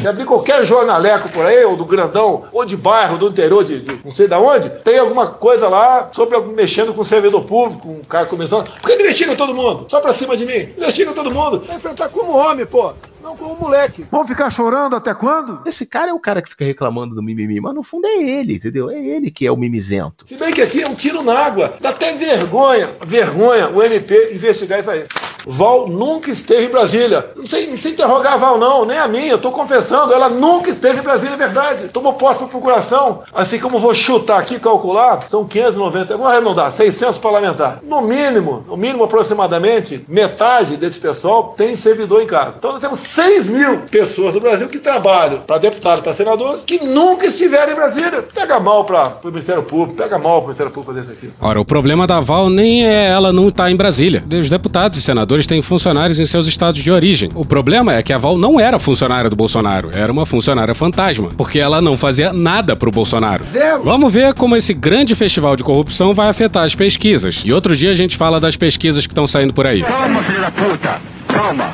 Se 0.00 0.06
abrir 0.06 0.24
qualquer 0.24 0.64
jornaleco 0.64 1.28
por 1.30 1.44
aí, 1.44 1.64
ou 1.64 1.76
do 1.76 1.84
grandão, 1.84 2.44
ou 2.52 2.64
de 2.64 2.76
bairro, 2.76 3.18
do 3.18 3.28
interior, 3.28 3.64
de, 3.64 3.80
de 3.80 4.04
não 4.04 4.10
sei 4.12 4.28
da 4.28 4.38
onde, 4.38 4.70
tem 4.70 4.98
alguma 4.98 5.26
coisa 5.26 5.68
lá 5.68 6.08
sobre 6.12 6.38
mexendo 6.38 6.94
com 6.94 7.00
o 7.00 7.04
servidor 7.04 7.42
público, 7.44 7.82
com 7.82 7.94
um 7.94 8.04
cara 8.04 8.26
começando. 8.26 8.70
Por 8.80 8.90
que 8.90 9.02
investiga 9.02 9.34
todo 9.34 9.52
mundo? 9.54 9.86
Só 9.88 10.00
pra 10.00 10.12
cima 10.12 10.36
de 10.36 10.46
mim. 10.46 10.68
Investiga 10.76 11.12
todo 11.12 11.32
mundo. 11.32 11.64
Vai 11.66 11.76
enfrentar 11.76 12.08
como 12.08 12.32
homem, 12.32 12.64
pô. 12.64 12.92
Não 13.22 13.36
como 13.36 13.54
moleque. 13.54 14.04
Vamos 14.10 14.26
ficar 14.26 14.50
chorando 14.50 14.96
até 14.96 15.14
quando? 15.14 15.60
Esse 15.64 15.86
cara 15.86 16.10
é 16.10 16.14
o 16.14 16.18
cara 16.18 16.42
que 16.42 16.50
fica 16.50 16.64
reclamando 16.64 17.14
do 17.14 17.22
mimimi, 17.22 17.60
mas 17.60 17.72
no 17.74 17.82
fundo 17.82 18.06
é 18.06 18.20
ele, 18.20 18.54
entendeu? 18.54 18.90
É 18.90 18.98
ele 18.98 19.30
que 19.30 19.46
é 19.46 19.52
o 19.52 19.56
mimizento. 19.56 20.24
Se 20.26 20.34
bem 20.34 20.52
que 20.52 20.60
aqui 20.60 20.82
é 20.82 20.88
um 20.88 20.94
tiro 20.94 21.22
na 21.22 21.38
água. 21.38 21.74
Dá 21.80 21.90
até 21.90 22.12
vergonha, 22.14 22.90
vergonha 23.06 23.68
o 23.68 23.80
MP 23.80 24.32
investigar 24.34 24.80
isso 24.80 24.90
aí. 24.90 25.04
Val 25.46 25.88
nunca 25.88 26.30
esteve 26.30 26.66
em 26.66 26.70
Brasília. 26.70 27.30
Não 27.36 27.46
sei, 27.46 27.68
não 27.68 27.76
sei 27.76 27.92
interrogar 27.92 28.34
a 28.34 28.36
Val, 28.36 28.58
não, 28.58 28.84
nem 28.84 28.98
a 28.98 29.08
mim. 29.08 29.26
Eu 29.26 29.38
tô 29.38 29.50
confessando, 29.50 30.12
ela 30.12 30.28
nunca 30.28 30.70
esteve 30.70 31.00
em 31.00 31.02
Brasília, 31.02 31.34
é 31.34 31.36
verdade. 31.36 31.88
Tomou 31.88 32.14
posse 32.14 32.40
por 32.40 32.48
procuração. 32.48 33.22
Assim 33.32 33.58
como 33.58 33.78
vou 33.78 33.94
chutar 33.94 34.38
aqui, 34.38 34.58
calcular, 34.58 35.24
são 35.28 35.44
590, 35.44 36.12
eu 36.12 36.18
vou 36.18 36.26
arredondar, 36.26 36.70
600 36.70 37.18
parlamentares. 37.18 37.78
No 37.82 38.02
mínimo, 38.02 38.64
no 38.68 38.76
mínimo 38.76 39.04
aproximadamente, 39.04 40.04
metade 40.08 40.76
desse 40.76 40.98
pessoal 40.98 41.54
tem 41.56 41.74
servidor 41.76 42.22
em 42.22 42.26
casa. 42.26 42.56
Então 42.58 42.72
nós 42.72 42.80
temos 42.80 43.00
6 43.00 43.48
mil 43.48 43.78
pessoas 43.90 44.32
do 44.32 44.40
Brasil 44.40 44.68
que 44.68 44.78
trabalham 44.78 45.40
para 45.40 45.58
deputados, 45.58 46.02
para 46.02 46.14
senadores, 46.14 46.62
que 46.62 46.84
nunca 46.84 47.26
estiveram 47.26 47.72
em 47.72 47.76
Brasília. 47.76 48.22
Pega 48.34 48.58
mal 48.60 48.84
para 48.84 49.18
o 49.22 49.28
Ministério 49.28 49.62
Público, 49.62 49.96
pega 50.00 50.18
mal 50.18 50.34
para 50.34 50.38
o 50.38 50.42
Ministério 50.44 50.72
Público 50.72 50.92
fazer 50.92 51.04
isso 51.04 51.12
aqui. 51.12 51.32
Ora, 51.40 51.60
o 51.60 51.64
problema 51.64 52.06
da 52.06 52.20
Val 52.20 52.48
nem 52.48 52.86
é 52.86 53.08
ela 53.08 53.32
não 53.32 53.48
estar 53.48 53.70
em 53.70 53.76
Brasília. 53.76 54.22
Os 54.40 54.50
deputados 54.50 54.98
e 54.98 55.02
senadores 55.02 55.31
têm 55.46 55.62
funcionários 55.62 56.18
em 56.18 56.26
seus 56.26 56.46
estados 56.46 56.82
de 56.82 56.90
origem. 56.90 57.30
O 57.34 57.44
problema 57.44 57.94
é 57.94 58.02
que 58.02 58.12
a 58.12 58.18
Val 58.18 58.38
não 58.38 58.60
era 58.60 58.78
funcionária 58.78 59.30
do 59.30 59.36
Bolsonaro, 59.36 59.90
era 59.92 60.12
uma 60.12 60.26
funcionária 60.26 60.74
fantasma, 60.74 61.30
porque 61.36 61.58
ela 61.58 61.80
não 61.80 61.96
fazia 61.96 62.32
nada 62.32 62.76
pro 62.76 62.90
Bolsonaro. 62.90 63.44
Zero. 63.44 63.82
Vamos 63.84 64.12
ver 64.12 64.34
como 64.34 64.56
esse 64.56 64.74
grande 64.74 65.14
festival 65.14 65.56
de 65.56 65.64
corrupção 65.64 66.14
vai 66.14 66.28
afetar 66.28 66.64
as 66.64 66.74
pesquisas. 66.74 67.42
E 67.44 67.52
outro 67.52 67.74
dia 67.74 67.90
a 67.90 67.94
gente 67.94 68.16
fala 68.16 68.38
das 68.38 68.56
pesquisas 68.56 69.06
que 69.06 69.12
estão 69.12 69.26
saindo 69.26 69.52
por 69.52 69.66
aí. 69.66 69.82
Calma, 69.82 70.22
filho 70.24 70.40
da 70.40 70.50
puta. 70.50 71.00
Calma. 71.28 71.72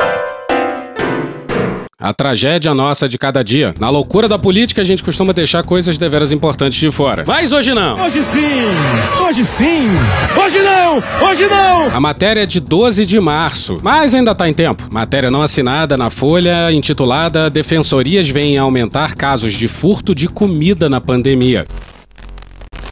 A 2.00 2.12
tragédia 2.14 2.72
nossa 2.72 3.08
de 3.08 3.18
cada 3.18 3.42
dia. 3.42 3.74
Na 3.76 3.90
loucura 3.90 4.28
da 4.28 4.38
política, 4.38 4.82
a 4.82 4.84
gente 4.84 5.02
costuma 5.02 5.32
deixar 5.32 5.64
coisas 5.64 5.98
deveras 5.98 6.30
importantes 6.30 6.78
de 6.78 6.92
fora. 6.92 7.24
Mas 7.26 7.50
hoje 7.50 7.74
não! 7.74 8.00
Hoje 8.00 8.24
sim! 8.32 9.20
Hoje 9.20 9.44
sim! 9.44 10.40
Hoje 10.40 10.58
não! 10.62 11.28
Hoje 11.28 11.48
não! 11.48 11.88
A 11.88 11.98
matéria 11.98 12.44
é 12.44 12.46
de 12.46 12.60
12 12.60 13.04
de 13.04 13.18
março, 13.18 13.80
mas 13.82 14.14
ainda 14.14 14.32
tá 14.32 14.48
em 14.48 14.54
tempo. 14.54 14.84
Matéria 14.92 15.28
não 15.28 15.42
assinada 15.42 15.96
na 15.96 16.08
Folha, 16.08 16.70
intitulada 16.70 17.50
Defensorias 17.50 18.28
vêm 18.30 18.56
aumentar 18.56 19.16
casos 19.16 19.52
de 19.54 19.66
furto 19.66 20.14
de 20.14 20.28
comida 20.28 20.88
na 20.88 21.00
pandemia. 21.00 21.66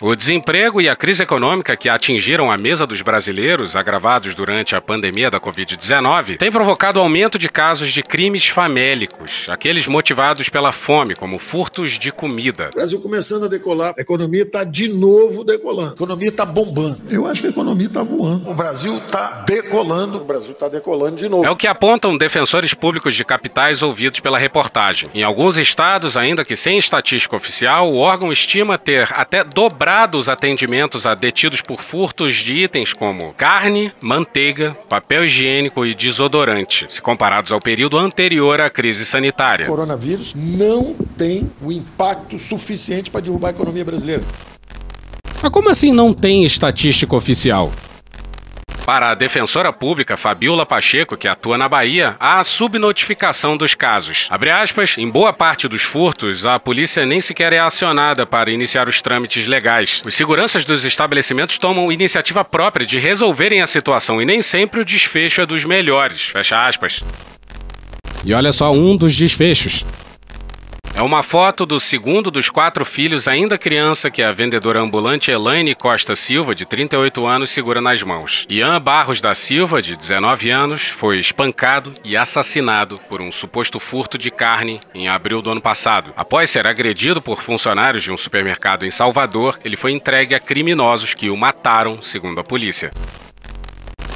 O 0.02 0.14
desemprego 0.14 0.82
e 0.82 0.90
a 0.90 0.94
crise 0.94 1.22
econômica 1.22 1.74
que 1.74 1.88
atingiram 1.88 2.50
a 2.50 2.58
mesa 2.58 2.86
dos 2.86 3.00
brasileiros, 3.00 3.74
agravados 3.74 4.34
durante 4.34 4.74
a 4.74 4.80
pandemia 4.80 5.30
da 5.30 5.40
Covid-19, 5.40 6.36
têm 6.36 6.52
provocado 6.52 7.00
aumento 7.00 7.38
de 7.38 7.48
casos 7.48 7.90
de 7.90 8.02
crimes 8.02 8.46
famélicos, 8.46 9.46
aqueles 9.48 9.86
motivados 9.86 10.50
pela 10.50 10.70
fome, 10.70 11.14
como 11.14 11.38
furtos 11.38 11.92
de 11.92 12.12
comida. 12.12 12.68
O 12.74 12.76
Brasil 12.76 13.00
começando 13.00 13.46
a 13.46 13.48
decolar, 13.48 13.94
a 13.96 14.02
economia 14.02 14.42
está 14.42 14.64
de 14.64 14.86
novo 14.86 15.42
decolando. 15.42 15.92
A 15.92 15.94
economia 15.94 16.28
está 16.28 16.44
bombando. 16.44 17.00
Eu 17.08 17.26
acho 17.26 17.40
que 17.40 17.46
a 17.46 17.50
economia 17.50 17.86
está 17.86 18.02
voando. 18.02 18.50
O 18.50 18.54
Brasil 18.54 18.98
está 18.98 19.44
decolando. 19.46 20.18
O 20.18 20.24
Brasil 20.24 20.52
está 20.52 20.68
decolando 20.68 21.16
de 21.16 21.28
novo. 21.28 21.46
É 21.46 21.50
o 21.50 21.56
que 21.56 21.66
apontam 21.66 22.18
defensores 22.18 22.74
públicos 22.74 23.14
de 23.14 23.24
capitais 23.24 23.80
ouvidos 23.80 24.20
pela 24.20 24.36
reportagem. 24.36 25.08
Em 25.14 25.22
alguns 25.22 25.56
estados, 25.56 26.18
ainda 26.18 26.44
que 26.44 26.54
sem 26.54 26.76
estatística 26.76 27.34
oficial, 27.34 27.90
o 27.90 27.96
órgão 27.96 28.30
estima 28.30 28.76
ter 28.76 29.08
até 29.12 29.42
dobrado 29.42 29.85
os 30.18 30.28
atendimentos 30.28 31.06
a 31.06 31.14
detidos 31.14 31.60
por 31.60 31.80
furtos 31.80 32.34
de 32.34 32.54
itens 32.54 32.92
como 32.92 33.32
carne, 33.34 33.92
manteiga, 34.00 34.76
papel 34.88 35.22
higiênico 35.22 35.86
e 35.86 35.94
desodorante, 35.94 36.86
se 36.88 37.00
comparados 37.00 37.52
ao 37.52 37.60
período 37.60 37.96
anterior 37.96 38.60
à 38.60 38.68
crise 38.68 39.04
O 39.04 39.06
sanitária. 39.06 39.66
coronavírus 39.66 40.34
não 40.34 40.92
tem 41.16 41.48
o 41.62 41.70
impacto 41.70 42.36
suficiente 42.36 43.12
para 43.12 43.20
derrubar 43.20 43.48
a 43.48 43.50
economia 43.52 43.84
brasileira. 43.84 44.24
Mas 45.40 45.52
como 45.52 45.70
assim 45.70 45.92
não 45.92 46.12
tem 46.12 46.44
estatística 46.44 47.14
oficial? 47.14 47.70
Para 48.86 49.10
a 49.10 49.14
defensora 49.14 49.72
pública 49.72 50.16
Fabiola 50.16 50.64
Pacheco, 50.64 51.16
que 51.16 51.26
atua 51.26 51.58
na 51.58 51.68
Bahia, 51.68 52.14
há 52.20 52.38
a 52.38 52.44
subnotificação 52.44 53.56
dos 53.56 53.74
casos. 53.74 54.28
Aspas, 54.62 54.96
em 54.96 55.10
boa 55.10 55.32
parte 55.32 55.66
dos 55.66 55.82
furtos, 55.82 56.46
a 56.46 56.56
polícia 56.56 57.04
nem 57.04 57.20
sequer 57.20 57.52
é 57.52 57.58
acionada 57.58 58.24
para 58.24 58.48
iniciar 58.48 58.88
os 58.88 59.02
trâmites 59.02 59.48
legais. 59.48 60.02
Os 60.06 60.14
seguranças 60.14 60.64
dos 60.64 60.84
estabelecimentos 60.84 61.58
tomam 61.58 61.90
iniciativa 61.90 62.44
própria 62.44 62.86
de 62.86 62.96
resolverem 62.96 63.60
a 63.60 63.66
situação 63.66 64.22
e 64.22 64.24
nem 64.24 64.40
sempre 64.40 64.80
o 64.80 64.84
desfecho 64.84 65.40
é 65.40 65.46
dos 65.46 65.64
melhores. 65.64 66.22
Fecha 66.22 66.64
aspas. 66.64 67.02
E 68.24 68.32
olha 68.32 68.52
só 68.52 68.72
um 68.72 68.96
dos 68.96 69.16
desfechos. 69.16 69.84
É 70.96 71.02
uma 71.02 71.22
foto 71.22 71.66
do 71.66 71.78
segundo 71.78 72.30
dos 72.30 72.48
quatro 72.48 72.82
filhos, 72.82 73.28
ainda 73.28 73.58
criança, 73.58 74.10
que 74.10 74.22
a 74.22 74.32
vendedora 74.32 74.80
ambulante 74.80 75.30
Elaine 75.30 75.74
Costa 75.74 76.16
Silva, 76.16 76.54
de 76.54 76.64
38 76.64 77.26
anos, 77.26 77.50
segura 77.50 77.82
nas 77.82 78.02
mãos. 78.02 78.46
Ian 78.50 78.80
Barros 78.80 79.20
da 79.20 79.34
Silva, 79.34 79.82
de 79.82 79.94
19 79.94 80.48
anos, 80.48 80.88
foi 80.88 81.18
espancado 81.18 81.92
e 82.02 82.16
assassinado 82.16 82.98
por 83.10 83.20
um 83.20 83.30
suposto 83.30 83.78
furto 83.78 84.16
de 84.16 84.30
carne 84.30 84.80
em 84.94 85.06
abril 85.06 85.42
do 85.42 85.50
ano 85.50 85.60
passado. 85.60 86.14
Após 86.16 86.48
ser 86.48 86.66
agredido 86.66 87.20
por 87.20 87.42
funcionários 87.42 88.02
de 88.02 88.10
um 88.10 88.16
supermercado 88.16 88.86
em 88.86 88.90
Salvador, 88.90 89.58
ele 89.62 89.76
foi 89.76 89.92
entregue 89.92 90.34
a 90.34 90.40
criminosos 90.40 91.12
que 91.12 91.28
o 91.28 91.36
mataram, 91.36 92.00
segundo 92.00 92.40
a 92.40 92.42
polícia. 92.42 92.90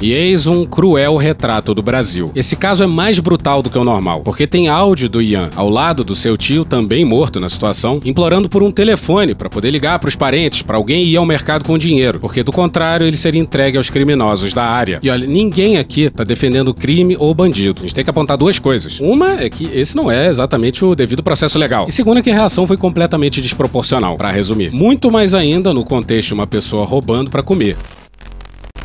E 0.01 0.13
eis 0.13 0.47
um 0.47 0.65
cruel 0.65 1.15
retrato 1.15 1.75
do 1.75 1.83
Brasil. 1.83 2.31
Esse 2.33 2.55
caso 2.55 2.83
é 2.83 2.87
mais 2.87 3.19
brutal 3.19 3.61
do 3.61 3.69
que 3.69 3.77
o 3.77 3.83
normal, 3.83 4.21
porque 4.21 4.47
tem 4.47 4.67
áudio 4.67 5.07
do 5.07 5.21
Ian 5.21 5.51
ao 5.55 5.69
lado 5.69 6.03
do 6.03 6.15
seu 6.15 6.35
tio, 6.35 6.65
também 6.65 7.05
morto 7.05 7.39
na 7.39 7.47
situação, 7.47 7.99
implorando 8.03 8.49
por 8.49 8.63
um 8.63 8.71
telefone 8.71 9.35
para 9.35 9.47
poder 9.47 9.69
ligar 9.69 9.99
para 9.99 10.07
os 10.07 10.15
parentes, 10.15 10.63
para 10.63 10.75
alguém 10.75 11.05
ir 11.05 11.17
ao 11.17 11.25
mercado 11.25 11.63
com 11.63 11.77
dinheiro, 11.77 12.19
porque 12.19 12.41
do 12.41 12.51
contrário 12.51 13.05
ele 13.05 13.15
seria 13.15 13.39
entregue 13.39 13.77
aos 13.77 13.91
criminosos 13.91 14.53
da 14.53 14.63
área. 14.63 14.99
E 15.03 15.09
olha, 15.11 15.27
ninguém 15.27 15.77
aqui 15.77 16.09
tá 16.09 16.23
defendendo 16.23 16.73
crime 16.73 17.15
ou 17.19 17.31
bandido. 17.35 17.83
A 17.83 17.85
gente 17.85 17.93
tem 17.93 18.03
que 18.03 18.09
apontar 18.09 18.37
duas 18.37 18.57
coisas. 18.57 18.99
Uma 18.99 19.39
é 19.39 19.51
que 19.51 19.65
esse 19.71 19.95
não 19.95 20.09
é 20.09 20.29
exatamente 20.29 20.83
o 20.83 20.95
devido 20.95 21.21
processo 21.21 21.59
legal. 21.59 21.85
E 21.87 21.91
segunda 21.91 22.21
é 22.21 22.23
que 22.23 22.31
a 22.31 22.35
reação 22.35 22.65
foi 22.65 22.75
completamente 22.75 23.39
desproporcional, 23.39 24.17
para 24.17 24.31
resumir. 24.31 24.71
Muito 24.71 25.11
mais 25.11 25.35
ainda 25.35 25.71
no 25.71 25.83
contexto 25.83 26.29
de 26.29 26.33
uma 26.33 26.47
pessoa 26.47 26.87
roubando 26.87 27.29
para 27.29 27.43
comer. 27.43 27.77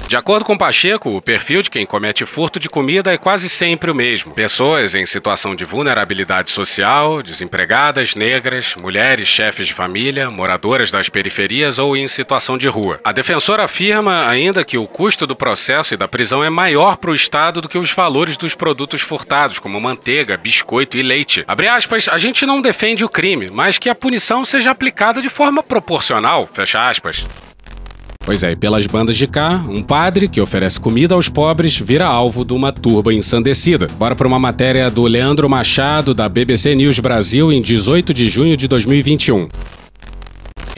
De 0.09 0.17
acordo 0.17 0.45
com 0.45 0.57
Pacheco, 0.57 1.17
o 1.17 1.21
perfil 1.21 1.63
de 1.63 1.71
quem 1.71 1.85
comete 1.85 2.25
furto 2.25 2.61
de 2.61 2.69
comida 2.69 3.13
é 3.13 3.19
quase 3.19 3.49
sempre 3.49 3.91
o 3.91 3.95
mesmo. 3.95 4.33
Pessoas 4.35 4.95
em 4.95 5.05
situação 5.05 5.53
de 5.57 5.65
vulnerabilidade 5.65 6.53
social, 6.53 7.21
desempregadas, 7.25 8.15
negras, 8.15 8.77
mulheres, 8.81 9.27
chefes 9.27 9.67
de 9.67 9.75
família, 9.75 10.31
moradoras 10.31 10.93
das 10.93 11.09
periferias 11.09 11.81
ou 11.81 11.97
em 11.97 12.07
situação 12.07 12.57
de 12.57 12.69
rua. 12.69 13.01
A 13.03 13.11
defensora 13.11 13.65
afirma 13.65 14.29
ainda 14.29 14.65
que 14.65 14.79
o 14.79 14.87
custo 14.87 15.27
do 15.27 15.35
processo 15.35 15.93
e 15.93 15.97
da 15.97 16.07
prisão 16.07 16.45
é 16.45 16.49
maior 16.49 16.99
para 16.99 17.11
o 17.11 17.15
Estado 17.15 17.61
do 17.61 17.69
que 17.69 17.77
os 17.77 17.91
valores 17.91 18.37
dos 18.37 18.55
produtos 18.55 19.01
furtados, 19.01 19.59
como 19.59 19.81
manteiga, 19.81 20.37
biscoito 20.37 20.97
e 20.97 21.03
leite. 21.03 21.43
Abre 21.49 21.67
aspas, 21.67 22.09
a 22.09 22.17
gente 22.17 22.47
não 22.47 22.63
defende 22.63 23.05
o 23.05 23.09
crime, 23.09 23.49
mas 23.53 23.77
que 23.77 23.89
a 23.89 23.95
punição 23.95 24.45
seja 24.45 24.71
aplicada 24.71 25.21
de 25.21 25.29
forma 25.29 25.65
proporcional. 25.65 26.49
Fecha 26.53 26.81
aspas. 26.89 27.27
Pois 28.27 28.43
é, 28.43 28.51
e 28.51 28.57
pelas 28.57 28.89
bandas 28.89 29.17
de 29.17 29.29
cá, 29.29 29.63
um 29.69 29.81
padre 29.81 30.27
que 30.27 30.41
oferece 30.41 30.81
comida 30.81 31.15
aos 31.15 31.29
pobres 31.29 31.79
vira 31.79 32.05
alvo 32.07 32.45
de 32.45 32.53
uma 32.53 32.73
turba 32.73 33.15
ensandecida. 33.15 33.87
Bora 33.97 34.17
para 34.17 34.27
uma 34.27 34.37
matéria 34.37 34.91
do 34.91 35.05
Leandro 35.05 35.49
Machado, 35.49 36.13
da 36.13 36.29
BBC 36.29 36.75
News 36.75 36.99
Brasil, 36.99 37.53
em 37.53 37.63
18 37.63 38.13
de 38.13 38.29
junho 38.29 38.57
de 38.57 38.67
2021. 38.67 39.47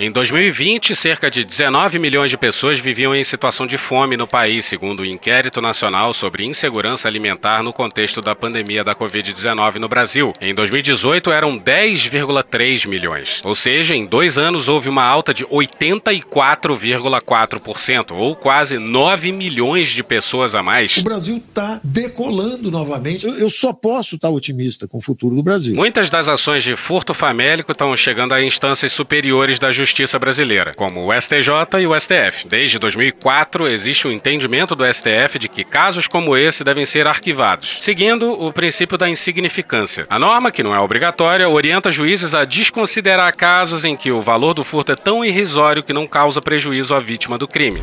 Em 0.00 0.12
2020, 0.12 0.94
cerca 0.94 1.28
de 1.28 1.42
19 1.42 1.98
milhões 1.98 2.30
de 2.30 2.38
pessoas 2.38 2.78
viviam 2.78 3.16
em 3.16 3.24
situação 3.24 3.66
de 3.66 3.76
fome 3.76 4.16
no 4.16 4.28
país, 4.28 4.64
segundo 4.64 5.00
o 5.00 5.04
Inquérito 5.04 5.60
Nacional 5.60 6.14
sobre 6.14 6.44
Insegurança 6.44 7.08
Alimentar 7.08 7.64
no 7.64 7.72
contexto 7.72 8.20
da 8.20 8.32
pandemia 8.32 8.84
da 8.84 8.94
Covid-19 8.94 9.80
no 9.80 9.88
Brasil. 9.88 10.32
Em 10.40 10.54
2018, 10.54 11.32
eram 11.32 11.58
10,3 11.58 12.86
milhões. 12.86 13.40
Ou 13.44 13.56
seja, 13.56 13.92
em 13.92 14.06
dois 14.06 14.38
anos 14.38 14.68
houve 14.68 14.88
uma 14.88 15.02
alta 15.02 15.34
de 15.34 15.44
84,4%, 15.44 18.12
ou 18.12 18.36
quase 18.36 18.78
9 18.78 19.32
milhões 19.32 19.88
de 19.88 20.04
pessoas 20.04 20.54
a 20.54 20.62
mais. 20.62 20.96
O 20.98 21.02
Brasil 21.02 21.38
está 21.38 21.80
decolando 21.82 22.70
novamente. 22.70 23.26
Eu, 23.26 23.36
eu 23.36 23.50
só 23.50 23.72
posso 23.72 24.14
estar 24.14 24.30
otimista 24.30 24.86
com 24.86 24.98
o 24.98 25.02
futuro 25.02 25.34
do 25.34 25.42
Brasil. 25.42 25.74
Muitas 25.74 26.08
das 26.08 26.28
ações 26.28 26.62
de 26.62 26.76
furto 26.76 27.12
famélico 27.12 27.72
estão 27.72 27.96
chegando 27.96 28.32
a 28.32 28.40
instâncias 28.40 28.92
superiores 28.92 29.58
da 29.58 29.72
justiça 29.72 29.87
brasileira, 30.18 30.72
como 30.76 31.06
o 31.06 31.20
STJ 31.20 31.80
e 31.80 31.86
o 31.86 31.98
STF. 31.98 32.46
Desde 32.48 32.78
2004, 32.78 33.68
existe 33.68 34.06
o 34.06 34.10
um 34.10 34.12
entendimento 34.12 34.74
do 34.74 34.84
STF 34.84 35.38
de 35.38 35.48
que 35.48 35.64
casos 35.64 36.06
como 36.06 36.36
esse 36.36 36.62
devem 36.62 36.86
ser 36.86 37.06
arquivados, 37.06 37.78
seguindo 37.80 38.30
o 38.30 38.52
princípio 38.52 38.98
da 38.98 39.08
insignificância. 39.08 40.06
A 40.08 40.18
norma, 40.18 40.50
que 40.50 40.62
não 40.62 40.74
é 40.74 40.80
obrigatória, 40.80 41.48
orienta 41.48 41.90
juízes 41.90 42.34
a 42.34 42.44
desconsiderar 42.44 43.36
casos 43.36 43.84
em 43.84 43.96
que 43.96 44.12
o 44.12 44.22
valor 44.22 44.54
do 44.54 44.64
furto 44.64 44.92
é 44.92 44.96
tão 44.96 45.24
irrisório 45.24 45.82
que 45.82 45.92
não 45.92 46.06
causa 46.06 46.40
prejuízo 46.40 46.94
à 46.94 46.98
vítima 46.98 47.38
do 47.38 47.48
crime. 47.48 47.80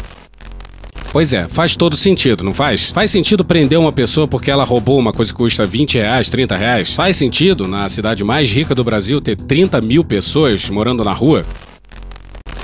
Pois 1.16 1.34
é, 1.34 1.48
faz 1.48 1.78
todo 1.78 1.96
sentido, 1.96 2.44
não 2.44 2.54
faz? 2.54 2.90
Faz 2.90 3.10
sentido 3.10 3.46
prender 3.46 3.80
uma 3.80 3.94
pessoa 3.94 4.28
porque 4.28 4.52
ela 4.52 4.66
roubou 4.66 5.00
uma 5.00 5.14
coisa 5.14 5.32
que 5.32 5.38
custa 5.38 5.66
20 5.66 5.98
reais, 5.98 6.28
30 6.28 6.58
reais? 6.58 6.94
Faz 6.94 7.16
sentido, 7.16 7.70
na 7.70 7.88
cidade 7.88 8.22
mais 8.22 8.52
rica 8.52 8.76
do 8.76 8.84
Brasil, 8.84 9.22
ter 9.22 9.38
30 9.38 9.80
mil 9.80 10.04
pessoas 10.04 10.70
morando 10.70 11.06
na 11.06 11.14
rua? 11.14 11.46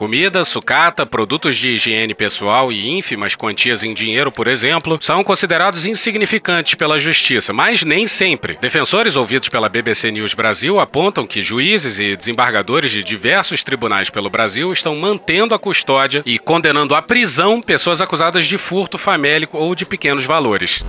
Comida, 0.01 0.43
sucata, 0.43 1.05
produtos 1.05 1.55
de 1.55 1.69
higiene 1.69 2.15
pessoal 2.15 2.71
e 2.71 2.89
ínfimas 2.89 3.35
quantias 3.35 3.83
em 3.83 3.93
dinheiro, 3.93 4.31
por 4.31 4.47
exemplo, 4.47 4.97
são 4.99 5.23
considerados 5.23 5.85
insignificantes 5.85 6.73
pela 6.73 6.97
justiça, 6.97 7.53
mas 7.53 7.83
nem 7.83 8.07
sempre. 8.07 8.57
Defensores 8.59 9.15
ouvidos 9.15 9.47
pela 9.47 9.69
BBC 9.69 10.09
News 10.09 10.33
Brasil 10.33 10.79
apontam 10.79 11.27
que 11.27 11.43
juízes 11.43 11.99
e 11.99 12.15
desembargadores 12.15 12.89
de 12.89 13.03
diversos 13.03 13.61
tribunais 13.61 14.09
pelo 14.09 14.27
Brasil 14.27 14.69
estão 14.73 14.95
mantendo 14.95 15.53
a 15.53 15.59
custódia 15.59 16.23
e 16.25 16.39
condenando 16.39 16.95
à 16.95 17.01
prisão 17.03 17.61
pessoas 17.61 18.01
acusadas 18.01 18.47
de 18.47 18.57
furto 18.57 18.97
famélico 18.97 19.55
ou 19.55 19.75
de 19.75 19.85
pequenos 19.85 20.25
valores. 20.25 20.83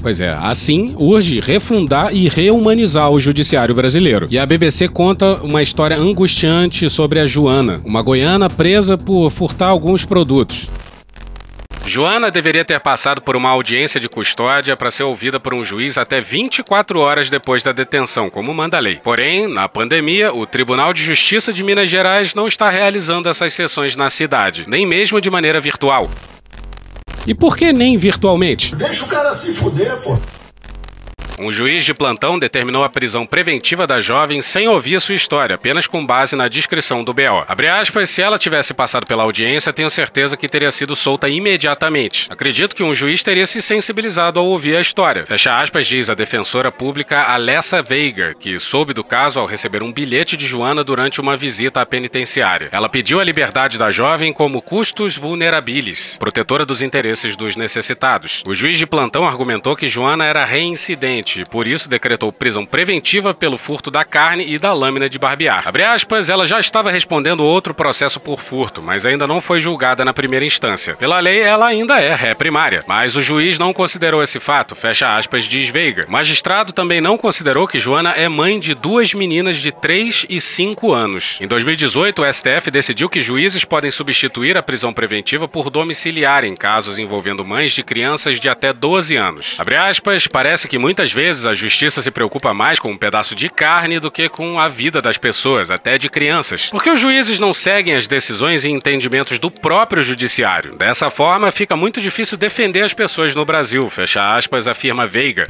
Pois 0.00 0.20
é, 0.20 0.30
assim 0.40 0.94
urge 0.96 1.40
refundar 1.40 2.14
e 2.14 2.28
rehumanizar 2.28 3.10
o 3.10 3.18
judiciário 3.18 3.74
brasileiro. 3.74 4.28
E 4.30 4.38
a 4.38 4.46
BBC 4.46 4.88
conta 4.88 5.34
uma 5.42 5.62
história 5.62 5.96
angustiante 5.96 6.88
sobre 6.88 7.20
a 7.20 7.26
Joana, 7.26 7.80
uma 7.84 8.00
goiana 8.00 8.48
presa 8.48 8.96
por 8.96 9.30
furtar 9.30 9.68
alguns 9.68 10.04
produtos. 10.04 10.68
Joana 11.88 12.30
deveria 12.30 12.66
ter 12.66 12.78
passado 12.80 13.22
por 13.22 13.34
uma 13.34 13.48
audiência 13.48 13.98
de 13.98 14.10
custódia 14.10 14.76
para 14.76 14.90
ser 14.90 15.04
ouvida 15.04 15.40
por 15.40 15.54
um 15.54 15.64
juiz 15.64 15.96
até 15.96 16.20
24 16.20 17.00
horas 17.00 17.30
depois 17.30 17.62
da 17.62 17.72
detenção, 17.72 18.28
como 18.28 18.52
manda 18.52 18.76
a 18.76 18.80
lei. 18.80 19.00
Porém, 19.02 19.48
na 19.48 19.66
pandemia, 19.66 20.30
o 20.32 20.46
Tribunal 20.46 20.92
de 20.92 21.02
Justiça 21.02 21.50
de 21.50 21.64
Minas 21.64 21.88
Gerais 21.88 22.34
não 22.34 22.46
está 22.46 22.68
realizando 22.68 23.26
essas 23.26 23.54
sessões 23.54 23.96
na 23.96 24.10
cidade, 24.10 24.64
nem 24.68 24.86
mesmo 24.86 25.18
de 25.18 25.30
maneira 25.30 25.62
virtual. 25.62 26.10
E 27.26 27.34
por 27.34 27.56
que 27.56 27.72
nem 27.72 27.96
virtualmente? 27.96 28.74
Deixa 28.74 29.04
o 29.04 29.08
cara 29.08 29.34
se 29.34 29.52
fuder, 29.52 29.96
pô. 29.98 30.16
Um 31.40 31.52
juiz 31.52 31.84
de 31.84 31.94
plantão 31.94 32.36
determinou 32.36 32.82
a 32.82 32.88
prisão 32.88 33.24
preventiva 33.24 33.86
da 33.86 34.00
jovem 34.00 34.42
sem 34.42 34.66
ouvir 34.66 35.00
sua 35.00 35.14
história, 35.14 35.54
apenas 35.54 35.86
com 35.86 36.04
base 36.04 36.34
na 36.34 36.48
descrição 36.48 37.04
do 37.04 37.14
BO. 37.14 37.44
Abre 37.46 37.68
aspas, 37.68 38.10
se 38.10 38.20
ela 38.20 38.38
tivesse 38.38 38.74
passado 38.74 39.06
pela 39.06 39.22
audiência, 39.22 39.72
tenho 39.72 39.88
certeza 39.88 40.36
que 40.36 40.48
teria 40.48 40.72
sido 40.72 40.96
solta 40.96 41.28
imediatamente. 41.28 42.28
Acredito 42.28 42.74
que 42.74 42.82
um 42.82 42.92
juiz 42.92 43.22
teria 43.22 43.46
se 43.46 43.62
sensibilizado 43.62 44.40
ao 44.40 44.46
ouvir 44.46 44.76
a 44.76 44.80
história. 44.80 45.26
Fecha 45.26 45.60
aspas, 45.60 45.86
diz 45.86 46.10
a 46.10 46.14
defensora 46.14 46.72
pública 46.72 47.22
Alessa 47.22 47.82
Veiga, 47.82 48.34
que 48.34 48.58
soube 48.58 48.92
do 48.92 49.04
caso 49.04 49.38
ao 49.38 49.46
receber 49.46 49.82
um 49.82 49.92
bilhete 49.92 50.36
de 50.36 50.46
Joana 50.46 50.82
durante 50.82 51.20
uma 51.20 51.36
visita 51.36 51.80
à 51.80 51.86
penitenciária. 51.86 52.68
Ela 52.72 52.88
pediu 52.88 53.20
a 53.20 53.24
liberdade 53.24 53.78
da 53.78 53.92
jovem 53.92 54.32
como 54.32 54.60
custos 54.60 55.16
vulnerabilis, 55.16 56.16
protetora 56.18 56.66
dos 56.66 56.82
interesses 56.82 57.36
dos 57.36 57.54
necessitados. 57.54 58.42
O 58.44 58.54
juiz 58.54 58.76
de 58.76 58.86
plantão 58.86 59.26
argumentou 59.26 59.76
que 59.76 59.88
Joana 59.88 60.24
era 60.24 60.44
reincidente 60.44 61.27
e 61.36 61.44
por 61.44 61.66
isso 61.66 61.88
decretou 61.88 62.32
prisão 62.32 62.64
preventiva 62.64 63.34
pelo 63.34 63.58
furto 63.58 63.90
da 63.90 64.04
carne 64.04 64.44
e 64.46 64.58
da 64.58 64.72
lâmina 64.72 65.08
de 65.08 65.18
barbear. 65.18 65.66
Abre 65.66 65.84
aspas, 65.84 66.28
ela 66.28 66.46
já 66.46 66.60
estava 66.60 66.90
respondendo 66.90 67.44
outro 67.44 67.74
processo 67.74 68.20
por 68.20 68.40
furto, 68.40 68.82
mas 68.82 69.04
ainda 69.04 69.26
não 69.26 69.40
foi 69.40 69.60
julgada 69.60 70.04
na 70.04 70.12
primeira 70.12 70.44
instância. 70.44 70.94
Pela 70.96 71.20
lei, 71.20 71.40
ela 71.40 71.66
ainda 71.66 72.00
é 72.00 72.14
ré 72.14 72.34
primária, 72.34 72.80
mas 72.86 73.16
o 73.16 73.22
juiz 73.22 73.58
não 73.58 73.72
considerou 73.72 74.22
esse 74.22 74.40
fato, 74.40 74.74
fecha 74.74 75.16
aspas, 75.16 75.44
diz 75.44 75.68
Veiga. 75.68 76.04
O 76.08 76.12
magistrado 76.12 76.72
também 76.72 77.00
não 77.00 77.18
considerou 77.18 77.66
que 77.66 77.78
Joana 77.78 78.12
é 78.12 78.28
mãe 78.28 78.58
de 78.58 78.74
duas 78.74 79.12
meninas 79.14 79.58
de 79.58 79.72
3 79.72 80.26
e 80.28 80.40
5 80.40 80.92
anos. 80.92 81.38
Em 81.40 81.46
2018, 81.46 82.22
o 82.22 82.32
STF 82.32 82.70
decidiu 82.70 83.08
que 83.08 83.20
juízes 83.20 83.64
podem 83.64 83.90
substituir 83.90 84.56
a 84.56 84.62
prisão 84.62 84.92
preventiva 84.92 85.48
por 85.48 85.70
domiciliar 85.70 86.44
em 86.44 86.54
casos 86.54 86.98
envolvendo 86.98 87.44
mães 87.44 87.72
de 87.72 87.82
crianças 87.82 88.38
de 88.38 88.48
até 88.48 88.72
12 88.72 89.16
anos. 89.16 89.56
Abre 89.58 89.76
aspas, 89.76 90.26
parece 90.26 90.68
que 90.68 90.78
muitas 90.78 91.12
vezes 91.18 91.46
a 91.46 91.52
justiça 91.52 92.00
se 92.00 92.12
preocupa 92.12 92.54
mais 92.54 92.78
com 92.78 92.92
um 92.92 92.96
pedaço 92.96 93.34
de 93.34 93.48
carne 93.48 93.98
do 93.98 94.08
que 94.08 94.28
com 94.28 94.60
a 94.60 94.68
vida 94.68 95.02
das 95.02 95.18
pessoas, 95.18 95.68
até 95.68 95.98
de 95.98 96.08
crianças. 96.08 96.68
Porque 96.70 96.88
os 96.88 97.00
juízes 97.00 97.40
não 97.40 97.52
seguem 97.52 97.96
as 97.96 98.06
decisões 98.06 98.64
e 98.64 98.68
entendimentos 98.68 99.36
do 99.40 99.50
próprio 99.50 100.00
judiciário. 100.00 100.76
Dessa 100.76 101.10
forma, 101.10 101.50
fica 101.50 101.74
muito 101.74 102.00
difícil 102.00 102.38
defender 102.38 102.82
as 102.82 102.94
pessoas 102.94 103.34
no 103.34 103.44
Brasil, 103.44 103.90
fecha 103.90 104.36
aspas, 104.36 104.68
afirma 104.68 105.08
Veiga. 105.08 105.48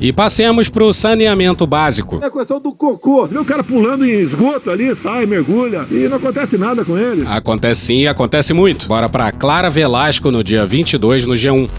E 0.00 0.12
passemos 0.12 0.68
para 0.68 0.82
o 0.82 0.92
saneamento 0.92 1.64
básico. 1.64 2.18
É 2.20 2.26
a 2.26 2.30
questão 2.30 2.58
do 2.58 2.72
cocô. 2.72 3.24
Vê 3.26 3.38
o 3.38 3.44
cara 3.44 3.62
pulando 3.62 4.04
em 4.04 4.18
esgoto 4.18 4.72
ali, 4.72 4.92
sai, 4.96 5.24
mergulha 5.24 5.86
e 5.88 6.08
não 6.08 6.16
acontece 6.16 6.58
nada 6.58 6.84
com 6.84 6.98
ele. 6.98 7.24
Acontece 7.28 7.82
sim, 7.82 8.08
acontece 8.08 8.52
muito. 8.52 8.88
Bora 8.88 9.08
para 9.08 9.30
Clara 9.30 9.70
Velasco 9.70 10.32
no 10.32 10.42
dia 10.42 10.66
22 10.66 11.26
no 11.26 11.34
G1. 11.34 11.70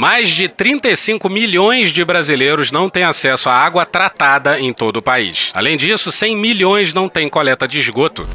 Mais 0.00 0.30
de 0.30 0.48
35 0.48 1.28
milhões 1.28 1.92
de 1.92 2.02
brasileiros 2.02 2.72
não 2.72 2.88
têm 2.88 3.04
acesso 3.04 3.50
à 3.50 3.52
água 3.52 3.84
tratada 3.84 4.58
em 4.58 4.72
todo 4.72 4.96
o 4.96 5.02
país. 5.02 5.50
Além 5.52 5.76
disso, 5.76 6.10
100 6.10 6.38
milhões 6.38 6.94
não 6.94 7.06
têm 7.06 7.28
coleta 7.28 7.68
de 7.68 7.78
esgoto. 7.78 8.26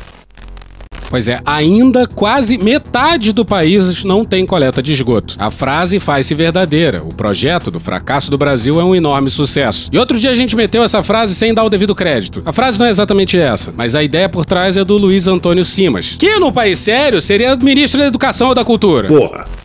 Pois 1.10 1.28
é, 1.28 1.40
ainda 1.44 2.06
quase 2.06 2.60
metade 2.60 3.34
do 3.34 3.44
país 3.44 4.04
não 4.04 4.24
tem 4.24 4.46
coleta 4.46 4.80
de 4.80 4.94
esgoto. 4.94 5.36
A 5.40 5.50
frase 5.50 6.00
faz-se 6.00 6.36
verdadeira. 6.36 7.02
O 7.04 7.12
projeto 7.12 7.72
do 7.72 7.80
fracasso 7.80 8.30
do 8.30 8.38
Brasil 8.38 8.80
é 8.80 8.84
um 8.84 8.94
enorme 8.94 9.32
sucesso. 9.32 9.90
E 9.92 9.98
outro 9.98 10.20
dia 10.20 10.30
a 10.30 10.36
gente 10.36 10.56
meteu 10.56 10.84
essa 10.84 11.02
frase 11.02 11.34
sem 11.34 11.52
dar 11.52 11.64
o 11.64 11.70
devido 11.70 11.96
crédito. 11.96 12.44
A 12.46 12.54
frase 12.54 12.78
não 12.78 12.86
é 12.86 12.92
exatamente 12.92 13.40
essa, 13.40 13.74
mas 13.76 13.96
a 13.96 14.04
ideia 14.04 14.30
por 14.30 14.46
trás 14.46 14.78
é 14.78 14.84
do 14.84 15.00
Luiz 15.00 15.28
Antônio 15.28 15.66
Simas, 15.66 16.16
que 16.16 16.38
num 16.38 16.52
país 16.52 16.78
sério 16.78 17.20
seria 17.20 17.56
ministro 17.56 18.02
da 18.02 18.06
Educação 18.06 18.50
ou 18.50 18.54
da 18.54 18.64
Cultura. 18.64 19.08
Porra. 19.08 19.65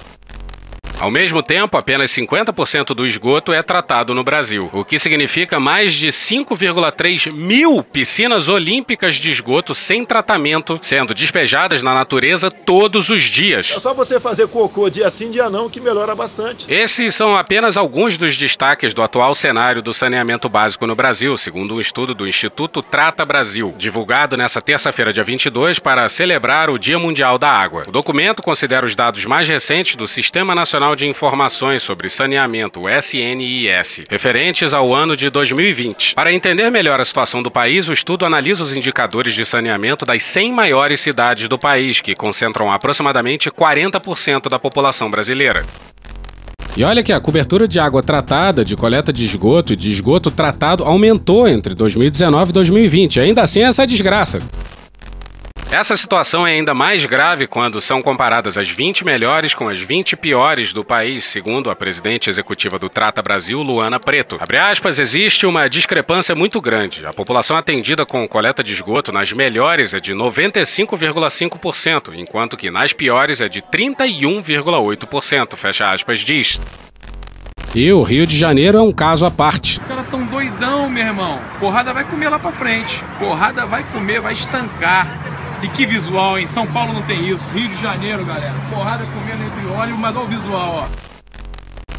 Ao 1.00 1.10
mesmo 1.10 1.42
tempo, 1.42 1.78
apenas 1.78 2.10
50% 2.10 2.88
do 2.88 3.06
esgoto 3.06 3.54
é 3.54 3.62
tratado 3.62 4.12
no 4.12 4.22
Brasil, 4.22 4.68
o 4.70 4.84
que 4.84 4.98
significa 4.98 5.58
mais 5.58 5.94
de 5.94 6.08
5,3 6.08 7.32
mil 7.34 7.82
piscinas 7.82 8.48
olímpicas 8.48 9.14
de 9.14 9.30
esgoto 9.30 9.74
sem 9.74 10.04
tratamento 10.04 10.78
sendo 10.82 11.14
despejadas 11.14 11.82
na 11.82 11.94
natureza 11.94 12.50
todos 12.50 13.08
os 13.08 13.22
dias. 13.22 13.72
É 13.74 13.80
só 13.80 13.94
você 13.94 14.20
fazer 14.20 14.46
cocô 14.48 14.90
dia 14.90 15.10
sim, 15.10 15.30
dia 15.30 15.48
não, 15.48 15.70
que 15.70 15.80
melhora 15.80 16.14
bastante. 16.14 16.70
Esses 16.70 17.14
são 17.14 17.34
apenas 17.34 17.78
alguns 17.78 18.18
dos 18.18 18.36
destaques 18.36 18.92
do 18.92 19.02
atual 19.02 19.34
cenário 19.34 19.80
do 19.80 19.94
saneamento 19.94 20.50
básico 20.50 20.86
no 20.86 20.94
Brasil, 20.94 21.34
segundo 21.38 21.76
um 21.76 21.80
estudo 21.80 22.14
do 22.14 22.28
Instituto 22.28 22.82
Trata 22.82 23.24
Brasil, 23.24 23.74
divulgado 23.78 24.36
nessa 24.36 24.60
terça-feira, 24.60 25.14
dia 25.14 25.24
22, 25.24 25.78
para 25.78 26.06
celebrar 26.10 26.68
o 26.68 26.78
Dia 26.78 26.98
Mundial 26.98 27.38
da 27.38 27.48
Água. 27.48 27.84
O 27.88 27.90
documento 27.90 28.42
considera 28.42 28.84
os 28.84 28.94
dados 28.94 29.24
mais 29.24 29.48
recentes 29.48 29.96
do 29.96 30.06
Sistema 30.06 30.54
Nacional 30.54 30.89
de 30.94 31.06
Informações 31.06 31.82
sobre 31.82 32.08
Saneamento, 32.08 32.82
SNIS, 32.88 34.04
referentes 34.08 34.72
ao 34.74 34.94
ano 34.94 35.16
de 35.16 35.30
2020. 35.30 36.14
Para 36.14 36.32
entender 36.32 36.70
melhor 36.70 37.00
a 37.00 37.04
situação 37.04 37.42
do 37.42 37.50
país, 37.50 37.88
o 37.88 37.92
estudo 37.92 38.24
analisa 38.24 38.62
os 38.62 38.76
indicadores 38.76 39.34
de 39.34 39.44
saneamento 39.44 40.04
das 40.04 40.22
100 40.22 40.52
maiores 40.52 41.00
cidades 41.00 41.48
do 41.48 41.58
país, 41.58 42.00
que 42.00 42.14
concentram 42.14 42.70
aproximadamente 42.70 43.50
40% 43.50 44.48
da 44.48 44.58
população 44.58 45.10
brasileira. 45.10 45.64
E 46.76 46.84
olha 46.84 47.02
que 47.02 47.12
a 47.12 47.20
cobertura 47.20 47.66
de 47.66 47.80
água 47.80 48.02
tratada, 48.02 48.64
de 48.64 48.76
coleta 48.76 49.12
de 49.12 49.24
esgoto 49.24 49.72
e 49.72 49.76
de 49.76 49.90
esgoto 49.90 50.30
tratado 50.30 50.84
aumentou 50.84 51.48
entre 51.48 51.74
2019 51.74 52.50
e 52.50 52.54
2020. 52.54 53.20
Ainda 53.20 53.42
assim, 53.42 53.62
essa 53.62 53.86
desgraça. 53.86 54.40
Essa 55.72 55.96
situação 55.96 56.44
é 56.44 56.54
ainda 56.54 56.74
mais 56.74 57.06
grave 57.06 57.46
quando 57.46 57.80
são 57.80 58.02
comparadas 58.02 58.58
as 58.58 58.68
20 58.68 59.04
melhores 59.04 59.54
com 59.54 59.68
as 59.68 59.80
20 59.80 60.16
piores 60.16 60.72
do 60.72 60.84
país, 60.84 61.26
segundo 61.26 61.70
a 61.70 61.76
presidente 61.76 62.28
executiva 62.28 62.76
do 62.76 62.88
Trata 62.88 63.22
Brasil, 63.22 63.62
Luana 63.62 64.00
Preto. 64.00 64.36
Abre 64.40 64.58
aspas, 64.58 64.98
existe 64.98 65.46
uma 65.46 65.70
discrepância 65.70 66.34
muito 66.34 66.60
grande. 66.60 67.06
A 67.06 67.12
população 67.12 67.56
atendida 67.56 68.04
com 68.04 68.26
coleta 68.26 68.64
de 68.64 68.72
esgoto 68.72 69.12
nas 69.12 69.32
melhores 69.32 69.94
é 69.94 70.00
de 70.00 70.12
95,5%, 70.12 72.14
enquanto 72.16 72.56
que 72.56 72.68
nas 72.68 72.92
piores 72.92 73.40
é 73.40 73.48
de 73.48 73.62
31,8%, 73.62 75.56
fecha 75.56 75.88
aspas, 75.88 76.18
diz. 76.18 76.58
E 77.72 77.92
o 77.92 78.02
Rio 78.02 78.26
de 78.26 78.36
Janeiro 78.36 78.76
é 78.76 78.82
um 78.82 78.90
caso 78.90 79.24
à 79.24 79.30
parte. 79.30 79.78
Os 79.78 79.86
caras 79.86 80.08
tão 80.10 80.26
doidão, 80.26 80.90
meu 80.90 81.06
irmão. 81.06 81.40
Porrada 81.60 81.94
vai 81.94 82.02
comer 82.02 82.28
lá 82.28 82.40
pra 82.40 82.50
frente. 82.50 83.00
Porrada 83.20 83.64
vai 83.66 83.84
comer, 83.84 84.20
vai 84.20 84.34
estancar. 84.34 85.06
E 85.62 85.68
que 85.68 85.84
visual, 85.84 86.38
hein? 86.38 86.46
São 86.46 86.66
Paulo 86.66 86.94
não 86.94 87.02
tem 87.02 87.28
isso. 87.28 87.44
Rio 87.54 87.68
de 87.68 87.80
Janeiro, 87.80 88.24
galera. 88.24 88.54
Porrada 88.70 89.04
comendo 89.04 89.44
entre 89.44 89.66
óleo, 89.66 89.96
mas 89.96 90.16
olha 90.16 90.24
o 90.24 90.28
visual, 90.28 90.86
ó. 90.86 91.09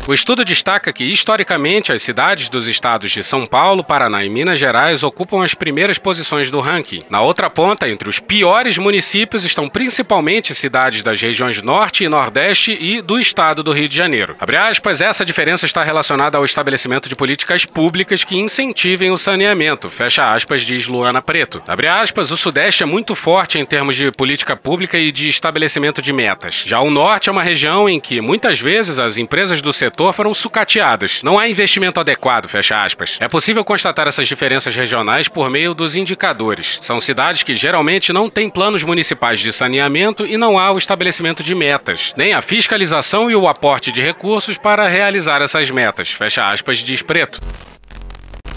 O 0.08 0.14
estudo 0.14 0.44
destaca 0.44 0.92
que, 0.92 1.04
historicamente, 1.04 1.92
as 1.92 2.02
cidades 2.02 2.50
dos 2.50 2.68
estados 2.68 3.12
de 3.12 3.24
São 3.24 3.46
Paulo, 3.46 3.84
Paraná 3.84 4.26
e 4.26 4.30
Minas 4.30 4.58
Gerais 4.60 5.04
ocupam 5.04 5.44
as 5.44 5.54
primeiras 5.54 5.98
posições 6.00 6.50
do 6.50 6.60
ranking. 6.60 7.00
Na 7.10 7.22
outra 7.22 7.50
ponta, 7.50 7.88
entre 7.88 8.10
os 8.10 8.20
piores 8.20 8.78
municípios 8.78 9.44
estão 9.44 9.70
principalmente 9.70 10.56
cidades 10.56 11.04
das 11.04 11.22
regiões 11.22 11.62
Norte 11.62 12.04
e 12.04 12.10
Nordeste 12.10 12.78
e 12.82 13.02
do 13.02 13.20
estado 13.20 13.64
do 13.64 13.72
Rio 13.72 13.88
de 13.88 13.96
Janeiro. 13.96 14.36
Abre 14.40 14.58
aspas, 14.58 15.02
essa 15.02 15.24
diferença 15.24 15.68
está 15.68 15.84
relacionada 15.84 16.38
ao 16.38 16.44
estabelecimento 16.44 17.08
de 17.08 17.16
políticas 17.16 17.64
públicas 17.64 18.24
que 18.24 18.38
incentivem 18.38 19.12
o 19.12 19.18
saneamento. 19.18 19.88
Fecha 19.88 20.34
aspas, 20.34 20.64
diz 20.64 20.88
Luana 20.88 21.22
Preto. 21.22 21.62
Abre 21.68 21.88
aspas, 21.88 22.32
o 22.32 22.38
Sudeste 22.38 22.84
é 22.84 22.88
muito 22.88 23.16
forte 23.16 23.60
em 23.60 23.64
termos 23.64 23.96
de 23.96 24.12
política 24.12 24.58
pública 24.58 24.98
e 24.98 25.12
de 25.12 25.30
estabelecimento 25.30 26.02
de 26.02 26.12
metas. 26.12 26.64
Já 26.66 26.82
o 26.82 26.90
Norte 26.90 27.30
é 27.30 27.32
uma 27.32 27.44
região 27.44 27.88
em 27.88 28.00
que, 28.00 28.20
muitas 28.20 28.60
vezes, 28.60 28.98
as 28.98 29.16
empresas 29.16 29.62
do 29.62 29.72
setor 29.72 29.91
foram 30.14 30.34
sucateadas. 30.34 31.22
Não 31.24 31.40
há 31.40 31.48
investimento 31.48 32.00
adequado, 32.00 32.48
fecha 32.48 32.82
aspas. 32.82 33.18
É 33.20 33.28
possível 33.28 33.64
constatar 33.64 34.08
essas 34.08 34.28
diferenças 34.28 34.76
regionais 34.76 35.28
por 35.28 35.50
meio 35.50 35.74
dos 35.74 35.96
indicadores. 35.96 36.80
São 36.82 37.00
cidades 37.00 37.44
que 37.44 37.56
geralmente 37.56 38.14
não 38.14 38.30
têm 38.30 38.50
planos 38.50 38.84
municipais 38.84 39.40
de 39.40 39.52
saneamento 39.52 40.26
e 40.26 40.38
não 40.38 40.58
há 40.58 40.72
o 40.72 40.78
estabelecimento 40.78 41.44
de 41.44 41.56
metas, 41.56 42.14
nem 42.18 42.34
a 42.34 42.42
fiscalização 42.42 43.30
e 43.30 43.36
o 43.36 43.48
aporte 43.48 43.92
de 43.92 44.02
recursos 44.02 44.58
para 44.58 44.88
realizar 44.88 45.42
essas 45.42 45.70
metas, 45.70 46.10
fecha 46.10 46.48
aspas, 46.48 46.80
diz 46.80 47.02
Preto. 47.02 47.40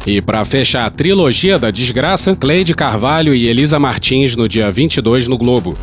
E 0.07 0.20
para 0.20 0.45
fechar 0.45 0.85
a 0.85 0.91
trilogia 0.91 1.59
da 1.59 1.70
desgraça, 1.70 2.37
Cleide 2.37 2.74
Carvalho 2.74 3.35
e 3.35 3.49
Elisa 3.49 3.78
Martins 3.78 4.37
no 4.37 4.47
dia 4.47 4.70
22 4.70 5.28
no 5.28 5.39
Globo. 5.39 5.78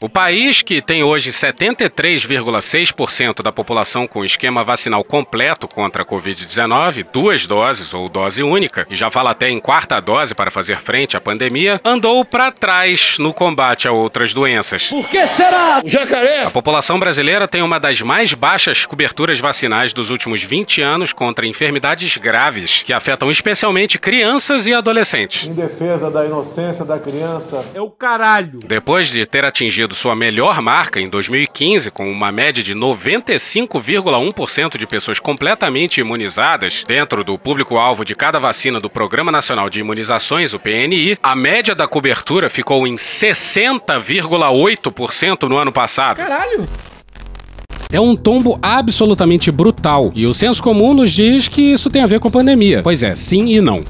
O 0.00 0.08
país, 0.08 0.62
que 0.62 0.80
tem 0.80 1.02
hoje 1.02 1.30
73,6% 1.30 3.42
da 3.42 3.50
população 3.50 4.06
com 4.06 4.24
esquema 4.24 4.62
vacinal 4.62 5.02
completo 5.02 5.66
contra 5.66 6.04
a 6.04 6.06
Covid-19, 6.06 7.04
duas 7.12 7.46
doses 7.46 7.92
ou 7.92 8.08
dose 8.08 8.44
única, 8.44 8.86
e 8.88 8.94
já 8.94 9.10
fala 9.10 9.32
até 9.32 9.48
em 9.48 9.58
quarta 9.58 9.98
dose 9.98 10.36
para 10.36 10.52
fazer 10.52 10.78
frente 10.78 11.16
à 11.16 11.20
pandemia, 11.20 11.80
andou 11.84 12.24
para 12.24 12.52
trás 12.52 13.16
no 13.18 13.34
combate 13.34 13.88
a 13.88 13.92
outras 13.92 14.32
doenças. 14.32 14.86
Por 14.86 15.08
que 15.08 15.26
será? 15.26 15.82
Jacaré! 15.84 16.44
A 16.44 16.50
população 16.50 17.00
brasileira 17.00 17.48
tem 17.48 17.62
uma 17.62 17.80
das 17.80 18.00
mais 18.00 18.32
baixas 18.32 18.86
coberturas 18.86 19.40
vacinais 19.40 19.92
dos 19.92 20.10
últimos 20.10 20.44
20 20.44 20.80
anos 20.80 21.12
contra 21.12 21.44
enfermidades 21.44 22.16
graves, 22.18 22.84
que 22.84 22.92
afetam 22.92 23.32
especialmente 23.32 23.98
crianças 23.98 24.64
e 24.64 24.72
adolescentes. 24.72 25.44
Em 25.44 25.54
defesa 25.54 26.08
da 26.08 26.24
inocência 26.24 26.84
da 26.84 27.00
criança. 27.00 27.66
É 27.74 27.80
o 27.80 27.90
caralho. 27.90 28.60
Depois 28.64 29.08
de 29.08 29.26
ter 29.26 29.44
atingido 29.44 29.87
sua 29.94 30.16
melhor 30.16 30.62
marca 30.62 30.98
em 31.00 31.06
2015, 31.06 31.90
com 31.90 32.10
uma 32.10 32.32
média 32.32 32.62
de 32.62 32.74
95,1% 32.74 34.76
de 34.76 34.86
pessoas 34.86 35.18
completamente 35.18 35.98
imunizadas 36.00 36.84
dentro 36.86 37.24
do 37.24 37.38
público-alvo 37.38 38.04
de 38.04 38.14
cada 38.14 38.38
vacina 38.38 38.78
do 38.80 38.90
Programa 38.90 39.32
Nacional 39.32 39.70
de 39.70 39.80
Imunizações, 39.80 40.52
o 40.52 40.58
PNI, 40.58 41.16
a 41.22 41.34
média 41.34 41.74
da 41.74 41.86
cobertura 41.86 42.50
ficou 42.50 42.86
em 42.86 42.96
60,8% 42.96 45.48
no 45.48 45.56
ano 45.56 45.72
passado. 45.72 46.16
Caralho! 46.16 46.68
É 47.90 47.98
um 47.98 48.14
tombo 48.14 48.58
absolutamente 48.60 49.50
brutal. 49.50 50.12
E 50.14 50.26
o 50.26 50.34
senso 50.34 50.62
comum 50.62 50.92
nos 50.92 51.10
diz 51.10 51.48
que 51.48 51.72
isso 51.72 51.88
tem 51.88 52.02
a 52.02 52.06
ver 52.06 52.20
com 52.20 52.28
a 52.28 52.30
pandemia. 52.30 52.82
Pois 52.82 53.02
é, 53.02 53.16
sim 53.16 53.46
e 53.46 53.62
não. 53.62 53.82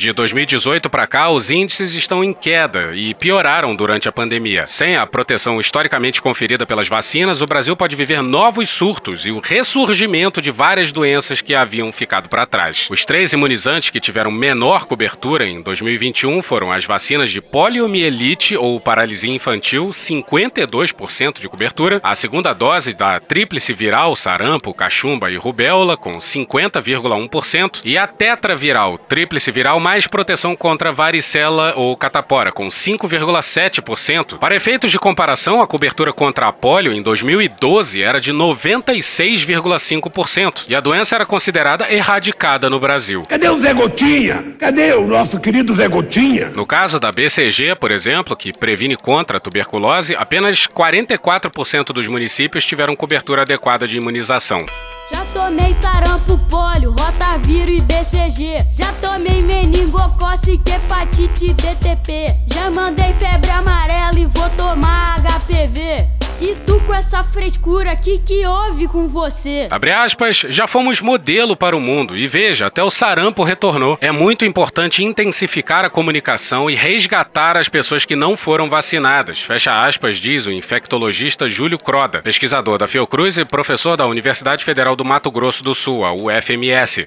De 0.00 0.14
2018 0.14 0.88
para 0.88 1.06
cá, 1.06 1.28
os 1.28 1.50
índices 1.50 1.92
estão 1.92 2.24
em 2.24 2.32
queda 2.32 2.94
e 2.96 3.12
pioraram 3.12 3.76
durante 3.76 4.08
a 4.08 4.12
pandemia. 4.12 4.66
Sem 4.66 4.96
a 4.96 5.06
proteção 5.06 5.60
historicamente 5.60 6.22
conferida 6.22 6.64
pelas 6.64 6.88
vacinas, 6.88 7.42
o 7.42 7.46
Brasil 7.46 7.76
pode 7.76 7.94
viver 7.96 8.22
novos 8.22 8.70
surtos 8.70 9.26
e 9.26 9.30
o 9.30 9.40
ressurgimento 9.40 10.40
de 10.40 10.50
várias 10.50 10.90
doenças 10.90 11.42
que 11.42 11.54
haviam 11.54 11.92
ficado 11.92 12.30
para 12.30 12.46
trás. 12.46 12.88
Os 12.90 13.04
três 13.04 13.34
imunizantes 13.34 13.90
que 13.90 14.00
tiveram 14.00 14.30
menor 14.30 14.86
cobertura 14.86 15.46
em 15.46 15.60
2021 15.60 16.40
foram 16.40 16.72
as 16.72 16.86
vacinas 16.86 17.28
de 17.28 17.42
poliomielite 17.42 18.56
ou 18.56 18.80
paralisia 18.80 19.34
infantil, 19.34 19.90
52% 19.90 21.40
de 21.42 21.48
cobertura, 21.50 22.00
a 22.02 22.14
segunda 22.14 22.54
dose 22.54 22.94
da 22.94 23.20
tríplice 23.20 23.74
viral, 23.74 24.16
sarampo, 24.16 24.72
cachumba 24.72 25.30
e 25.30 25.36
rubéola, 25.36 25.94
com 25.94 26.12
50,1%, 26.12 27.82
e 27.84 27.98
a 27.98 28.06
tetraviral, 28.06 28.96
tríplice 28.96 29.52
viral 29.52 29.78
mais 29.78 29.89
proteção 30.06 30.56
contra 30.56 30.92
varicela 30.92 31.74
ou 31.76 31.96
catapora, 31.96 32.52
com 32.52 32.68
5,7%. 32.68 34.38
Para 34.38 34.54
efeitos 34.54 34.90
de 34.90 34.98
comparação, 34.98 35.60
a 35.60 35.66
cobertura 35.66 36.12
contra 36.12 36.46
a 36.48 36.52
polio 36.52 36.92
em 36.92 37.02
2012 37.02 38.02
era 38.02 38.20
de 38.20 38.32
96,5% 38.32 40.64
e 40.68 40.74
a 40.74 40.80
doença 40.80 41.14
era 41.14 41.26
considerada 41.26 41.92
erradicada 41.92 42.70
no 42.70 42.78
Brasil. 42.78 43.22
Cadê 43.28 43.48
o 43.48 43.56
Zé 43.56 43.74
Gotinha? 43.74 44.54
Cadê 44.58 44.92
o 44.94 45.06
nosso 45.06 45.40
querido 45.40 45.74
Zé 45.74 45.88
Gotinha? 45.88 46.50
No 46.54 46.66
caso 46.66 47.00
da 47.00 47.10
BCG, 47.10 47.74
por 47.74 47.90
exemplo, 47.90 48.36
que 48.36 48.52
previne 48.52 48.96
contra 48.96 49.38
a 49.38 49.40
tuberculose, 49.40 50.14
apenas 50.16 50.66
44% 50.66 51.92
dos 51.92 52.06
municípios 52.06 52.64
tiveram 52.64 52.94
cobertura 52.94 53.42
adequada 53.42 53.88
de 53.88 53.96
imunização. 53.96 54.64
Já 55.10 55.24
tomei 55.34 55.74
sarampo, 55.74 56.38
polio, 56.48 56.92
rotavírus 56.92 57.78
e 57.78 57.80
BCG. 57.80 58.58
Já 58.72 58.92
tomei 59.00 59.42
meningocócica, 59.42 60.76
hepatite 60.76 61.52
DTP. 61.52 62.32
Já 62.46 62.70
mandei 62.70 63.12
febre 63.14 63.50
amarela 63.50 64.18
e 64.18 64.26
frescura, 67.24 67.96
que 67.96 68.18
que 68.18 68.46
houve 68.46 68.88
com 68.88 69.08
você? 69.08 69.68
Abre 69.70 69.92
aspas, 69.92 70.44
já 70.48 70.66
fomos 70.66 71.00
modelo 71.00 71.56
para 71.56 71.76
o 71.76 71.80
mundo 71.80 72.18
e 72.18 72.26
veja, 72.26 72.66
até 72.66 72.82
o 72.82 72.90
sarampo 72.90 73.42
retornou. 73.42 73.98
É 74.00 74.10
muito 74.10 74.44
importante 74.44 75.04
intensificar 75.04 75.84
a 75.84 75.90
comunicação 75.90 76.70
e 76.70 76.74
resgatar 76.74 77.56
as 77.56 77.68
pessoas 77.68 78.04
que 78.04 78.16
não 78.16 78.36
foram 78.36 78.68
vacinadas. 78.68 79.40
Fecha 79.40 79.84
aspas, 79.84 80.18
diz 80.18 80.46
o 80.46 80.52
infectologista 80.52 81.48
Júlio 81.48 81.78
Croda, 81.78 82.22
pesquisador 82.22 82.78
da 82.78 82.88
Fiocruz 82.88 83.36
e 83.36 83.44
professor 83.44 83.96
da 83.96 84.06
Universidade 84.06 84.64
Federal 84.64 84.96
do 84.96 85.04
Mato 85.04 85.30
Grosso 85.30 85.62
do 85.62 85.74
Sul, 85.74 86.04
a 86.04 86.12
UFMS. 86.12 87.06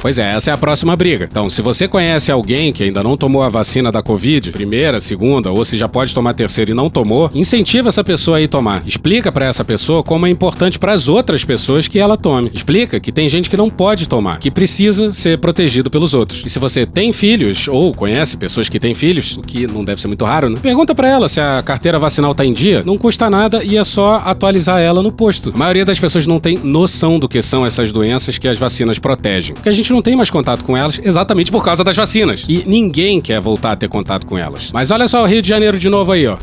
Pois 0.00 0.18
é, 0.18 0.32
essa 0.32 0.50
é 0.50 0.54
a 0.54 0.58
próxima 0.58 0.96
briga. 0.96 1.28
Então, 1.30 1.48
se 1.48 1.60
você 1.60 1.86
conhece 1.86 2.32
alguém 2.32 2.72
que 2.72 2.84
ainda 2.84 3.02
não 3.02 3.18
tomou 3.18 3.42
a 3.42 3.50
vacina 3.50 3.92
da 3.92 4.02
Covid, 4.02 4.50
primeira, 4.50 4.98
segunda, 4.98 5.50
ou 5.50 5.62
se 5.62 5.76
já 5.76 5.88
pode 5.88 6.14
tomar 6.14 6.32
terceira 6.32 6.70
e 6.70 6.74
não 6.74 6.88
tomou, 6.88 7.30
incentiva 7.34 7.88
essa 7.88 8.02
pessoa 8.02 8.38
a 8.38 8.40
ir 8.40 8.48
tomar. 8.48 8.82
Explica 8.86 9.30
para 9.30 9.44
essa 9.44 9.62
pessoa 9.62 10.02
como 10.02 10.26
é 10.26 10.30
importante 10.30 10.78
para 10.78 10.92
as 10.92 11.06
outras 11.06 11.44
pessoas 11.44 11.86
que 11.86 11.98
ela 11.98 12.16
tome. 12.16 12.50
Explica 12.54 12.98
que 12.98 13.12
tem 13.12 13.28
gente 13.28 13.50
que 13.50 13.58
não 13.58 13.68
pode 13.68 14.08
tomar, 14.08 14.38
que 14.38 14.50
precisa 14.50 15.12
ser 15.12 15.36
protegido 15.38 15.90
pelos 15.90 16.14
outros. 16.14 16.44
E 16.46 16.48
se 16.48 16.58
você 16.58 16.86
tem 16.86 17.12
filhos 17.12 17.68
ou 17.68 17.92
conhece 17.92 18.38
pessoas 18.38 18.70
que 18.70 18.80
têm 18.80 18.94
filhos, 18.94 19.36
o 19.36 19.42
que 19.42 19.66
não 19.66 19.84
deve 19.84 20.00
ser 20.00 20.08
muito 20.08 20.24
raro, 20.24 20.48
né? 20.48 20.58
Pergunta 20.62 20.94
para 20.94 21.08
ela 21.08 21.28
se 21.28 21.40
a 21.40 21.62
carteira 21.62 21.98
vacinal 21.98 22.34
tá 22.34 22.44
em 22.44 22.54
dia. 22.54 22.82
Não 22.86 22.96
custa 22.96 23.28
nada 23.28 23.62
e 23.62 23.76
é 23.76 23.84
só 23.84 24.16
atualizar 24.24 24.80
ela 24.80 25.02
no 25.02 25.12
posto. 25.12 25.52
A 25.54 25.58
maioria 25.58 25.84
das 25.84 26.00
pessoas 26.00 26.26
não 26.26 26.40
tem 26.40 26.58
noção 26.58 27.18
do 27.18 27.28
que 27.28 27.42
são 27.42 27.66
essas 27.66 27.92
doenças 27.92 28.38
que 28.38 28.48
as 28.48 28.58
vacinas 28.58 28.98
protegem. 28.98 29.54
Porque 29.54 29.68
a 29.68 29.72
gente 29.72 29.89
não 29.92 30.02
tem 30.02 30.16
mais 30.16 30.30
contato 30.30 30.64
com 30.64 30.76
elas 30.76 31.00
exatamente 31.02 31.50
por 31.50 31.64
causa 31.64 31.84
das 31.84 31.96
vacinas. 31.96 32.46
E 32.48 32.64
ninguém 32.66 33.20
quer 33.20 33.40
voltar 33.40 33.72
a 33.72 33.76
ter 33.76 33.88
contato 33.88 34.26
com 34.26 34.38
elas. 34.38 34.70
Mas 34.72 34.90
olha 34.90 35.06
só 35.08 35.22
o 35.22 35.26
Rio 35.26 35.42
de 35.42 35.48
Janeiro 35.48 35.78
de 35.78 35.88
novo 35.88 36.12
aí, 36.12 36.26
ó. 36.26 36.36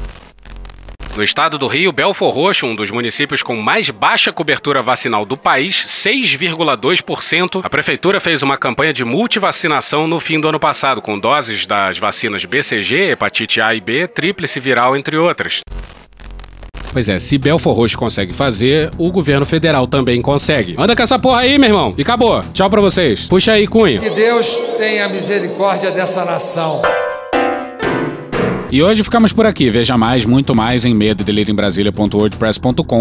No 1.18 1.24
estado 1.24 1.58
do 1.58 1.66
Rio, 1.66 1.92
Belfor 1.92 2.32
Roxo, 2.32 2.68
um 2.68 2.76
dos 2.76 2.92
municípios 2.92 3.42
com 3.42 3.56
mais 3.56 3.90
baixa 3.90 4.32
cobertura 4.32 4.84
vacinal 4.84 5.26
do 5.26 5.36
país, 5.36 5.88
6,2%, 5.88 7.62
a 7.64 7.70
prefeitura 7.72 8.20
fez 8.20 8.44
uma 8.44 8.56
campanha 8.56 8.94
de 8.94 9.04
multivacinação 9.04 10.06
no 10.08 10.20
fim 10.20 10.40
do 10.40 10.48
ano 10.48 10.60
passado, 10.60 11.02
com 11.02 11.18
doses 11.18 11.66
das 11.66 11.98
vacinas 11.98 12.46
BCG, 12.46 13.14
hepatite 13.14 13.60
A 13.60 13.74
e 13.74 13.82
B, 13.82 14.08
tríplice 14.08 14.60
viral, 14.60 14.96
entre 14.96 15.18
outras. 15.18 15.62
Pois 16.98 17.10
é, 17.10 17.20
se 17.20 17.38
Belfor 17.38 17.76
Roxo 17.76 17.96
consegue 17.96 18.34
fazer, 18.34 18.90
o 18.98 19.12
governo 19.12 19.46
federal 19.46 19.86
também 19.86 20.20
consegue. 20.20 20.74
Anda 20.80 20.96
com 20.96 21.04
essa 21.04 21.20
porra 21.20 21.42
aí, 21.42 21.60
meu 21.60 21.70
irmão. 21.70 21.94
E 21.96 22.02
acabou. 22.02 22.42
Tchau 22.56 22.68
pra 22.72 22.82
vocês. 22.82 23.28
Puxa 23.28 23.52
aí, 23.52 23.68
Cunha. 23.68 24.00
Que 24.00 24.10
Deus 24.10 24.58
tenha 24.80 25.08
misericórdia 25.08 25.92
dessa 25.92 26.26
nação. 26.26 26.82
E 28.70 28.84
hoje 28.84 29.02
ficamos 29.02 29.32
por 29.32 29.46
aqui. 29.46 29.70
Veja 29.70 29.98
mais, 29.98 30.26
muito 30.26 30.54
mais 30.54 30.84
em 30.84 30.94
medo 30.94 31.24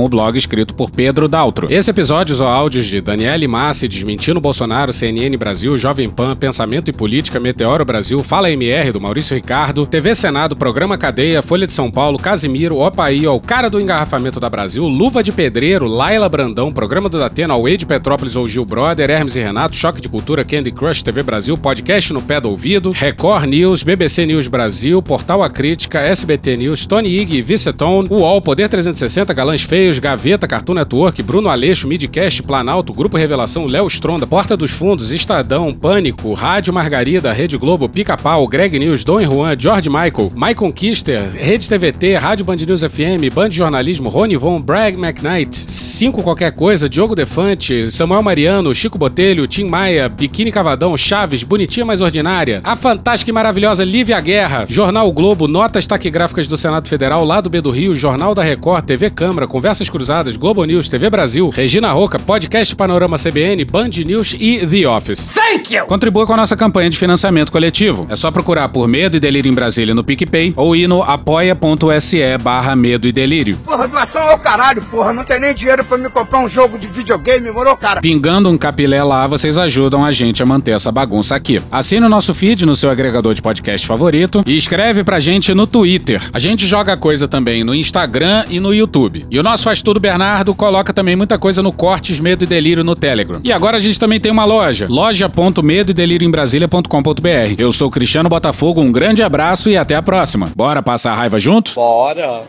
o 0.04 0.08
blog 0.08 0.38
escrito 0.38 0.72
por 0.72 0.90
Pedro 0.90 1.26
Daltro. 1.26 1.66
Esse 1.68 1.90
episódio 1.90 2.32
usou 2.34 2.46
áudios 2.46 2.86
de 2.86 3.00
Daniele 3.00 3.48
Massi, 3.48 3.88
Desmentindo 3.88 4.40
Bolsonaro, 4.40 4.92
CNN 4.92 5.36
Brasil, 5.36 5.76
Jovem 5.76 6.08
Pan, 6.08 6.36
Pensamento 6.36 6.88
e 6.88 6.92
Política, 6.92 7.40
Meteoro 7.40 7.84
Brasil, 7.84 8.22
Fala 8.22 8.48
MR 8.48 8.92
do 8.92 9.00
Maurício 9.00 9.34
Ricardo, 9.34 9.86
TV 9.86 10.14
Senado, 10.14 10.54
Programa 10.54 10.96
Cadeia, 10.96 11.42
Folha 11.42 11.66
de 11.66 11.72
São 11.72 11.90
Paulo, 11.90 12.16
Casimiro, 12.16 12.78
Opaí, 12.78 13.26
O 13.26 13.40
Cara 13.40 13.68
do 13.68 13.80
Engarrafamento 13.80 14.38
da 14.38 14.48
Brasil, 14.48 14.86
Luva 14.86 15.20
de 15.20 15.32
Pedreiro, 15.32 15.86
Laila 15.88 16.28
Brandão, 16.28 16.72
Programa 16.72 17.08
do 17.08 17.18
Datena, 17.18 17.54
Away 17.54 17.76
de 17.76 17.86
Petrópolis 17.86 18.36
ou 18.36 18.46
Gil 18.46 18.64
Brother, 18.64 19.10
Hermes 19.10 19.34
e 19.34 19.40
Renato, 19.40 19.74
Choque 19.74 20.00
de 20.00 20.08
Cultura, 20.08 20.44
Candy 20.44 20.70
Crush 20.70 21.02
TV 21.02 21.24
Brasil, 21.24 21.58
Podcast 21.58 22.12
no 22.12 22.22
Pé 22.22 22.40
do 22.40 22.50
Ouvido, 22.50 22.92
Record 22.92 23.46
News, 23.46 23.82
BBC 23.82 24.26
News 24.26 24.46
Brasil, 24.46 25.02
Portal 25.02 25.42
Crítica, 25.57 26.00
SBT 26.00 26.54
News, 26.59 26.84
Tony 26.84 27.18
Ig, 27.18 27.40
Vicetone, 27.40 28.09
UOL, 28.11 28.42
Poder 28.42 28.68
360, 28.68 29.32
Galãs 29.32 29.62
Feios, 29.62 29.98
Gaveta, 29.98 30.46
Cartoon 30.46 30.74
Network, 30.74 31.22
Bruno 31.22 31.48
Aleixo, 31.48 31.88
Midcast, 31.88 32.42
Planalto, 32.42 32.92
Grupo 32.92 33.16
Revelação, 33.16 33.64
Léo 33.64 33.86
Stronda, 33.86 34.26
Porta 34.26 34.54
dos 34.54 34.70
Fundos, 34.70 35.12
Estadão, 35.12 35.72
Pânico, 35.72 36.34
Rádio 36.34 36.74
Margarida, 36.74 37.32
Rede 37.32 37.57
Globo, 37.57 37.88
Pica-Pau, 37.88 38.46
Greg 38.46 38.78
News, 38.78 39.02
Dom 39.02 39.18
Juan, 39.18 39.57
George 39.59 39.88
Michael, 39.88 40.30
Michael 40.34 40.72
Kister, 40.74 41.30
Rede 41.32 41.66
TVT, 41.66 42.16
Rádio 42.16 42.44
Band 42.44 42.57
News 42.57 42.82
FM, 42.82 43.34
Band 43.34 43.50
Jornalismo, 43.52 44.11
Rony 44.11 44.36
Von, 44.36 44.61
Bragg 44.61 44.98
McKnight, 44.98 45.54
Cinco 45.54 46.22
Qualquer 46.22 46.52
Coisa, 46.52 46.86
Diogo 46.86 47.14
Defante, 47.14 47.90
Samuel 47.90 48.22
Mariano, 48.22 48.74
Chico 48.74 48.98
Botelho, 48.98 49.46
Tim 49.46 49.64
Maia, 49.64 50.07
Biquíni 50.07 50.52
Cavadão, 50.52 50.94
Chaves, 50.98 51.42
Bonitinha 51.42 51.86
Mais 51.86 52.02
Ordinária, 52.02 52.61
a 52.62 52.76
fantástica 52.76 53.30
e 53.30 53.32
maravilhosa 53.32 53.82
Lívia 53.82 54.20
Guerra, 54.20 54.66
Jornal 54.68 55.11
Globo, 55.11 55.45
Notas 55.49 55.86
Taquigráficas 55.86 56.49
do 56.49 56.57
Senado 56.57 56.88
Federal, 56.88 57.24
Lado 57.24 57.49
B 57.49 57.61
do 57.61 57.70
Rio, 57.70 57.94
Jornal 57.94 58.34
da 58.34 58.42
Record, 58.42 58.84
TV 58.84 59.11
Câmara, 59.11 59.47
Conversas 59.47 59.88
Cruzadas, 59.88 60.36
Globo 60.36 60.64
News, 60.64 60.88
TV 60.88 61.09
Brasil, 61.11 61.49
Regina 61.51 61.92
Roca, 61.92 62.18
Podcast 62.18 62.74
Panorama 62.74 63.16
CBN, 63.18 63.64
Band 63.64 63.90
News 64.05 64.34
e 64.38 64.66
The 64.66 64.88
Office. 64.88 65.34
Thank 65.34 65.74
you! 65.74 65.86
Contribua 65.86 66.26
com 66.26 66.32
a 66.32 66.36
nossa 66.38 66.57
campanha 66.57 66.90
de 66.90 66.99
financiamento 66.99 67.53
coletivo. 67.53 68.07
É 68.09 68.16
só 68.16 68.30
procurar 68.30 68.68
por 68.68 68.88
Medo 68.88 69.16
e 69.16 69.20
Delírio 69.20 69.51
em 69.51 69.55
Brasília 69.55 69.94
no 69.94 70.05
PicPay 70.05 70.53
ou 70.57 70.74
ir 70.74 70.86
no 70.88 71.03
apoia.se 71.03 72.38
barra 72.42 72.74
Medo 72.74 73.07
e 73.07 73.12
Delírio. 73.12 73.57
Porra, 73.64 73.86
doação 73.86 74.22
ao 74.22 74.38
caralho, 74.38 74.82
porra. 74.82 75.12
Não 75.12 75.24
tem 75.24 75.40
nem 75.40 75.55
dinheiro 75.55 75.84
pra 75.84 75.99
me 75.99 76.09
comprar 76.09 76.40
um 76.40 76.49
jogo 76.49 76.78
de 76.78 76.86
videogame, 76.88 77.51
morou, 77.51 77.76
cara? 77.76 78.01
Pingando 78.01 78.49
um 78.49 78.57
capilé 78.57 79.03
lá, 79.03 79.26
vocês 79.26 79.59
ajudam 79.59 80.05
a 80.05 80.12
gente 80.12 80.42
a 80.42 80.47
manter 80.47 80.72
essa 80.72 80.90
bagunça 80.90 81.34
aqui. 81.36 81.61
Assine 81.70 82.07
o 82.07 82.09
nosso 82.09 82.34
feed 82.34 82.64
no 82.64 82.74
seu 82.74 82.90
agregador 82.90 83.34
de 83.34 83.42
podcast 83.42 83.86
favorito 83.86 84.42
e 84.47 84.57
escreve 84.57 85.05
pra 85.05 85.20
gente 85.20 85.36
no 85.55 85.66
Twitter. 85.66 86.20
A 86.32 86.39
gente 86.39 86.66
joga 86.66 86.97
coisa 86.97 87.28
também 87.28 87.62
no 87.62 87.74
Instagram 87.74 88.45
e 88.49 88.59
no 88.59 88.72
YouTube. 88.72 89.26
E 89.30 89.39
o 89.39 89.43
nosso 89.43 89.64
Faz 89.64 89.82
Tudo 89.82 90.01
Bernardo 90.01 90.55
coloca 90.55 90.93
também 90.93 91.16
muita 91.16 91.39
coisa 91.39 91.62
no 91.62 91.72
Cortes 91.72 92.20
Medo 92.20 92.45
e 92.45 92.47
Delírio 92.47 92.82
no 92.82 92.95
Telegram. 92.95 93.41
E 93.45 93.53
agora 93.53 93.76
a 93.76 93.80
gente 93.80 93.99
também 93.99 94.18
tem 94.18 94.32
uma 94.32 94.45
loja, 94.45 94.87
loja.medo 94.89 95.93
delírio 95.93 96.26
em 96.26 96.30
Brasília.com.br. 96.30 97.55
Eu 97.59 97.72
sou 97.72 97.91
Cristiano 97.91 98.28
Botafogo, 98.28 98.80
um 98.80 98.93
grande 98.93 99.22
abraço 99.22 99.68
e 99.68 99.76
até 99.76 99.95
a 99.95 100.03
próxima. 100.03 100.51
Bora 100.57 100.82
passar 100.82 101.12
a 101.12 101.14
raiva 101.14 101.39
junto? 101.39 101.74
Bora! 101.74 102.43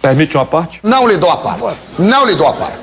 Permite 0.00 0.36
uma 0.36 0.46
parte? 0.46 0.80
Não 0.82 1.06
lhe 1.06 1.18
dou 1.18 1.30
a 1.30 1.36
parte. 1.36 1.78
Não 1.98 2.26
lhe 2.26 2.34
dou 2.34 2.46
a 2.46 2.52
parte. 2.54 2.80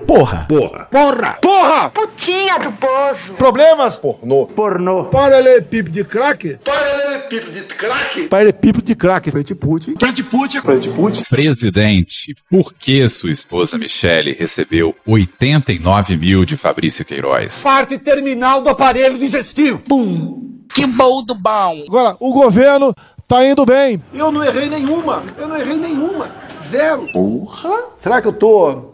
Porra. 0.00 0.46
Porra. 0.48 0.88
Porra. 0.90 1.38
Porra! 1.40 1.90
Putinha 1.90 2.58
do 2.58 2.72
poço. 2.72 3.34
Problemas? 3.36 3.96
Pornô. 3.96 4.46
Pornô. 4.46 5.04
Paralelepípedo 5.04 5.90
de 5.90 6.04
crack? 6.04 6.58
Paralelepípedo 6.64 7.50
de 7.52 7.62
crack? 7.62 8.28
Paralelepípedo 8.28 8.84
de 8.84 8.94
crack. 8.94 9.30
Frente 9.30 9.54
Putin. 9.54 9.94
Frente 9.98 10.22
Putin. 10.22 10.60
Frente 10.60 10.90
Putin. 10.90 11.22
Presidente, 11.28 12.34
por 12.50 12.72
que 12.74 13.08
sua 13.08 13.30
esposa 13.30 13.78
Michele 13.78 14.32
recebeu 14.38 14.94
89 15.06 16.16
mil 16.16 16.44
de 16.44 16.56
Fabrício 16.56 17.04
Queiroz? 17.04 17.62
Parte 17.62 17.98
terminal 17.98 18.60
do 18.62 18.68
aparelho 18.68 19.18
digestivo. 19.18 19.78
Pum. 19.78 20.64
Que 20.74 20.86
bom 20.86 21.24
do 21.24 21.34
bom. 21.34 21.84
Agora, 21.88 22.16
o 22.18 22.32
governo 22.32 22.94
tá 23.28 23.44
indo 23.46 23.64
bem. 23.64 24.02
Eu 24.12 24.32
não 24.32 24.42
errei 24.42 24.68
nenhuma. 24.68 25.22
Eu 25.38 25.48
não 25.48 25.56
errei 25.56 25.76
nenhuma. 25.76 26.30
Zero. 26.68 27.08
Porra. 27.12 27.70
Será 27.96 28.20
que 28.20 28.28
eu 28.28 28.32
tô 28.32 28.93